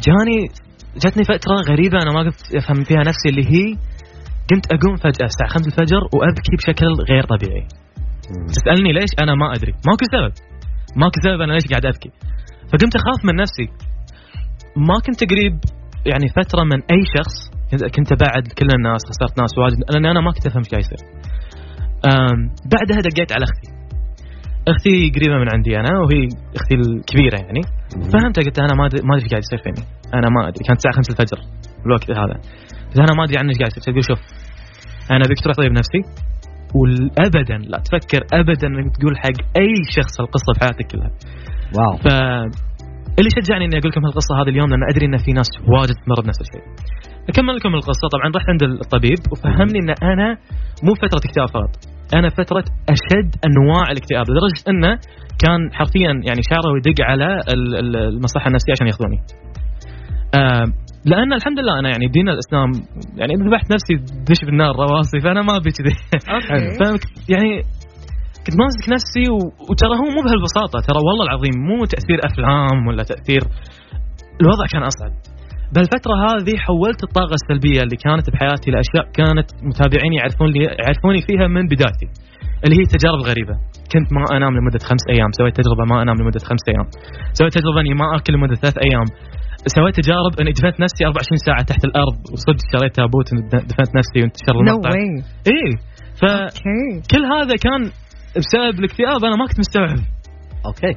جاني 0.05 0.49
جاتني 1.03 1.24
فتره 1.24 1.57
غريبة 1.70 1.99
أنا 2.03 2.12
ما 2.12 2.30
كنت 2.30 2.55
أفهم 2.57 2.84
فيها 2.84 2.99
نفسي 3.11 3.28
اللي 3.28 3.44
هي 3.55 3.74
كنت 4.51 4.66
أقوم 4.72 4.97
فجأة 4.97 5.26
الساعة 5.32 5.49
5 5.51 5.66
الفجر 5.66 6.03
وأبكي 6.14 6.57
بشكل 6.59 6.86
غير 7.11 7.22
طبيعي. 7.22 7.66
تسالني 8.49 8.92
ليش؟ 8.92 9.11
أنا 9.22 9.34
ما 9.34 9.53
أدري. 9.55 9.72
ماكو 9.72 10.05
سبب. 10.12 10.32
ماكو 10.97 11.18
سبب 11.24 11.40
أنا 11.40 11.53
ليش 11.53 11.66
قاعد 11.70 11.86
أبكي. 11.86 12.11
فقمت 12.70 12.94
أخاف 12.97 13.24
من 13.24 13.34
نفسي. 13.42 13.66
ما 14.76 14.97
كنت 15.07 15.20
قريب 15.30 15.55
يعني 16.07 16.26
فترة 16.28 16.62
من 16.64 16.78
أي 16.92 17.01
شخص 17.16 17.36
كنت- 17.97 18.12
ابعد 18.12 18.47
كل 18.59 18.68
الناس 18.78 19.01
خسرت 19.09 19.40
ناس 19.40 19.59
واجد 19.59 19.78
لأن 19.92 20.07
أنا 20.07 20.20
ما 20.20 20.30
كنت 20.32 20.47
أفهم 20.47 20.62
إيش 20.62 20.68
قاعد 20.70 20.84
يصير. 20.84 21.01
بعدها 22.72 23.01
دقيت 23.09 23.32
على 23.32 23.44
أختي. 23.44 23.76
أختي 24.68 25.10
قريبة 25.16 25.36
من 25.42 25.48
عندي 25.54 25.76
أنا 25.80 25.92
وهي 26.00 26.28
أختي 26.58 26.74
الكبيرة 26.74 27.38
يعني. 27.44 27.62
فهمتها 28.12 28.42
قلت 28.46 28.58
أنا 28.58 28.74
ما 28.74 28.86
أدري 28.86 29.00
ما 29.08 29.14
أدري 29.14 29.24
إيش 29.24 29.30
قاعد 29.32 29.42
يصير 29.46 29.60
فيني. 29.64 29.82
أنا 30.14 30.28
ما 30.34 30.48
أدري 30.48 30.62
كانت 30.66 30.78
الساعة 30.80 30.94
5 30.94 31.10
الفجر 31.12 31.38
الوقت 31.86 32.10
هذا. 32.10 32.36
قلت 32.88 32.98
أنا 33.06 33.14
ما 33.18 33.24
أدري 33.24 33.36
عنك 33.38 33.48
إيش 33.50 33.58
قاعد 33.58 33.72
يصير. 33.76 33.92
تقول 33.92 34.04
شوف 34.10 34.20
أنا 35.10 35.22
أبيك 35.26 35.38
تروح 35.44 35.56
طيب 35.56 35.72
نفسي. 35.80 36.00
والابدا 36.78 37.56
لا 37.70 37.78
تفكر 37.86 38.20
ابدا 38.40 38.66
إنك 38.66 38.96
تقول 38.96 39.14
حق 39.24 39.38
أي 39.60 39.74
شخص 39.98 40.14
القصة 40.24 40.50
في 40.54 40.60
حياتك 40.64 40.86
كلها. 40.92 41.10
واو. 41.76 41.96
ف 42.04 42.06
اللي 43.18 43.30
شجعني 43.36 43.64
إني 43.64 43.78
أقول 43.78 43.90
لكم 43.90 44.04
هالقصة 44.06 44.32
هذه 44.40 44.48
اليوم 44.48 44.68
لأن 44.70 44.84
أدري 44.90 45.06
إن 45.06 45.16
في 45.16 45.32
ناس 45.32 45.50
واجد 45.74 45.96
تمر 46.04 46.20
بنفس 46.24 46.40
الشيء. 46.40 46.64
أكمل 47.28 47.56
لكم 47.56 47.74
القصة. 47.74 48.04
طبعا 48.14 48.26
رحت 48.36 48.48
عند 48.52 48.62
الطبيب 48.62 49.20
وفهمني 49.32 49.78
إن 49.78 49.90
أنا 50.12 50.28
مو 50.84 50.94
فترة 50.94 51.20
اكتئاب 51.24 51.48
فقط. 51.48 51.95
أنا 52.14 52.28
فترة 52.28 52.64
أشد 52.88 53.30
أنواع 53.48 53.82
الاكتئاب 53.92 54.24
لدرجة 54.30 54.62
انه 54.70 54.98
كان 55.42 55.61
حرفيا 55.72 56.12
يعني 56.28 56.40
شعره 56.50 56.70
يدق 56.78 57.04
على 57.04 57.40
ال- 57.54 57.74
ال- 57.78 57.96
المصحة 57.96 58.46
النفسية 58.46 58.72
عشان 58.72 58.86
ياخذوني. 58.86 59.18
آه 60.34 60.64
لأن 61.04 61.32
الحمد 61.32 61.59
لله 61.61 61.78
أنا 61.78 61.88
يعني 61.88 62.07
دين 62.09 62.28
الإسلام 62.28 62.70
يعني 63.16 63.34
ذبحت 63.34 63.72
نفسي 63.72 63.94
دش 64.30 64.44
بالنار 64.44 64.74
رواسي 64.76 65.20
فأنا 65.24 65.42
ما 65.42 65.57
أبي 65.57 65.70
كذي. 65.70 65.94
يعني 67.32 67.50
كنت 68.46 68.57
ماسك 68.62 68.84
نفسي 68.96 69.24
و... 69.34 69.36
وترى 69.70 69.94
هو 70.00 70.09
مو 70.14 70.20
بهالبساطة 70.26 70.78
ترى 70.88 71.00
والله 71.07 71.24
العظيم 71.28 71.54
مو 71.68 71.84
تأثير 71.84 72.18
أفلام 72.28 72.86
ولا 72.88 73.02
تأثير 73.02 73.42
الوضع 74.42 74.66
كان 74.72 74.82
أصعب. 74.82 75.12
بالفترة 75.74 76.14
هذه 76.28 76.54
حولت 76.66 77.00
الطاقة 77.08 77.34
السلبية 77.40 77.80
اللي 77.84 77.96
كانت 78.04 78.26
بحياتي 78.30 78.68
لأشياء 78.70 79.04
كانت 79.18 79.48
متابعيني 79.70 80.16
يعرفون 80.16 80.48
لي 80.52 80.60
يعرفوني 80.82 81.20
فيها 81.26 81.46
من 81.56 81.64
بدايتي 81.72 82.08
اللي 82.64 82.76
هي 82.78 82.84
التجارب 82.88 83.18
الغريبة 83.22 83.54
كنت 83.92 84.08
ما 84.16 84.36
أنام 84.36 84.52
لمدة 84.58 84.82
خمس 84.88 85.04
أيام 85.14 85.30
سويت 85.38 85.54
تجربة 85.60 85.84
ما 85.90 86.02
أنام 86.02 86.16
لمدة 86.20 86.42
خمس 86.50 86.64
أيام. 86.68 86.86
سويت 87.38 87.52
تجربة 87.58 87.80
إني 87.80 87.94
ما 88.00 88.06
أكل 88.16 88.32
لمدة 88.34 88.54
ثلاث 88.62 88.76
أيام. 88.86 89.06
سويت 89.76 89.94
تجارب 90.00 90.32
إني 90.40 90.52
دفنت 90.58 90.76
نفسي 90.84 91.02
24 91.06 91.36
ساعة 91.46 91.62
تحت 91.70 91.84
الأرض 91.84 92.16
وصدق 92.32 92.62
شريت 92.72 92.94
تابوت 92.96 93.28
دفنت 93.70 93.90
نفسي 93.98 94.18
وانتشر 94.22 94.54
you 94.55 94.57
know 94.57 94.61
المقطع 94.60 94.90
وايه 94.90 95.72
ف 96.20 96.22
okay 96.24 96.82
كل 97.12 97.24
هذا 97.34 97.54
كان 97.64 97.82
بسبب 98.36 98.74
الاكتئاب 98.80 99.20
أنا 99.28 99.36
ما 99.40 99.46
كنت 99.48 99.58
مستوعب. 99.58 99.98
okay 100.66 100.92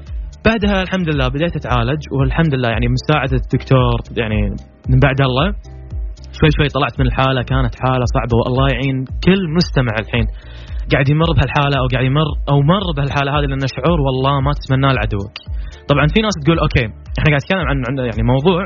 بعدها 0.46 0.84
الحمد 0.84 1.08
لله 1.10 1.28
بديت 1.28 1.56
أتعالج 1.56 2.02
والحمد 2.18 2.54
لله 2.56 2.70
يعني 2.70 2.88
مساعده 2.98 3.38
الدكتور 3.44 3.98
يعني 4.22 4.40
من 4.92 5.00
بعد 5.06 5.20
الله 5.22 5.48
شوي 6.38 6.50
شوي 6.58 6.68
طلعت 6.76 6.96
من 7.00 7.06
الحالة 7.10 7.42
كانت 7.52 7.74
حالة 7.82 8.06
صعبة 8.16 8.36
والله 8.42 8.68
يعين 8.74 8.98
كل 9.26 9.42
مستمع 9.58 9.94
الحين 10.04 10.26
قاعد 10.92 11.08
يمر 11.14 11.30
بهالحالة 11.38 11.76
أو 11.82 11.86
قاعد 11.94 12.06
يمر 12.12 12.30
أو 12.52 12.58
مر 12.74 12.86
بهالحالة 12.98 13.30
هذه 13.36 13.46
لأن 13.52 13.66
شعور 13.76 14.00
والله 14.06 14.36
ما 14.46 14.52
تتمناه 14.58 14.92
لعدوك. 14.98 15.36
طبعا 15.90 16.06
في 16.14 16.20
ناس 16.26 16.36
تقول 16.44 16.58
okay 16.66 16.86
إحنا 17.18 17.30
قاعد 17.32 17.42
نتكلم 17.44 17.66
عن 17.72 17.78
عن 17.88 17.96
يعني 18.10 18.24
موضوع 18.34 18.62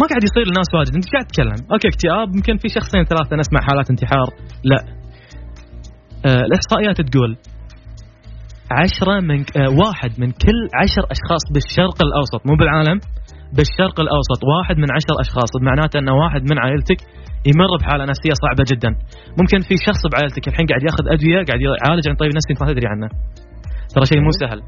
ما 0.00 0.04
قاعد 0.10 0.22
يصير 0.28 0.44
للناس 0.50 0.68
واجد 0.74 0.92
أنت 0.98 1.06
قاعد 1.14 1.26
تتكلم. 1.30 1.58
okay 1.72 1.88
اكتئاب 1.92 2.28
يمكن 2.36 2.54
في 2.62 2.68
شخصين 2.76 3.02
ثلاثة 3.12 3.32
نسمع 3.42 3.60
حالات 3.68 3.86
انتحار 3.90 4.28
لا. 4.70 4.80
آه 6.28 6.42
الاحصائيات 6.48 6.98
تقول 7.08 7.30
عشرة 8.70 9.20
من 9.20 9.40
آه 9.40 9.70
واحد 9.82 10.10
من 10.22 10.30
كل 10.44 10.58
عشر 10.82 11.04
أشخاص 11.14 11.44
بالشرق 11.54 11.98
الأوسط. 12.06 12.40
مو 12.48 12.54
بالعالم 12.56 12.98
بالشرق 13.56 13.96
الأوسط. 14.00 14.40
واحد 14.54 14.76
من 14.82 14.90
عشر 14.96 15.14
أشخاص. 15.24 15.50
معناته 15.62 15.98
ان 15.98 16.08
واحد 16.08 16.42
من 16.50 16.58
عائلتك 16.58 17.00
يمر 17.50 17.70
بحالة 17.80 18.04
نفسية 18.12 18.34
صعبة 18.44 18.64
جدا. 18.72 18.90
ممكن 19.40 19.58
في 19.68 19.74
شخص 19.86 20.02
بعائلتك 20.12 20.48
الحين 20.48 20.66
قاعد 20.70 20.82
ياخذ 20.88 21.04
أدوية 21.14 21.40
قاعد 21.48 21.60
يعالج 21.60 22.04
عن 22.08 22.16
طيب 22.22 22.30
نفسي 22.38 22.52
ما 22.60 22.72
تدري 22.72 22.86
عنه. 22.92 23.08
ترى 23.94 24.04
شيء 24.10 24.20
مو 24.26 24.30
سهل. 24.42 24.60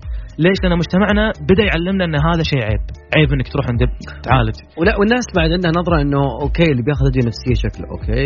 ليش؟ 0.45 0.59
لأن 0.63 0.79
مجتمعنا 0.79 1.25
بدأ 1.51 1.65
يعلمنا 1.71 2.05
إن 2.05 2.17
هذا 2.29 2.43
شيء 2.51 2.63
عيب. 2.69 2.85
عيب 3.17 3.33
إنك 3.33 3.49
تروح 3.53 3.67
عند 3.71 3.81
تعالج. 4.23 4.57
ولا 4.79 4.93
والناس 4.99 5.27
بعد 5.37 5.51
عندها 5.57 5.73
نظرة 5.81 5.97
إنه 6.03 6.23
okay 6.43 6.69
اللي 6.73 6.83
بياخذ 6.83 7.05
ادويه 7.11 7.27
نفسية 7.31 7.57
شكله. 7.65 7.87
okay 7.95 8.25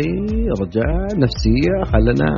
رجال 0.61 1.11
نفسية 1.25 1.73
خلنا. 1.91 2.29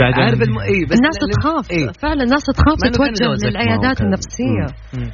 بعد 0.00 0.14
عارف 0.22 0.42
الم... 0.42 0.58
اي 0.58 0.78
بس 0.90 0.98
الناس 1.00 1.16
تخاف. 1.36 1.70
إيه. 1.70 1.88
فعلا 2.02 2.22
الناس 2.26 2.42
تخاف 2.58 2.78
تتوجه 2.86 3.48
للعيادات 3.48 4.00
النفسية. 4.00 4.66
مم. 4.94 5.10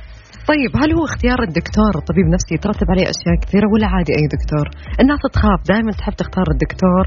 طيب 0.50 0.72
هل 0.80 0.90
هو 0.96 1.04
اختيار 1.10 1.40
الدكتور؟ 1.48 1.92
طبيب 2.10 2.26
نفسي 2.34 2.52
يترتب 2.56 2.88
عليه 2.92 3.06
أشياء 3.14 3.34
كثيرة 3.44 3.66
ولا 3.72 3.86
عادي 3.94 4.12
أي 4.18 4.24
دكتور؟ 4.36 4.66
الناس 5.02 5.20
تخاف 5.36 5.60
دائما 5.72 5.92
تحب 5.98 6.14
تختار 6.22 6.46
الدكتور 6.54 7.02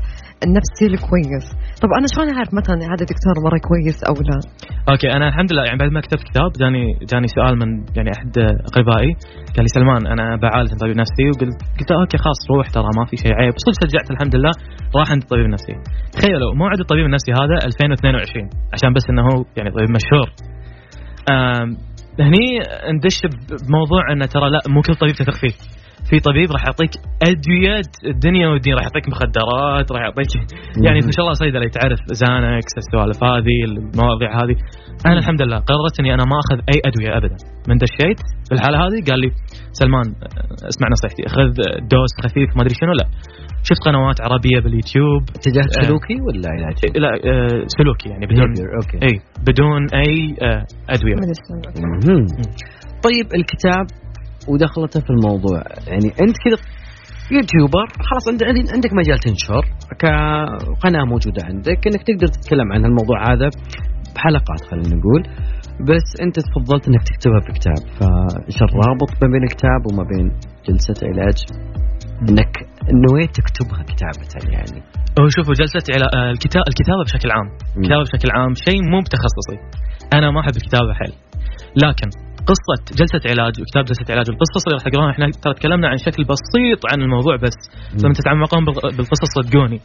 النفسي 0.46 0.86
الكويس، 0.92 1.48
طب 1.82 1.90
أنا 1.98 2.08
شلون 2.14 2.28
أعرف 2.36 2.52
مثلا 2.60 2.78
هذا 2.92 3.04
دكتور 3.14 3.36
مرة 3.46 3.60
كويس 3.70 3.98
أو 4.10 4.16
لا؟ 4.30 4.38
okay 4.92 5.10
أنا 5.18 5.26
الحمد 5.32 5.50
لله 5.52 5.64
يعني 5.68 5.78
بعد 5.82 5.92
ما 5.96 6.02
كتبت 6.06 6.24
كتاب 6.30 6.50
جاني 6.62 6.84
جاني 7.12 7.28
سؤال 7.38 7.54
من 7.62 7.70
يعني 7.98 8.10
أحد 8.16 8.32
أقربائي. 8.70 9.12
قال 9.56 9.64
لي 9.66 9.72
سلمان 9.78 10.02
أنا 10.14 10.26
بعالج 10.44 10.72
طبيب 10.84 10.98
نفسي. 11.04 11.26
وقلت 11.32 11.58
قلت 11.80 11.92
okay 11.92 12.18
خلاص 12.24 12.42
روح 12.52 12.68
ترى 12.76 12.90
ما 12.98 13.04
في 13.10 13.16
شيء 13.24 13.34
عيب. 13.40 13.54
صدق 13.64 13.76
شجعت 13.84 14.08
الحمد 14.14 14.34
لله 14.36 14.54
راح 14.98 15.08
عند 15.14 15.22
الطبيب 15.26 15.46
النفسي. 15.50 15.76
تخيلوا 16.16 16.52
موعد 16.62 16.80
الطبيب 16.84 17.06
النفسي 17.10 17.32
هذا 17.42 17.56
2022 17.66 18.50
عشان 18.74 18.90
بس 18.96 19.06
إنه 19.12 19.22
هو 19.30 19.38
يعني 19.58 19.70
طبيب 19.76 19.92
مشهور. 20.00 20.28
هني 22.20 22.60
ندش 22.94 23.22
بموضوع 23.68 24.12
انه 24.12 24.26
ترى 24.26 24.50
لا 24.50 24.60
مو 24.68 24.82
كل 24.82 24.96
طبيب 24.96 25.16
تثق 25.16 25.36
فيه 25.36 25.54
في 26.10 26.20
طبيب 26.20 26.52
راح 26.52 26.64
يعطيك 26.68 26.94
أدوية 27.30 27.82
الدنيا 28.14 28.48
والدين 28.48 28.74
راح 28.74 28.84
يعطيك 28.84 29.10
مخدرات 29.10 29.92
راح 29.92 30.02
يعطيك 30.02 30.32
يعني 30.86 31.00
ان 31.00 31.12
شاء 31.12 31.24
الله 31.26 31.34
صيدله 31.34 31.68
تعرف 31.68 32.00
زانكس 32.22 32.74
السوالف 32.78 33.24
هذه 33.24 33.58
المواضيع 33.68 34.30
هذه. 34.42 34.56
أنا 35.06 35.18
الحمد 35.20 35.42
لله 35.42 35.58
قررت 35.58 36.00
إني 36.00 36.14
أنا 36.14 36.24
ما 36.32 36.38
أخذ 36.44 36.58
أي 36.72 36.78
أدوية 36.90 37.18
ابدا. 37.18 37.38
من 37.70 37.78
دشيت 37.78 38.20
في 38.48 38.54
الحالة 38.56 38.78
هذه 38.78 39.00
قال 39.10 39.20
لي 39.20 39.30
سلمان 39.72 40.08
اسمع 40.72 40.88
نصيحتي 40.96 41.24
خذ 41.36 41.52
dose 41.94 42.12
خفيف 42.24 42.50
ما 42.56 42.62
أدري 42.62 42.76
شنو. 42.82 42.94
لا. 43.02 43.08
شفت 43.64 43.82
قنوات 43.86 44.22
عربية 44.22 44.60
باليوتيوب. 44.64 45.22
اتجاه 45.36 45.64
آه. 45.64 45.82
سلوكي 45.82 46.18
ولا 46.26 46.50
علاج؟ 46.56 46.98
لا 47.04 47.12
آه، 47.32 47.64
سلوكي 47.78 48.10
يعني 48.10 48.26
بدون 48.26 48.50
okay 48.80 48.98
إي 49.08 49.16
بدون 49.48 49.82
أي 50.04 50.36
آه، 50.42 50.66
أدوية. 50.90 51.16
طيب 53.08 53.26
الكتاب 53.40 53.86
ودخلته 54.50 55.00
في 55.00 55.10
الموضوع. 55.10 55.60
يعني 55.88 56.08
أنت 56.24 56.36
كذا 56.46 56.58
يوتيوبر 57.32 57.86
خلاص 58.10 58.24
عند- 58.32 58.44
عند- 58.44 58.72
عندك 58.76 58.92
مجال 58.94 59.18
تنشر 59.20 59.64
كقناة 60.02 61.04
موجودة 61.14 61.42
عندك 61.50 61.80
إنك 61.88 62.02
تقدر 62.10 62.28
تتكلم 62.36 62.68
عن 62.74 62.86
الموضوع 62.86 63.20
هذا 63.32 63.50
بحلقات 64.16 64.62
خلينا 64.72 64.96
نقول. 65.00 65.24
بس 65.90 66.08
أنت 66.26 66.36
تفضلت 66.48 66.88
إنك 66.88 67.04
تكتبها 67.10 67.40
بكتاب 67.48 67.82
فإيش 67.98 68.58
الرابط 68.68 69.10
ما 69.22 69.28
بين 69.34 69.44
الكتاب 69.44 69.82
وما 69.88 70.04
بين 70.12 70.26
جلسة 70.68 71.00
علاج؟ 71.10 71.38
إنك 72.30 72.54
نويت 73.06 73.32
تكتبها 73.40 73.82
كتابة 73.92 74.52
يعني. 74.56 74.80
هو 75.20 75.26
شوفوا 75.36 75.54
جلسة 75.62 75.86
علا... 75.96 76.08
آه، 76.18 76.32
الكتاب 76.32 76.64
الكتابة 76.72 77.02
بشكل 77.08 77.30
عام. 77.32 77.48
الكتابة 77.78 78.02
بشكل 78.08 78.30
عام 78.36 78.54
شيء 78.66 78.80
مو 78.92 79.00
بتخصصي 79.06 79.58
أنا 80.14 80.32
ما 80.32 80.40
أحب 80.42 80.56
الكتابة 80.62 80.94
حيل. 81.00 81.14
لكن 81.84 82.10
قصة 82.52 82.78
جلسة 83.00 83.24
علاج 83.32 83.54
وكتاب 83.62 83.84
جلسة 83.90 84.08
علاج 84.14 84.26
والقصص 84.30 84.62
اللي 84.66 84.76
راح 84.78 84.84
تقراها 84.88 85.12
إحنا 85.14 85.26
ترى 85.44 85.54
تكلمنا 85.60 85.88
عن 85.92 85.98
شكل 86.08 86.22
بسيط 86.34 86.80
عن 86.92 86.98
الموضوع 87.06 87.36
بس 87.46 87.58
لما 88.04 88.14
تتعمقون 88.20 88.62
بال- 88.66 88.94
بالقصص 88.98 89.30
صدقوني. 89.38 89.80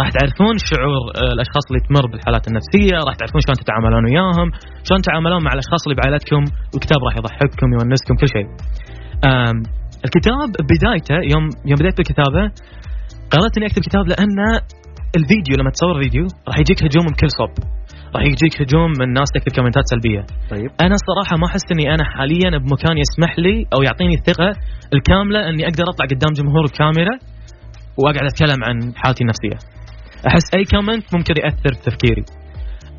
راح 0.00 0.08
تعرفون 0.16 0.54
شعور 0.70 1.02
آه، 1.20 1.32
الأشخاص 1.36 1.64
اللي 1.70 1.80
تمر 1.88 2.04
بالحالات 2.12 2.44
النفسية 2.50 2.94
راح 3.06 3.14
تعرفون 3.20 3.40
شلون 3.44 3.56
تتعاملون 3.62 4.02
وياهم 4.08 4.48
شلون 4.86 5.00
تتعاملون 5.04 5.40
مع 5.46 5.52
الأشخاص 5.56 5.80
اللي 5.84 5.96
بعائلتكم 6.00 6.42
والكتاب 6.72 7.00
راح 7.06 7.14
يضحككم 7.20 7.68
يونسكم 7.76 8.14
كل 8.20 8.28
شيء. 8.36 8.46
الكتاب 10.06 10.48
بدايته 10.72 11.16
يوم 11.32 11.44
يوم 11.70 11.78
بديت 11.80 11.96
بالكتابة 11.98 12.42
قررت 13.32 13.52
إني 13.56 13.66
أكتب 13.66 13.82
كتاب 13.88 14.04
لأن 14.12 14.38
الفيديو 15.18 15.54
لما 15.60 15.70
تصور 15.70 16.02
فيديو 16.02 16.24
راح 16.48 16.56
يجيك 16.62 16.78
هجوم 16.86 17.04
من 17.08 17.14
كل 17.20 17.30
صوب. 17.38 17.52
راح 18.14 18.22
يجيك 18.32 18.54
هجوم 18.62 18.90
من 19.00 19.08
ناس 19.12 19.28
تكتب 19.34 19.52
comment 19.56 19.81
ات 19.81 19.84
سلبية. 19.92 20.22
طيب. 20.50 20.70
أنا 20.80 20.94
الصراحه 21.00 21.36
ما 21.40 21.46
أحس 21.46 21.66
إني 21.72 21.94
أنا 21.94 22.04
حاليا 22.04 22.50
بمكان 22.62 22.96
يسمح 23.04 23.38
لي 23.38 23.56
أو 23.74 23.82
يعطيني 23.86 24.14
الثقة 24.14 24.50
الكاملة 24.94 25.40
إني 25.48 25.62
أقدر 25.68 25.84
أطلع 25.92 26.06
قدام 26.12 26.32
جمهور 26.38 26.64
الكاميرا 26.64 27.14
وأقعد 27.98 28.24
أتكلم 28.30 28.60
عن 28.68 28.76
حالتي 29.00 29.22
النفسية. 29.24 29.58
أحس 30.28 30.46
أي 30.56 30.64
comment 30.64 31.04
ممكن 31.16 31.34
يأثر 31.42 31.72
في 31.76 31.90
تفكيري. 31.90 32.24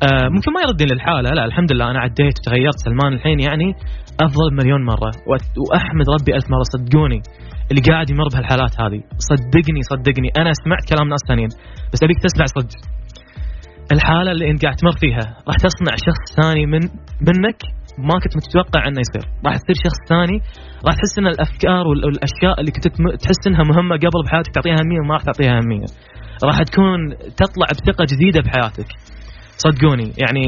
آه 0.06 0.28
ممكن 0.34 0.50
ما 0.54 0.60
يردني 0.64 0.88
للحالة 0.92 1.30
لا 1.36 1.44
الحمد 1.44 1.72
لله 1.72 1.90
أنا 1.90 2.00
عديت 2.00 2.34
وتغيرت 2.38 2.78
سلمان 2.86 3.12
الحين 3.12 3.38
يعني 3.48 3.68
أفضل 4.26 4.48
مليون 4.58 4.82
مرة. 4.92 5.10
وأحمد 5.60 6.06
ربي 6.16 6.30
ألف 6.36 6.46
مرة 6.54 6.66
صدقوني 6.74 7.20
اللي 7.70 7.82
قاعد 7.88 8.10
يمر 8.10 8.28
بهالحالات 8.32 8.74
هذه. 8.82 9.00
صدقني 9.30 9.82
صدقني 9.92 10.28
أنا 10.40 10.52
سمعت 10.64 10.84
كلام 10.92 11.08
ناس 11.08 11.22
ثانيين 11.28 11.50
بس 11.92 12.00
أبيك 12.04 12.18
تسمع 12.26 12.46
صدق. 12.56 12.99
الحالة 13.92 14.30
اللي 14.32 14.50
انت 14.50 14.62
قاعد 14.64 14.76
تمر 14.76 14.96
فيها 15.02 15.24
راح 15.48 15.56
تصنع 15.66 15.94
شخص 16.08 16.22
ثاني 16.42 16.66
من 16.66 16.82
منك 17.28 17.60
ما 18.08 18.14
كنت 18.22 18.34
متوقع 18.40 18.80
انه 18.88 19.00
يصير. 19.04 19.24
راح 19.46 19.54
تصير 19.62 19.76
شخص 19.86 20.00
ثاني 20.12 20.36
راح 20.86 20.94
تحس 20.98 21.14
ان 21.20 21.26
الأفكار 21.34 21.82
وال- 21.88 22.04
والأشياء 22.06 22.54
اللي 22.60 22.70
كنت 22.74 22.86
تحس 23.24 23.40
انها 23.48 23.64
مهمة 23.72 23.94
قبل 24.04 24.20
بحياتك 24.26 24.50
تعطيها 24.54 24.76
أهمية 24.80 25.00
وما 25.02 25.14
راح 25.16 25.22
تعطيها 25.28 25.52
أهمية. 25.58 25.88
راح 26.48 26.56
تكون 26.70 26.98
تطلع 27.42 27.66
بثقة 27.76 28.04
جديدة 28.12 28.40
بحياتك. 28.46 28.88
صدقوني 29.64 30.06
يعني 30.22 30.44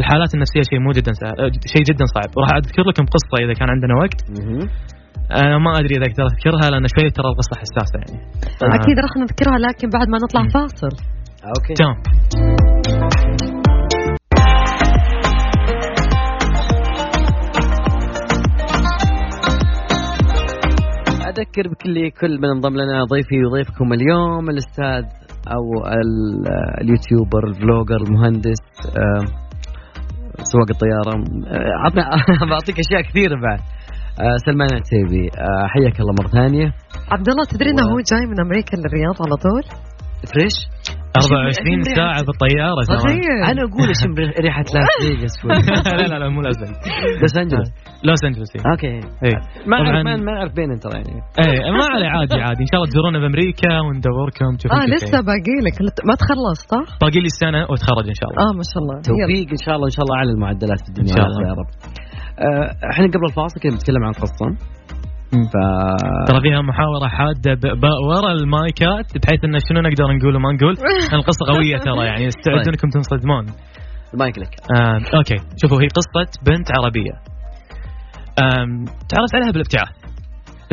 الحالات 0.00 0.30
النفسية 0.36 0.62
شيء 0.70 0.78
مو 0.84 0.90
جدا 0.98 1.12
سهل 1.20 1.36
آه، 1.44 1.50
شيء 1.74 1.82
جدا 1.90 2.04
صعب. 2.14 2.30
وراح 2.36 2.50
أذكر 2.60 2.82
لكم 2.90 3.04
قصة 3.14 3.34
إذا 3.44 3.54
كان 3.58 3.68
عندنا 3.74 3.94
وقت. 4.02 4.20
أنا 5.42 5.58
ما 5.64 5.70
أدري 5.80 5.94
إذا 5.98 6.06
أقدر 6.10 6.24
أذكرها 6.32 6.66
لأن 6.70 6.86
شوي 6.94 7.10
ترى 7.18 7.28
القصة 7.32 7.54
حساسة 7.62 7.96
يعني. 8.02 8.18
آه، 8.62 8.74
أكيد 8.78 8.96
راح 9.04 9.12
نذكرها 9.22 9.58
لكن 9.66 9.86
بعد 9.96 10.06
ما 10.12 10.18
نطلع 10.24 10.42
فاصل. 10.60 10.92
okay 11.44 11.74
تمام 11.74 13.08
أذكر 21.28 21.68
بكل 21.68 22.10
كل 22.20 22.38
من 22.38 22.44
انضم 22.48 22.74
لنا 22.76 23.04
ضيفي 23.04 23.44
وضيفكم 23.44 23.92
اليوم 23.92 24.50
الأستاذ 24.50 25.04
أو 25.54 25.86
ال- 25.86 26.48
YouTuber 26.80 27.46
ال 27.48 27.54
vlogger 27.54 27.96
المهندس 28.08 28.58
سواق 30.52 30.68
الطيارة 30.70 31.14
آه، 31.46 31.72
عطنا 31.84 32.10
بعطيك 32.50 32.76
أشياء 32.78 33.02
كثيرة 33.02 33.34
بعد. 33.40 33.58
آه، 34.20 34.36
سلمان 34.46 34.68
عتيبي 34.74 35.26
آه، 35.28 35.66
حياك 35.66 36.00
الله 36.00 36.14
مرة 36.20 36.28
ثانية. 36.28 36.66
عبد 37.12 37.28
الله 37.28 37.44
تدري 37.50 37.70
إنه 37.70 37.82
هو 37.92 37.96
جاي 38.12 38.26
من 38.26 38.40
أمريكا 38.40 38.76
للرياض 38.76 39.16
على 39.26 39.36
طول؟ 39.46 39.62
fresh؟ 40.32 40.56
24 41.16 41.82
ساعة 41.98 42.20
بالطيارة 42.26 42.80
ترى 42.88 42.98
صحيح 42.98 43.48
أنا 43.50 43.60
أقول 43.68 43.88
اشم 43.96 44.12
ريحة 44.44 44.64
لاس 44.74 45.34
فيغاس 45.42 45.86
لا 45.86 46.06
لا 46.12 46.18
لا 46.18 46.28
مو 46.28 46.40
لازم 46.40 46.72
لوس 47.22 47.36
أنجلوس. 47.36 47.68
لوس 48.04 48.24
أنجلوس 48.24 48.50
إيه. 48.56 48.62
okay. 48.72 48.94
إيه. 49.26 49.38
ما 49.66 49.76
اعرف 49.76 50.04
ما 50.06 50.16
ما 50.16 50.32
أعرف 50.38 50.52
بين 50.58 50.70
انت 50.76 50.84
يعني. 50.94 51.12
إيه 51.42 51.70
ما 51.78 51.84
عليه 51.94 52.08
عادي 52.16 52.34
عادي. 52.46 52.62
إن 52.64 52.70
شاء 52.70 52.76
الله 52.78 52.90
تزورونا 52.90 53.18
بأمريكا 53.18 53.72
وندوركم 53.86 54.50
تشوفون 54.58 54.78
آه 54.80 54.86
لسه. 54.94 55.18
باقي 55.30 55.56
لك. 55.66 55.76
ما 56.08 56.14
تخلص 56.22 56.58
صح؟ 56.74 56.86
باقي 57.02 57.20
لي 57.24 57.30
سنه 57.42 57.62
وأتخرج 57.70 58.06
إن 58.12 58.18
شاء 58.20 58.28
الله. 58.30 58.38
آه 58.44 58.52
ما 58.60 58.64
شاء 58.70 58.78
الله. 58.82 58.96
توفيق 59.08 59.48
إن 59.56 59.62
شاء 59.64 59.74
الله 59.76 59.86
إن 59.90 59.94
شاء 59.96 60.04
الله 60.04 60.16
على 60.22 60.30
المعدلات 60.34 60.80
في 60.84 60.88
الدنيا. 60.90 61.10
إن 61.12 61.16
شاء 61.16 61.26
الله. 61.28 61.40
يا 61.48 61.54
رب. 61.60 61.68
آه، 62.46 62.68
إحنا 62.92 63.06
قبل 63.14 63.24
الفاصل 63.30 63.60
كنا 63.60 63.72
بنتكلم 63.72 64.02
عن 64.08 64.12
قصه 64.12 64.46
مم. 64.46 64.56
ف 65.32 65.54
ترى 66.28 66.40
فيها 66.40 66.60
محاورة 66.62 67.08
حادة 67.08 67.54
ب- 67.54 67.80
ب- 67.80 68.00
ورا 68.08 68.32
المايكات 68.32 69.06
بحيث 69.22 69.44
انه 69.44 69.58
شنو 69.68 69.80
نقدر 69.80 70.04
نقول 70.16 70.36
وما 70.36 70.52
نقول. 70.52 70.74
القصة 71.18 71.46
قوية 71.52 71.76
ترى 71.78 72.06
يعني 72.06 72.28
استعدوا 72.28 72.62
طيب. 72.62 72.68
إنكم 72.68 72.88
تنصدمون. 72.88 73.46
المايك 74.14 74.38
لك. 74.38 74.52
آم، 74.80 75.00
okay. 75.16 75.36
شوفوا 75.62 75.82
هي 75.82 75.88
قصة 75.98 76.40
بنت 76.46 76.68
عربية. 76.78 77.12
آم، 78.42 78.84
تعرفت 78.84 79.34
عليها 79.34 79.50
بالابتعاث. 79.52 79.88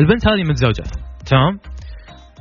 البنت 0.00 0.28
هذه 0.28 0.42
متزوجة 0.50 0.84
تمام؟ 1.30 1.58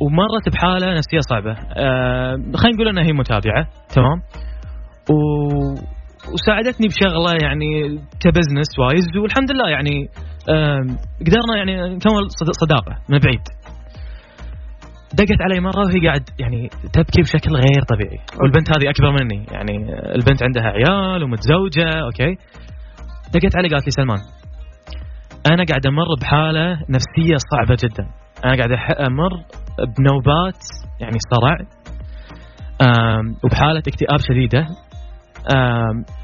ومرت 0.01 0.49
بحالة 0.53 0.93
نفسية 0.97 1.19
صعبة. 1.29 1.51
آم، 1.51 2.55
خلينا 2.55 2.75
نقول 2.75 2.87
إنها 2.87 3.03
هي 3.03 3.13
متابعة 3.13 3.67
تمام؟ 3.95 4.17
و... 5.09 5.15
وساعدتني 6.33 6.87
بشغلة 6.87 7.31
يعني 7.43 7.69
ك 8.23 8.28
business 8.28 8.69
wise 8.79 9.05
والحمد 9.21 9.51
لله 9.51 9.69
يعني 9.69 10.07
قدرنا 11.21 11.57
يعني 11.57 11.75
نكون 11.95 12.29
صد- 12.29 12.51
صداقة 12.65 12.97
من 13.09 13.19
بعيد. 13.19 13.41
دقت 15.13 15.41
علي 15.41 15.59
مرة 15.59 15.79
وهي 15.85 16.07
قاعد 16.07 16.29
يعني 16.39 16.69
تبكي 16.93 17.21
بشكل 17.21 17.51
غير 17.51 17.81
طبيعي. 17.89 18.19
والبنت 18.41 18.69
هذه 18.77 18.89
أكبر 18.89 19.11
مني. 19.11 19.45
يعني 19.51 19.77
البنت 20.15 20.43
عندها 20.43 20.63
عيال 20.63 21.23
ومتزوجة 21.23 21.89
okay. 22.05 22.35
دقت 23.33 23.57
علي 23.57 23.69
قالت 23.69 23.85
لي 23.85 23.91
سلمان 23.91 24.19
أنا 25.51 25.63
قاعد 25.69 25.85
أمر 25.87 26.05
بحالة 26.21 26.71
نفسية 26.89 27.35
صعبة 27.51 27.77
جدا. 27.83 28.03
أنا 28.45 28.55
قاعد 28.55 28.71
أمر 28.99 29.29
بنوبات 29.97 30.59
يعني 30.99 31.17
صرع 31.33 31.57
وبحالة 33.43 33.79
اكتئاب 33.79 34.19
شديدة. 34.29 34.67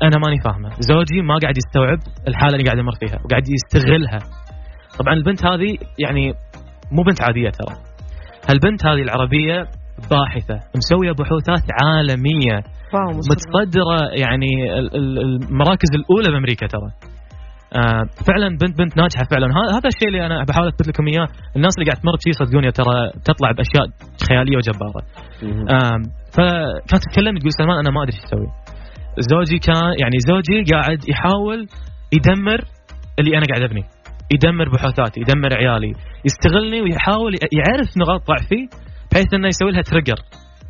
أنا 0.03 0.17
ماني 0.25 0.37
فاهمة. 0.45 0.69
زوجي 0.79 1.21
ما 1.21 1.35
قاعد 1.41 1.57
يستوعب 1.57 1.99
الحالة 2.27 2.53
اللي 2.55 2.65
قاعد 2.65 2.79
أمر 2.79 2.91
فيها 2.99 3.19
وقاعد 3.25 3.43
يستغلها. 3.57 4.19
طبعا 4.99 5.13
البنت 5.13 5.45
هذه 5.45 5.77
يعني 5.99 6.33
مو 6.91 7.03
بنت 7.03 7.21
عادية 7.21 7.49
ترى. 7.49 7.75
هالبنت 8.49 8.85
هذه 8.85 9.01
العربية 9.01 9.57
باحثة 10.11 10.55
مسوية 10.77 11.11
بحوثات 11.11 11.65
عالمية. 11.83 12.57
متصدرة 13.31 13.97
يعني 14.23 14.79
ال- 14.79 14.95
ال- 14.95 15.19
المراكز 15.19 15.89
الأولى 15.95 16.31
بأمريكا 16.31 16.67
ترى. 16.67 16.89
آه 17.75 18.03
فعلا 18.27 18.47
بنت 18.61 18.77
بنت 18.77 18.97
ناجحة 18.97 19.23
فعلا. 19.31 19.47
ه- 19.47 19.71
هذا 19.77 19.87
الشيء 19.93 20.07
اللي 20.07 20.25
أنا 20.25 20.43
بحاول 20.49 20.67
اثبت 20.67 20.87
لكم 20.87 21.07
إياه. 21.07 21.27
الناس 21.55 21.73
اللي 21.77 21.85
قاعد 21.91 22.01
تمر 22.03 22.15
بشيء 22.15 22.33
صدقوني 22.41 22.71
ترى 22.71 22.95
تطلع 23.25 23.51
بأشياء 23.51 23.85
خيالية 24.27 24.57
وجبارة. 24.57 25.01
فكانت 26.35 27.03
تتكلم 27.05 27.37
تقول 27.37 27.51
سلمان 27.51 27.77
أنا 27.77 27.91
ما 27.91 28.03
أدري 28.03 28.13
إيش 28.15 28.23
أسوي. 28.23 28.47
زوجي 29.19 29.57
كان 29.59 29.93
يعني 29.99 30.17
زوجي 30.27 30.63
قاعد 30.71 31.09
يحاول 31.09 31.67
يدمر 32.13 32.61
اللي 33.19 33.37
أنا 33.37 33.45
قاعد 33.49 33.61
أبني. 33.61 33.83
يدمر 34.33 34.69
بحوثاتي 34.69 35.19
يدمر 35.21 35.53
عيالي. 35.53 35.93
يستغلني 36.25 36.81
ويحاول 36.81 37.33
يعرف 37.33 37.89
نقاط 37.97 38.27
ضعفي 38.27 38.67
بحيث 39.11 39.33
إنه 39.33 39.47
يسوي 39.47 39.71
لها 39.71 39.81
تريجر 39.81 40.15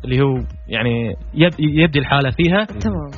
اللي 0.04 0.20
هو 0.20 0.34
يعني 0.68 1.14
يب 1.34 1.52
يبدي 1.58 1.98
الحالة 1.98 2.30
فيها. 2.30 2.64
تمام. 2.64 3.10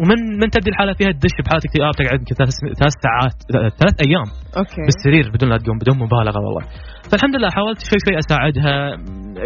ومن 0.00 0.20
من 0.40 0.50
تبدي 0.50 0.70
الحالة 0.70 0.92
فيها؟ 0.92 1.10
تدش 1.12 1.34
بحالة 1.44 1.62
اكتئاب 1.64 1.92
تقعد 1.98 2.20
يمكن 2.20 2.34
ثلاث 2.80 2.94
ساعات 3.04 3.36
ثلاث 3.80 3.96
أيام. 4.06 4.28
okay. 4.56 4.82
بالسرير 4.88 5.30
بدون 5.34 5.48
لا 5.50 5.58
تقوم 5.58 5.78
بدون 5.78 5.96
مبالغة 5.98 6.40
والله. 6.44 6.64
فالحمد 7.10 7.36
لله 7.36 7.50
حاولت 7.50 7.78
شوي 7.88 7.98
شوي 8.04 8.18
أساعدها 8.18 8.96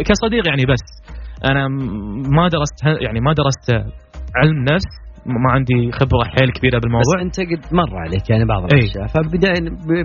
كصديق 0.07 0.47
يعني 0.47 0.63
بس. 0.71 0.85
أنا 1.49 1.67
ما 2.37 2.47
درست 2.47 2.77
يعني 3.05 3.19
ما 3.19 3.33
درست 3.33 3.65
علم 4.35 4.63
نفس 4.63 4.85
ما 5.25 5.49
عندي 5.55 5.91
خبرة 5.99 6.23
حيل 6.33 6.49
كبيرة 6.57 6.77
بس 6.77 6.83
بالموضوع. 6.83 7.15
انت 7.25 7.37
قد 7.51 7.63
مر 7.79 7.91
عليك 8.05 8.25
يعني 8.31 8.45
بعض 8.53 8.61
إيه. 8.63 8.79
الأشياء. 8.79 9.07
فبداية 9.13 9.59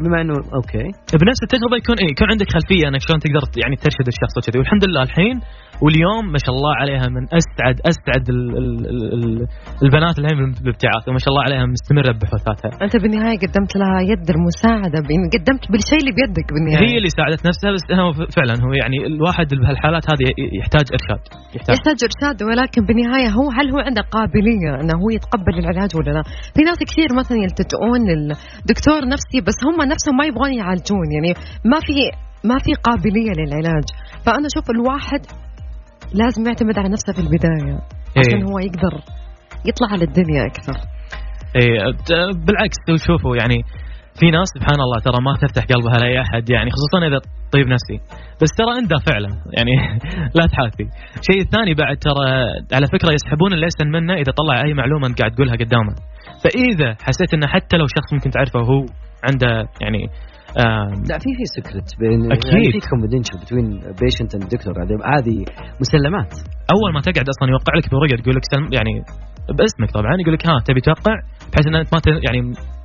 بما 0.04 0.18
انه 0.20 0.34
okay. 0.59 0.86
بنفس 1.22 1.40
التجربة 1.46 1.76
يكون 1.82 1.96
إيه 2.02 2.10
يكون 2.14 2.28
عندك 2.32 2.48
خلفية 2.56 2.84
إنك 2.88 3.00
شلون 3.06 3.18
تقدر 3.24 3.42
يعني 3.62 3.74
ترشد 3.84 4.06
الشخص 4.14 4.34
وكذي. 4.38 4.58
والحمد 4.60 4.84
لله 4.88 5.02
الحين 5.08 5.36
واليوم 5.84 6.24
ما 6.34 6.38
شاء 6.44 6.54
الله 6.56 6.72
عليها 6.82 7.06
من 7.16 7.22
اسعد 7.40 7.76
أسعد 7.92 8.24
ال 8.34 8.42
ال 8.60 8.70
ال 9.16 9.46
البنات 9.84 10.14
الحين 10.18 10.36
بالابتعاث 10.38 11.02
وما 11.08 11.20
شاء 11.22 11.30
الله 11.32 11.42
عليها 11.46 11.64
مستمرة 11.76 12.10
ببحوثاتها 12.16 12.70
أنت 12.84 12.94
بالنهاية 13.02 13.38
قدمت 13.44 13.72
لها 13.80 13.98
يد 14.12 14.28
المساعدة. 14.36 14.98
بإن 15.08 15.22
قدمت 15.34 15.64
بالشيء 15.72 16.00
اللي 16.02 16.14
بيدك 16.18 16.48
بالنهاية. 16.54 16.88
هي 16.88 16.96
اللي 17.00 17.12
ساعدت 17.18 17.40
نفسها 17.48 17.70
بس 17.76 17.84
هو 18.02 18.10
فعلا 18.36 18.54
هو 18.64 18.72
يعني 18.82 18.98
الواحد 19.12 19.48
بهالحالات 19.60 20.04
هذه 20.10 20.24
يحتاج 20.60 20.86
إرشاد. 20.96 21.22
يحتاج. 21.56 21.72
يحتاج 21.76 21.98
إرشاد 22.08 22.38
ولكن 22.48 22.80
بالنهاية 22.88 23.28
هو 23.38 23.46
هل 23.56 23.66
هو 23.74 23.80
عنده 23.88 24.02
قابلية 24.16 24.70
إنه 24.80 24.94
هو 25.02 25.07
يتقبل 25.11 25.54
العلاج 25.59 25.96
ولا 25.96 26.11
لا؟ 26.11 26.22
في 26.54 26.62
ناس 26.62 26.78
كثير 26.78 27.09
مثلا 27.20 27.38
يلتجؤون 27.38 28.00
للدكتور 28.11 29.00
نفسي 29.14 29.40
بس 29.46 29.59
هم 29.66 29.88
نفسهم 29.92 30.16
ما 30.16 30.24
يبغون 30.24 30.54
يعالجون 30.54 31.06
يعني 31.14 31.34
ما 31.64 31.80
في 31.80 31.94
ما 32.44 32.59
في 32.59 32.72
قابلية 32.74 33.32
للعلاج، 33.38 33.86
فأنا 34.26 34.46
أشوف 34.46 34.70
الواحد 34.70 35.20
لازم 36.14 36.46
يعتمد 36.46 36.78
على 36.78 36.88
نفسه 36.88 37.12
في 37.12 37.18
البداية 37.18 37.78
عشان 38.16 38.38
إيه. 38.38 38.44
هو 38.44 38.59
يقدر 38.59 38.94
يطلع 39.68 39.88
على 39.92 40.04
الدنيا 40.04 40.46
أكثر. 40.46 40.76
إيه 41.56 41.78
بالعكس 42.46 43.06
شوفوا 43.06 43.36
يعني 43.36 43.64
في 44.20 44.30
ناس 44.30 44.48
سبحان 44.56 44.80
الله 44.86 44.98
ترى 45.06 45.18
ما 45.26 45.32
تفتح 45.42 45.64
قلبها 45.72 45.98
لأي 46.02 46.20
أحد 46.20 46.50
يعني 46.50 46.70
خصوصا 46.76 46.98
إذا 47.08 47.18
طيب 47.54 47.66
نفسي. 47.74 47.96
بس 48.42 48.50
ترى 48.58 48.72
عنده 48.78 48.96
فعلا 49.08 49.30
يعني 49.56 49.74
لا 50.38 50.44
تحاثي 50.52 50.86
الشيء 51.20 51.40
الثاني 51.46 51.74
بعد 51.74 51.96
ترى 51.96 52.26
على 52.76 52.86
فكرة 52.94 53.10
يسحبون 53.12 53.52
الليسن 53.52 53.86
منه 53.96 54.14
إذا 54.14 54.32
طلع 54.40 54.54
أي 54.66 54.74
معلومة 54.74 55.06
أنت 55.06 55.18
قاعد 55.18 55.32
تقولها 55.34 55.56
قدامه. 55.62 55.94
فإذا 56.42 56.90
حسيت 57.06 57.34
إنه 57.34 57.46
حتى 57.46 57.76
لو 57.76 57.86
شخص 57.96 58.12
ممكن 58.12 58.30
تعرفه 58.30 58.58
وهو 58.60 58.86
عنده 59.28 59.52
يعني 59.82 60.02
لا 61.10 61.16
في 61.22 61.30
في 61.38 61.44
secret 61.56 61.88
بين. 62.00 62.20
يعني 62.24 62.72
في 62.72 62.80
confidential 62.90 63.38
between 63.42 63.68
patient 64.00 64.30
and 64.34 64.44
doctor 64.54 64.74
هذه 65.14 65.36
مسلمات. 65.84 66.32
أول 66.74 66.90
ما 66.94 67.00
تقعد 67.00 67.28
أصلا 67.34 67.46
يوقع 67.54 67.72
لك 67.78 67.90
بورقة 67.90 68.16
تقول 68.22 68.34
لك 68.36 68.44
يعني 68.78 68.94
باسمك 69.58 69.90
طبعا 69.90 70.12
يقول 70.20 70.34
لك 70.34 70.46
ها 70.46 70.58
تبي 70.66 70.80
توقع؟ 70.80 71.14
بحيث 71.52 71.66
ان 71.66 71.74
انت 71.74 71.94
ما 71.94 72.00
يعني 72.26 72.40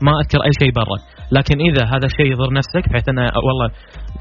ما 0.05 0.11
أذكر 0.21 0.39
أي 0.47 0.51
شيء 0.61 0.71
برا. 0.79 0.97
لكن 1.37 1.55
إذا 1.69 1.83
هذا 1.93 2.05
الشيء 2.11 2.27
يضر 2.33 2.53
نفسك 2.59 2.83
بحيث 2.89 3.09
انه 3.09 3.21
والله 3.47 3.67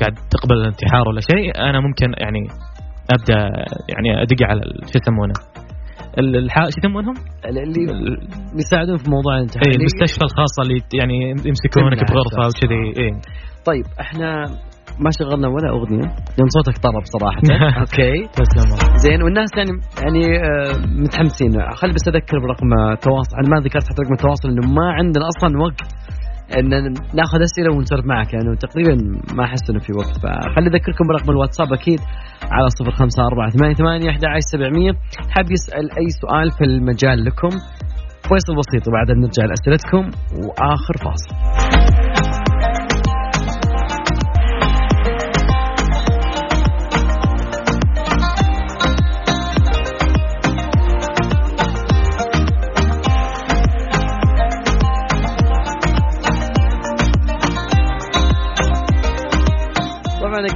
قاعد 0.00 0.14
تقبل 0.34 0.56
الانتحار 0.60 1.08
ولا 1.08 1.20
شيء 1.20 1.46
أنا 1.68 1.80
ممكن 1.80 2.08
يعني 2.24 2.42
أبدأ 3.14 3.38
يعني 3.92 4.22
أدق 4.22 4.40
على 4.50 4.60
شو 4.90 4.98
يسمونه؟ 5.02 5.34
ال- 6.18 6.36
الح- 6.36 6.68
شو 6.74 6.78
يسمونهم؟ 6.78 7.14
اللي 7.48 7.82
بيساعدون 8.56 8.96
في 8.96 9.10
موضوع 9.10 9.36
اي 9.36 9.42
التحاليل 9.42 9.80
المستشفى 9.80 10.24
الخاصة 10.28 10.58
اللي 10.64 10.78
يعني 11.00 11.18
يمسكونك 11.30 11.98
بغرفة. 12.10 12.42
وكذي 12.48 12.82
اي 13.04 13.10
طيب 13.68 13.84
إحنا 14.00 14.28
ما 15.04 15.10
شغلنا 15.18 15.48
ولا 15.54 15.68
أغنية. 15.76 16.08
لأن 16.36 16.48
صوتك 16.56 16.76
طرب 16.86 17.04
صراحة. 17.14 17.40
أوكي. 17.82 18.14
تسلم. 18.40 18.68
زين 19.04 19.22
والناس 19.22 19.50
يعني 19.58 19.72
يعني 20.04 20.22
آه، 20.48 20.72
متحمسين. 21.02 21.52
خلي 21.80 21.92
بس 21.96 22.04
أذكر 22.08 22.36
برقم 22.46 22.68
التواصل 22.92 23.34
أنا 23.40 23.48
ما 23.54 23.58
ذكرت 23.66 23.84
حتى 23.88 24.00
رقم 24.04 24.12
التواصل 24.18 24.48
انه 24.48 24.64
ما 24.78 24.86
عندنا 24.98 25.24
أصلا 25.32 25.50
وقت 25.64 25.80
إن 26.59 26.68
ناخذ 27.14 27.40
أسئلة 27.42 27.76
ونسولف 27.76 28.07
معك 28.07 28.34
لأنه 28.34 28.44
يعني 28.44 28.57
تقريبا 28.57 28.94
ما 29.36 29.44
احس 29.44 29.70
انه 29.70 29.78
في 29.78 29.92
وقت 29.92 30.16
فخلي 30.22 30.68
أذكركم 30.68 31.07
برقم 31.09 31.30
الواتساب 31.30 31.72
أكيد 31.72 32.00
على 32.42 32.68
صفر 32.78 32.90
خمسة 32.90 33.26
أربعة 33.26 33.50
ثمانية 33.50 33.74
ثمانية 33.74 34.11
أحد 34.11 34.24
عشر 34.24 34.46
سبعمية. 34.53 34.92
حاب 35.30 35.50
يسأل 35.50 35.86
أي 35.98 36.09
سؤال 36.22 36.50
في 36.50 36.64
المجال 36.64 37.24
لكم 37.24 37.48
فيصل 38.28 38.55
بسيط 38.57 38.88
وبعدين 38.88 39.16
نرجع 39.16 39.44
لأسئلتكم 39.44 40.11
وآخر 40.44 40.96
فاصل. 41.05 41.61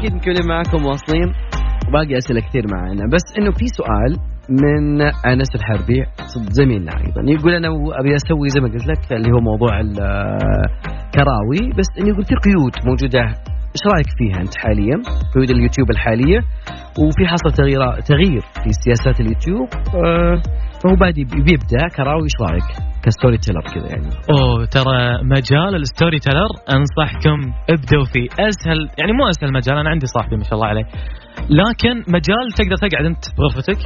أكيد 0.07 0.19
مكملين 0.19 0.47
معاكم 0.49 0.87
واصلين. 0.87 1.33
وباقي 1.89 2.19
أسئلة 2.19 2.41
كثير 2.41 2.65
معنا. 2.75 3.03
بس 3.13 3.23
إنه 3.39 3.51
في 3.51 3.67
سؤال 3.67 4.17
من 4.51 5.03
أنس 5.03 5.55
الحربي 5.55 6.05
زميلنا 6.51 6.93
أيضا. 6.93 7.23
يقول 7.33 7.55
أنا 7.55 7.69
أبي 8.01 8.17
أسوي 8.17 8.49
زي 8.49 8.61
ما 8.61 8.69
قلت 8.69 8.87
لك 8.87 9.13
اللي 9.13 9.33
هو 9.33 9.41
موضوع 9.41 9.81
الكراوي 9.81 11.73
بس 11.79 11.87
إنه 11.99 12.09
يقول 12.09 12.25
في 12.25 12.35
قيود 12.47 12.75
موجودة 12.87 13.25
إيش 13.77 13.87
رأيك 13.95 14.11
فيها 14.19 14.39
أنت 14.45 14.55
حاليا؟ 14.63 14.97
قيود 15.35 15.51
اليوتيوب 15.51 15.91
الحالية 15.91 16.41
وفي 17.03 17.23
حصل 17.33 17.51
تغيير 17.61 17.81
تغيير 18.01 18.43
في 18.63 18.71
سياسات 18.85 19.21
اليوتيوب. 19.21 19.69
آه، 20.05 20.37
فهو 20.81 20.95
بادي 21.01 21.25
بيبدأ. 21.25 21.83
كراوي 21.97 22.23
إيش 22.29 22.37
رأيك؟ 22.41 22.69
ك 23.05 23.39
storyteller 23.39 23.65
كذا 23.75 23.89
يعني. 23.95 24.11
أوه 24.31 24.65
ترى 24.77 24.99
مجال 25.35 25.75
ال 25.75 25.82
story 25.82 26.19
teller 26.19 26.51
أنصحكم 26.77 27.39
ابدوا 27.71 28.05
فيه. 28.13 28.29
اسهل 28.49 28.81
يعني 28.99 29.13
مو 29.13 29.29
أسهل 29.29 29.53
مجال 29.53 29.77
أنا 29.79 29.91
عندي 29.91 30.07
صاحبي 30.07 30.37
ما 30.37 30.45
شاء 30.45 30.55
الله 30.55 30.67
عليه. 30.67 30.87
لكن 31.61 31.95
مجال 32.17 32.47
تقدر 32.59 32.77
تقعد 32.77 33.05
أنت 33.05 33.25
بغرفتك 33.39 33.81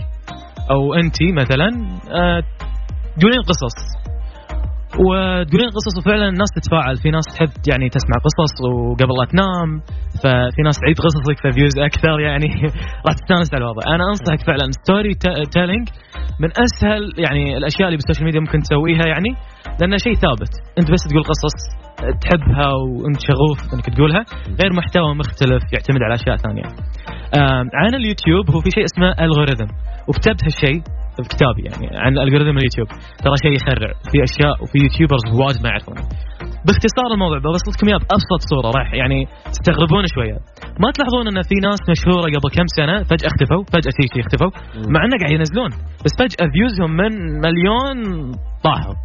أو 0.71 0.95
انت 0.95 1.17
مثلا 1.41 1.69
آه، 2.19 2.43
تقولين 3.19 3.43
قصص. 3.49 3.77
وتقولين 5.05 5.71
قصص 5.79 5.95
وفعلا 5.99 6.29
الناس 6.29 6.51
تتفاعل. 6.57 6.97
في 7.03 7.11
ناس 7.11 7.27
تحب 7.35 7.53
يعني 7.71 7.87
تسمع 7.97 8.17
قصص 8.27 8.55
وقبل 8.65 9.15
لا 9.21 9.27
تنام 9.33 9.71
ففي 10.23 10.61
ناس 10.69 10.77
تعيد 10.83 10.97
قصصك 11.07 11.39
ف 11.45 11.50
views 11.50 11.75
أكثر 11.89 12.21
يعني. 12.21 12.49
راح 13.07 13.15
تستانس 13.19 13.49
على 13.55 13.63
الوضع. 13.65 13.83
أنا 13.95 14.05
أنصحك 14.11 14.41
فعلا 14.47 14.67
storytelling 14.81 15.87
من 16.43 16.51
أسهل 16.65 17.03
يعني 17.25 17.57
الأشياء 17.57 17.87
اللي 17.89 17.99
بال 17.99 18.05
social 18.05 18.25
media 18.25 18.41
ممكن 18.41 18.59
تسويها 18.67 19.07
يعني 19.13 19.31
لأنه 19.81 19.97
شيء 20.07 20.15
ثابت. 20.25 20.53
أنت 20.79 20.89
بس 20.93 21.03
تقول 21.11 21.25
قصص 21.33 21.57
تحبها 22.23 22.69
وأنت 22.73 23.21
شغوف 23.29 23.59
إنك 23.75 23.87
تقولها 23.95 24.23
غير 24.61 24.73
محتوى 24.81 25.15
مختلف 25.15 25.63
يعتمد 25.75 26.03
على 26.07 26.15
أشياء 26.15 26.37
ثانية. 26.37 26.67
عن 27.81 27.95
اليوتيوب 27.95 28.51
هو 28.51 28.61
في 28.61 28.71
شيء 28.71 28.85
اسمه 28.85 29.25
algorithm 29.25 29.71
وكتبت 30.09 30.45
هالشيء 30.45 30.83
كتابي 31.33 31.63
يعني 31.69 31.87
عن 32.05 32.13
ال 32.19 32.23
algorithm 32.23 32.57
اليوتيوب. 32.61 32.89
ترى 33.25 33.37
شيء 33.45 33.53
يخرع 33.59 33.91
في 34.11 34.17
أشياء 34.29 34.55
وفي 34.63 34.79
YouTubers 34.85 35.25
واجد 35.41 35.61
ما 35.65 35.69
يعرفونه. 35.73 36.03
باختصار 36.67 37.09
الموضوع 37.15 37.39
ببسط 37.45 37.69
لكم 37.73 37.87
إياه 37.89 38.01
بأبسط 38.05 38.41
صورة 38.51 38.69
راح 38.79 38.89
يعني 39.01 39.19
تستغربون 39.55 40.05
شوية. 40.15 40.39
ما 40.83 40.89
تلاحظون 40.95 41.25
إن 41.31 41.39
في 41.51 41.57
ناس 41.67 41.81
مشهورة 41.93 42.27
قبل 42.35 42.49
كم 42.57 42.69
سنة 42.79 42.97
فجأة 43.11 43.29
اختفوا 43.31 43.63
فجأة 43.73 43.93
شيء 43.99 44.09
شيء 44.15 44.23
اختفوا 44.25 44.51
مع 44.95 45.01
إنه 45.05 45.17
قاعد 45.21 45.33
ينزلون 45.39 45.71
بس 46.05 46.13
فجأة 46.21 46.47
views 46.53 46.80
هم 46.80 46.91
من 47.01 47.13
مليون 47.47 47.97
طاحوا 48.67 48.97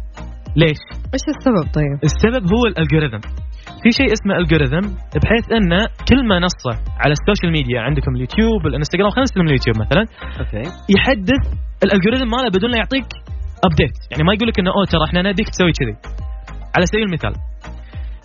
ليش؟ 0.62 0.80
إيش 1.14 1.24
السبب 1.34 1.64
طيب؟ 1.78 1.96
السبب 2.08 2.42
هو 2.54 2.62
ال 2.70 2.75
algorithm 2.75 3.22
في 3.82 3.90
شيء 3.98 4.12
اسمه 4.16 4.34
algorithm 4.36 4.84
بحيث 5.22 5.44
ان 5.58 5.70
كل 6.08 6.20
منصه 6.34 6.74
على 7.02 7.12
ال 7.18 7.23
social 7.23 7.52
media 7.52 7.80
عندكم 7.80 8.14
اليوتيوب 8.16 8.66
الانستغرام 8.66 9.10
خلينا 9.10 9.22
نستخدم 9.22 9.46
اليوتيوب 9.46 9.76
مثلا. 9.84 10.02
okay. 10.40 10.62
يحدث 10.96 11.42
ال 11.84 11.88
algorithm 11.88 12.28
ماله 12.30 12.48
بدون 12.48 12.70
لا 12.70 12.76
يعطيك 12.76 13.08
update 13.68 13.96
يعني 14.10 14.22
ما 14.24 14.32
يقول 14.34 14.48
لك 14.48 14.58
إنه 14.60 14.70
أوه 14.76 14.84
ترى 14.92 15.04
إحنا 15.08 15.22
نبيك 15.22 15.48
تسوي 15.48 15.72
كذي. 15.72 15.94
على 16.76 16.86
سبيل 16.86 17.02
المثال 17.02 17.34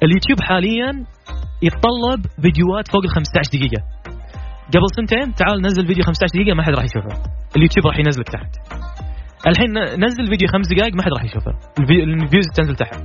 اليوتيوب 0.04 0.40
حاليا 0.42 0.90
يتطلب 1.62 2.22
فيديوهات 2.42 2.88
فوق 2.88 3.04
ال 3.04 3.10
15 3.10 3.52
دقيقة. 3.54 3.82
قبل 4.74 4.88
سنتين 4.98 5.34
تعال 5.34 5.62
نزل 5.62 5.88
فيديو 5.88 6.04
15 6.04 6.34
دقيقة 6.36 6.56
ما 6.56 6.64
حد 6.64 6.74
راح 6.74 6.84
يشوفه. 6.84 7.14
اليوتيوب 7.58 7.88
راح 7.88 7.98
ينزلك 8.00 8.30
تحت. 8.30 8.52
الحين 9.48 9.70
نزل 10.06 10.26
فيديو 10.28 10.48
خمس 10.54 10.68
دقائق 10.74 10.94
ما 10.96 11.04
حد 11.04 11.12
راح 11.18 11.24
يشوفه. 11.24 11.52
ال 11.80 11.85
vie- 11.85 12.04
ال 12.04 12.11
views 12.11 12.46
تنزل 12.56 12.76
تحت. 12.76 12.96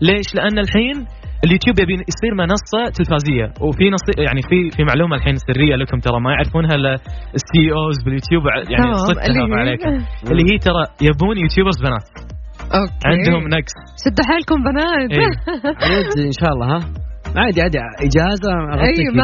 ليش؟ 0.00 0.34
لأن 0.34 0.58
الحين 0.58 1.06
اليوتيوب 1.44 1.76
يبي 1.82 1.94
يصير 2.12 2.32
منصة 2.42 2.80
تلفازية. 2.98 3.46
وفي 3.66 3.84
نص 3.94 4.04
يعني 4.26 4.42
في 4.48 4.58
في 4.76 4.82
معلومة 4.90 5.16
الحين 5.16 5.36
سرية 5.36 5.74
لكم 5.76 5.98
ترى 5.98 6.20
ما 6.20 6.30
يعرفونها 6.32 6.74
إلا 6.74 6.92
ال 7.38 7.64
CEOs 7.78 7.96
باليوتيوب 8.04 8.42
يعني 8.70 8.82
تمام، 8.82 8.94
صدتها 8.94 9.26
اللي 9.26 9.54
هي- 9.54 9.60
عليكم 9.60 9.92
اللي 10.30 10.44
هي 10.50 10.58
ترى 10.66 10.82
يبون 11.08 11.36
YouTubers 11.44 11.78
بنات. 11.86 12.06
okay. 12.78 13.06
عندهم 13.10 13.42
نقص 13.54 13.74
شدوا 14.04 14.24
حيلكم 14.30 14.58
بنات. 14.68 15.10
إيه. 15.12 15.32
إن 16.30 16.34
شاء 16.40 16.50
الله 16.54 16.66
ها؟ 16.74 16.80
عادي 17.40 17.62
عادي 17.62 17.78
إجازة 18.06 18.50
أي 18.86 19.04
ما 19.16 19.22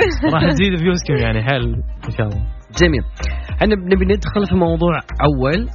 راح 0.34 0.42
تزيد 0.52 0.72
views 0.82 1.06
كم 1.06 1.16
يعني 1.24 1.42
حل 1.42 1.66
إن 2.06 2.10
شاء 2.16 2.26
الله. 2.26 2.42
جميل. 2.82 3.02
إحنا 3.52 3.74
نبي 3.92 4.04
ندخل 4.04 4.46
في 4.50 4.54
موضوع 4.54 4.94
أول. 5.28 5.68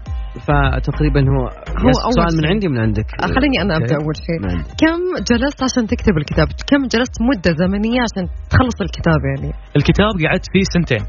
فتقريبا 0.48 1.22
هو 1.34 1.42
هو 1.84 1.90
أول 2.08 2.14
سؤال 2.18 2.34
من. 2.38 2.46
عندي 2.52 2.68
من 2.68 2.80
عندك 2.86 3.08
خليني 3.36 3.58
أنا. 3.64 3.74
أبدأ 3.78 3.96
أول 4.04 4.16
شيء. 4.28 4.40
كم 4.82 5.00
جلست 5.32 5.60
عشان 5.68 5.84
تكتب 5.94 6.16
الكتاب؟ 6.22 6.48
كم 6.70 6.82
جلست 6.94 7.16
مدة 7.30 7.52
زمنية 7.64 8.02
عشان 8.08 8.24
تخلص 8.54 8.78
الكتاب 8.82 9.20
يعني؟ 9.30 9.52
الكتاب 9.78 10.12
قعدت 10.26 10.46
فيه 10.54 10.66
سنتين 10.76 11.06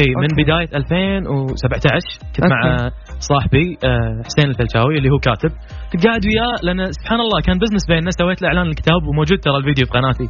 اي 0.00 0.08
من 0.22 0.28
okay. 0.30 0.42
بداية 0.42 0.70
2017 0.80 2.00
كنت 2.36 2.46
مع 2.52 2.60
okay. 2.72 2.94
صاحبي 3.30 3.66
آه، 3.84 4.22
حسين 4.26 4.46
الفلشاوي 4.52 4.94
اللي 4.98 5.10
هو 5.14 5.18
كاتب 5.28 5.52
كنت 5.92 6.02
قاعد 6.06 6.22
وياه 6.26 6.54
لأن 6.66 6.80
سبحان 6.98 7.20
الله 7.24 7.38
كان 7.46 7.56
business 7.62 7.84
بيننا 7.88 8.10
سويت 8.20 8.42
له 8.42 8.48
إعلان 8.48 8.66
الكتاب 8.66 9.00
وموجود 9.08 9.38
ترى 9.38 9.56
الفيديو 9.56 9.86
في 9.86 9.92
قناتي 9.96 10.28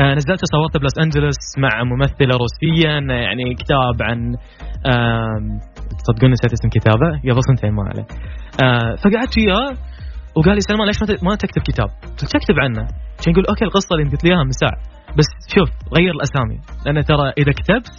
آه، 0.00 0.14
نزلته 0.14 0.44
صورته 0.54 0.78
بلوس 0.80 0.96
انجلوس 1.04 1.40
مع 1.64 1.72
ممثلة 1.92 2.34
روسية 2.44 2.88
يعني 3.26 3.54
كتاب 3.54 3.96
عن 4.08 4.18
تصدقون 5.98 6.30
نسيت 6.30 6.52
اسم 6.52 6.68
كتابه. 6.76 7.10
قبل 7.30 7.42
سنتين 7.48 7.72
ما 7.72 7.82
عليه. 7.90 8.06
آه، 8.64 8.94
فقعدت 9.02 9.34
وياه 9.38 9.70
وقال 10.36 10.54
لي 10.54 10.60
سلمان 10.60 10.86
ليش 10.86 10.98
ما 11.22 11.34
تكتب 11.44 11.62
كتاب؟ 11.62 11.88
قلت 12.20 12.34
اكتب 12.38 12.56
عنه. 12.64 12.82
عشان 13.18 13.32
يقول 13.32 13.44
okay 13.46 13.64
القصة 13.64 13.90
اللي 13.92 14.04
انت 14.04 14.12
قلت 14.12 14.24
لي 14.24 14.30
إياها 14.30 14.44
من 14.44 14.50
ساعة. 14.62 14.78
بس 15.18 15.28
شوف 15.54 15.68
غير 15.96 16.12
الأسامي. 16.18 16.58
لأن 16.84 17.04
ترى 17.04 17.26
إذا 17.40 17.52
كتبت 17.60 17.96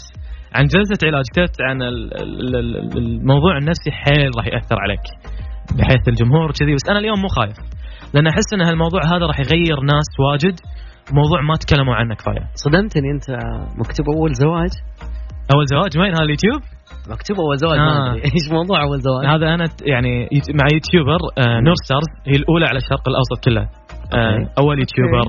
عن 0.55 0.63
جلسة 0.73 1.07
علاج 1.07 1.25
كتبت 1.33 1.57
عن 1.67 1.81
ال- 1.81 2.13
ال- 2.23 2.55
ال- 2.55 2.97
الموضوع 2.97 3.57
النفسي 3.57 3.91
حيل 3.91 4.31
راح 4.37 4.45
يأثر 4.53 4.77
عليك. 4.85 5.05
بحيث 5.77 6.03
الجمهور 6.07 6.51
كذي. 6.51 6.73
بس 6.75 6.85
أنا 6.89 6.99
اليوم 6.99 7.19
مو 7.21 7.27
خايف. 7.27 7.57
لأن 8.13 8.27
أحس 8.27 8.53
إن 8.53 8.61
هالموضوع 8.61 9.01
هذا 9.13 9.25
راح 9.25 9.39
يغير 9.39 9.77
ناس 9.93 10.09
واجد. 10.19 10.55
موضوع 11.19 11.41
ما 11.41 11.55
تكلموا 11.55 11.95
عنه 11.95 12.15
كفاية. 12.15 12.45
صدمتني 12.65 13.11
أنت 13.15 13.27
مكتوب 13.79 14.05
أول 14.15 14.31
زواج؟ 14.33 14.73
أول 15.55 15.65
زواج؟ 15.73 15.97
وين 15.99 16.11
هذا 16.11 16.23
اليوتيوب 16.23 16.61
مكتوب 17.09 17.37
أول 17.39 17.57
زواج 17.57 17.79
ما 17.79 17.91
آه. 17.91 18.11
أدري. 18.11 18.21
إيش 18.35 18.45
موضوع 18.51 18.83
أول 18.83 18.99
زواج؟ 18.99 19.25
هذا 19.25 19.53
أنا 19.55 19.65
يعني 19.93 20.13
مع 20.59 20.65
YouTuber 20.73 21.19
آه 21.37 21.59
نور 21.67 21.75
ستارز 21.85 22.09
هي 22.27 22.35
الأولى 22.41 22.65
على 22.65 22.77
الشرق 22.77 23.05
الأوسط 23.09 23.37
كله. 23.45 23.61
آه 23.61 24.33
okay. 24.33 24.51
أول 24.61 24.79
YouTuber 24.79 25.27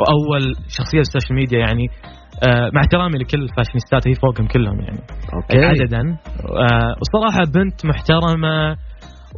وأول 0.00 0.44
شخصية 0.78 1.00
في 1.02 1.06
ال 1.08 1.12
social 1.12 1.34
media 1.40 1.58
يعني. 1.58 1.86
آه 2.48 2.70
مع 2.74 2.80
احترامي 2.80 3.18
لكل 3.18 3.42
ال 3.42 3.47
fashionistas 3.47 4.03
ات 4.03 4.08
هي 4.08 4.14
فوقهم 4.14 4.46
كلهم 4.46 4.80
يعني. 4.80 5.00
okay. 5.34 5.64
عددا. 5.64 6.02
آه 6.66 6.92
وصراحة 7.00 7.42
بنت 7.54 7.86
محترمة 7.86 8.76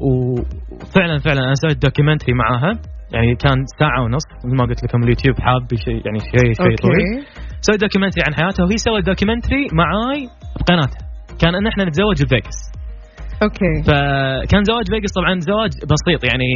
وفعلا 0.07 1.19
فعلا 1.19 1.41
أنا 1.47 1.55
سويت 1.55 1.83
documentary 1.83 2.33
معاها. 2.35 2.73
يعني 3.15 3.35
كان 3.35 3.59
ساعة 3.81 4.03
ونص 4.05 4.23
مثل 4.45 4.57
ما 4.57 4.65
قلت 4.65 4.85
لكم 4.85 5.03
اليوتيوب 5.03 5.37
حاب 5.41 5.63
شيء 5.85 6.01
يعني 6.07 6.19
شيء 6.19 6.53
شيء 6.53 6.77
طويل. 6.83 6.95
okay 6.95 7.27
سويت 7.61 7.81
documentary 7.81 8.23
عن 8.27 8.35
حياتها 8.35 8.65
وهي 8.65 8.77
سوت 8.77 9.05
documentary 9.05 9.63
معاي 9.73 10.29
بقناتها 10.61 11.14
كان 11.41 11.55
إن 11.55 11.67
إحنا 11.67 11.85
نتزوج 11.85 12.23
بفيغاس 12.25 12.59
okay 13.43 13.73
فكان 13.87 14.65
زواج 14.65 14.85
فيغاس 14.93 15.13
طبعا 15.19 15.39
زواج 15.39 15.71
بسيط 15.93 16.25
يعني 16.31 16.51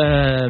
آه 0.00 0.46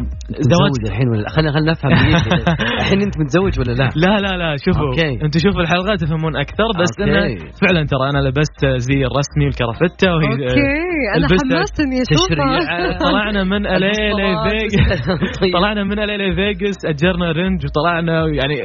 زواج 0.50 0.70
متزوج 0.70 0.88
الحين 0.88 1.08
ولا 1.08 1.28
خلينا 1.28 1.52
خلينا 1.52 1.70
نفهم 1.72 1.92
الحين 2.80 3.00
أنت 3.02 3.18
متزوج 3.18 3.60
ولا 3.60 3.72
لا؟ 3.72 3.88
لا 3.96 4.14
لا 4.24 4.32
لا 4.36 4.56
شوفوا 4.64 4.86
okay. 4.86 5.24
أنتم 5.24 5.38
شوفوا 5.44 5.60
الحلقات 5.60 6.00
تفهمون 6.00 6.36
أكثر 6.36 6.68
بس 6.80 6.92
okay. 7.00 7.10
أنا 7.10 7.20
فعلا 7.62 7.86
ترى 7.92 8.10
أنا 8.10 8.18
لبست 8.28 8.60
زي 8.66 8.98
الرسمي 9.08 9.44
والكرافته 9.44 10.08
وهي 10.14 10.28
okay 10.28 10.78
أنا 11.16 11.24
لبست 11.24 11.52
حمستني 11.54 11.96
اشوفها. 12.02 12.98
طلعنا 13.08 13.44
من 13.44 13.66
LA 13.66 13.92
طيب. 15.40 15.52
طلعنا 15.52 15.84
من 15.84 15.98
LA 15.98 16.16
لفيغاس 16.16 16.76
أجرنا 16.86 17.32
Range 17.32 17.60
وطلعنا 17.66 18.26
يعني 18.38 18.56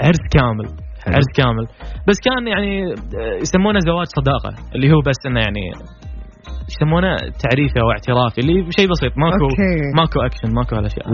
عرس 0.00 0.22
كامل. 0.34 0.83
عرس 1.06 1.30
كامل 1.36 1.66
بس 2.08 2.16
كان 2.26 2.48
يعني 2.48 2.92
آه، 2.92 3.36
يسمونه 3.44 3.78
زواج 3.80 4.06
صداقة 4.06 4.50
اللي 4.74 4.92
هو 4.92 5.00
بس 5.08 5.20
إنه 5.26 5.40
يعني 5.40 5.64
يسمونه 6.70 7.16
تعريفي 7.44 7.78
أو 7.82 7.90
اعترافي 7.90 8.38
اللي 8.42 8.56
شيء 8.78 8.88
بسيط 8.90 9.12
ماكو 9.18 9.44
okay. 9.44 9.74
ماكو 10.00 10.18
أكشن 10.26 10.48
ماكو 10.54 10.76
هالأشياء. 10.76 11.06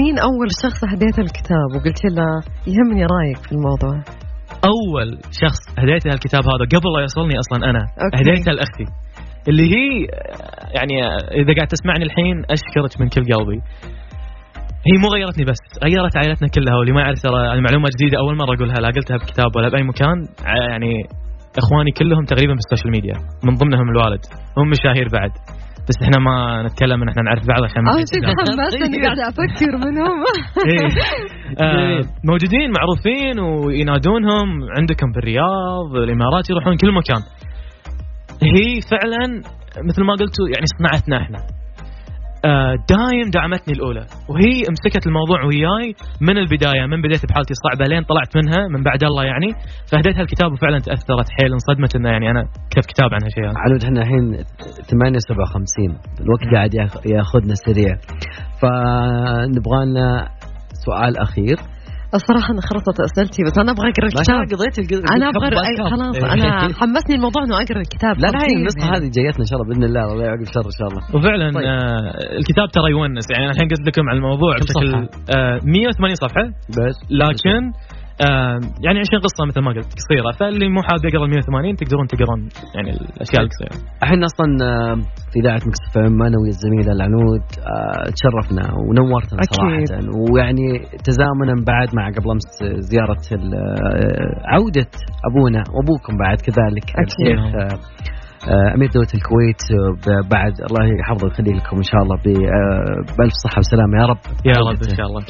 مين 0.00 0.14
أول 0.28 0.48
شخص 0.64 0.80
هديته 0.92 1.20
الكتاب 1.20 1.68
وقلت 1.74 2.00
له 2.16 2.28
يهمني 2.72 3.04
رأيك 3.14 3.40
في 3.46 3.52
الموضوع 3.52 3.94
أول 4.74 5.08
شخص 5.42 5.60
هديته 5.78 6.10
الكتاب 6.16 6.42
هذا 6.52 6.64
قبل 6.74 6.88
لا 6.94 7.00
يوصلني 7.00 7.36
أصلا 7.38 7.70
أنا 7.70 7.82
okay. 8.04 8.16
هديته 8.20 8.52
لأختي 8.52 8.86
اللي 9.48 9.66
هي 9.74 9.90
آه، 10.04 10.66
يعني 10.78 10.94
آه، 11.04 11.40
إذا 11.40 11.54
قاعد 11.56 11.68
تسمعني 11.68 12.04
الحين 12.04 12.36
أشكرك 12.50 13.00
من 13.00 13.08
كل 13.08 13.22
قلبي 13.34 13.60
هي 14.88 14.98
مو 15.02 15.08
غيرتني 15.14 15.44
بس 15.44 15.60
غيرت 15.84 16.16
عائلتنا 16.16 16.48
كلها 16.48 16.76
واللي 16.76 16.92
ما 16.92 17.00
يعرف 17.00 17.18
ترى 17.22 17.46
يعني 17.48 17.60
معلومة 17.60 17.88
جديدة 17.94 18.18
أول 18.18 18.36
مرة 18.36 18.54
أقولها 18.54 18.74
لا 18.84 18.88
قلتها 18.96 19.16
بكتاب 19.16 19.50
ولا 19.56 19.68
بأي 19.68 19.82
مكان 19.82 20.16
يعني 20.70 20.92
إخواني 21.62 21.90
كلهم 21.98 22.24
تقريبا 22.24 22.54
بال 22.58 22.66
social 22.66 22.90
media 22.96 23.16
من 23.46 23.54
ضمنهم 23.54 23.88
الوالد 23.92 24.22
هم 24.58 24.70
مشاهير 24.70 25.08
بعد. 25.12 25.32
بس 25.88 25.96
إحنا 26.02 26.18
ما 26.26 26.62
نتكلم 26.66 27.02
إن 27.02 27.08
إحنا 27.08 27.22
نعرف 27.22 27.46
بعض 27.52 27.62
عشان 27.64 27.82
ما. 27.84 27.90
حمستني 27.92 28.98
قاعدة 29.04 29.22
أفكر 29.28 29.72
منهم. 29.86 30.18
إيه. 30.70 30.88
آه، 31.64 32.00
موجودين 32.24 32.68
معروفين 32.78 33.36
وينادونهم 33.40 34.48
عندكم 34.78 35.12
بالرياض 35.14 35.96
الإمارات 35.96 36.50
يروحون 36.50 36.76
كل 36.76 36.92
مكان. 36.92 37.22
هي 38.42 38.80
فعلا 38.90 39.24
مثل 39.88 40.02
ما 40.02 40.12
قلتوا 40.12 40.46
يعني 40.54 40.66
صنعتنا 40.78 41.16
إحنا. 41.22 41.38
آه، 41.38 41.55
دايم 42.88 43.30
دعمتني 43.34 43.74
الأولى. 43.74 44.00
وهي 44.28 44.56
مسكت 44.70 45.06
الموضوع 45.06 45.44
وياي 45.44 45.94
من 46.20 46.38
البداية 46.38 46.86
من 46.86 47.02
بديت 47.02 47.26
بحالتي 47.26 47.50
الصعبه 47.56 47.84
لين 47.94 48.02
طلعت 48.02 48.36
منها 48.36 48.68
من 48.68 48.82
بعد 48.82 49.04
الله 49.04 49.24
يعني. 49.24 49.48
فهديتها 49.92 50.20
الكتاب 50.22 50.52
وفعلا 50.52 50.78
تأثرت 50.78 51.28
حيل 51.40 51.52
انصدمت 51.52 51.96
إنه 51.96 52.08
يعني 52.10 52.30
أنا 52.30 52.42
كتبت 52.70 52.86
كتاب 52.86 53.08
عن 53.14 53.20
هالشيء 53.24 53.44
هذا. 53.44 53.54
عنود 53.58 53.84
إحنا 53.84 54.00
الحين 54.00 54.44
857 54.90 55.98
الوقت 56.20 56.54
قاعد 56.54 56.74
ياخ- 56.74 57.06
ياخذنا 57.06 57.54
سريع. 57.54 57.94
فنبغى 58.62 59.84
لنا 59.86 60.28
سؤال 60.86 61.18
أخير. 61.18 61.56
الصراحه 62.22 62.48
أنا 62.54 62.62
خلصت 62.70 62.98
أسئلتي 63.08 63.40
بس 63.46 63.54
أنا 63.62 63.70
أبغى 63.74 63.86
أقرأ 63.92 64.06
الكتاب 64.10 64.40
قضيت 64.52 64.76
أنا 65.16 65.24
أبغى. 65.30 65.48
خلاص 65.92 66.16
إيه. 66.16 66.32
أنا 66.34 66.48
حمسني 66.80 67.14
الموضوع 67.18 67.40
انه 67.44 67.56
أقرأ 67.62 67.80
الكتاب 67.86 68.14
لا 68.22 68.28
لا 68.34 68.40
النسخه. 68.56 68.88
هذه 68.96 69.08
جايتنا 69.16 69.42
إن 69.44 69.48
شاء 69.50 69.56
الله 69.56 69.66
بإذن 69.68 69.84
الله 69.88 70.02
الله 70.12 70.24
يعقب 70.28 70.48
شر 70.56 70.66
إن 70.72 70.76
شاء 70.80 70.88
الله 70.90 71.02
وفعلا 71.14 71.46
طيب. 71.56 71.64
آه 71.64 72.38
الكتاب 72.40 72.66
ترى 72.76 72.88
يونس 72.96 73.26
يعني 73.32 73.42
أنا 73.44 73.52
الحين 73.54 73.68
قلت 73.72 73.84
لكم 73.88 74.04
على 74.08 74.16
الموضوع 74.20 74.52
بشكل 74.62 74.88
آه 75.36 75.56
180 75.64 76.14
صفحة 76.24 76.44
بس 76.78 76.96
لكن 77.22 77.60
يعني 78.86 78.98
20 79.04 79.22
قصة 79.26 79.42
مثل 79.48 79.60
ما 79.60 79.70
قلت 79.76 79.90
قصيرة 80.00 80.30
فاللي 80.38 80.68
مو 80.68 80.82
حاب 80.82 81.04
يقرأ 81.04 81.24
ال 81.24 81.30
180 81.30 81.76
تقدرون 81.76 82.06
تقرون 82.06 82.40
يعني 82.76 82.90
الأشياء 82.90 83.42
القصيرة 83.44 83.74
إحنا 84.04 84.24
أصلا 84.30 84.48
في 85.30 85.36
إذاعة 85.40 85.60
Mix 85.68 85.80
FM 85.88 86.22
أنا 86.22 86.36
ويا 86.40 86.52
الزميله 86.56 86.92
العنود 86.96 87.44
آه، 87.72 88.06
تشرفنا 88.16 88.64
ونورتنا 88.86 89.38
أكيد. 89.44 89.56
صراحة 89.56 90.06
ويعني 90.32 90.68
تزامنا 91.08 91.54
بعد 91.72 91.88
مع 91.98 92.04
قبل 92.16 92.28
أمس 92.36 92.48
زيارة 92.90 93.26
آه، 93.32 94.52
عودة 94.54 94.90
أبونا 95.28 95.62
وأبوكم 95.74 96.14
بعد 96.24 96.38
كذلك 96.46 96.86
أكيد. 96.90 97.08
الشيخ 97.12 97.40
آه، 98.52 98.74
أمير 98.74 98.88
دولة 98.94 99.12
الكويت 99.18 99.62
بعد 100.34 100.54
الله 100.70 100.82
يحفظه 101.00 101.24
ويخلي 101.26 101.52
لكم 101.58 101.76
إن 101.76 101.88
شاء 101.92 102.02
الله 102.02 102.16
بألف 103.16 103.34
صحة 103.44 103.58
وسلامة 103.58 103.94
يا 104.00 104.06
رب 104.06 104.18
يا 104.44 104.58
رب. 104.68 104.78
إن 104.90 104.96
شاء 104.96 105.06
الله 105.06 105.22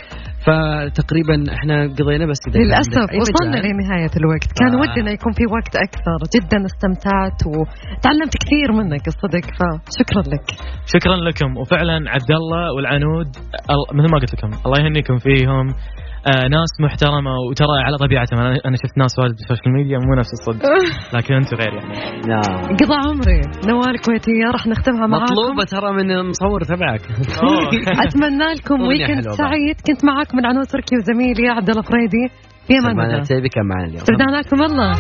فتقريبا 0.47 1.37
إحنا 1.57 1.77
قضينا 1.99 2.27
بس 2.27 2.41
للأسف 2.55 3.09
وصلنا. 3.21 3.57
لنهاية 3.57 4.13
الوقت. 4.21 4.51
كان 4.61 4.73
آه. 4.75 4.81
ودنا 4.81 5.11
يكون 5.11 5.33
في 5.33 5.45
وقت 5.57 5.75
أكثر. 5.87 6.19
جدا 6.37 6.59
استمتعت 6.71 7.39
وتعلمت 7.53 8.35
كثير 8.43 8.69
منك 8.73 9.05
الصدق 9.13 9.45
فشكرا 9.59 10.23
لك. 10.33 10.47
شكرا 10.95 11.17
لكم. 11.17 11.57
وفعلا 11.57 11.97
عبد 12.15 12.31
الله 12.41 12.73
والعنود 12.77 13.27
أل- 13.73 13.95
مثل 13.97 14.09
ما 14.13 14.19
قلت 14.19 14.35
لكم 14.35 14.51
الله 14.67 14.79
يهنيكم 14.85 15.17
فيهم. 15.19 15.67
ناس 16.57 16.73
محترمة 16.81 17.33
وترى 17.51 17.79
على 17.87 17.97
طبيعتهم. 17.97 18.39
أنا 18.41 18.77
شفت 18.83 18.99
ناس 18.99 19.19
وايد 19.19 19.33
بال 19.37 19.46
social 19.46 19.73
media 19.75 19.99
مو 19.99 20.15
نفس 20.15 20.33
الصدق. 20.39 20.63
لكن 21.17 21.35
أنتم 21.35 21.57
غير 21.57 21.73
يعني. 21.79 21.95
نعم 22.33 22.61
قضى 22.81 22.97
عمري. 23.07 23.41
نوال 23.69 24.01
كويتية 24.07 24.47
راح 24.53 24.67
نختمها 24.67 25.07
معاكم. 25.07 25.25
مطلوبة 25.25 25.65
ترى 25.65 25.93
من 25.93 26.11
المصور 26.11 26.61
تبعك. 26.61 27.01
أتمنى 28.07 28.49
لكم 28.57 28.81
weekend. 28.89 29.31
سعيد. 29.31 29.77
كنت 29.87 30.05
معاكم 30.05 30.37
من 30.39 30.47
عنود 30.47 30.67
تركي 30.67 30.97
وزميلي 30.97 31.49
عبد 31.49 31.71
الله 31.71 31.83
فريدي 31.83 32.25
في 32.67 32.79
أمان 32.79 32.91
الله. 33.01 33.49
كان 33.55 33.67
معنا 33.67 33.85
اليوم. 33.85 34.03
استودعناكم 34.03 34.63
الله. 34.63 34.93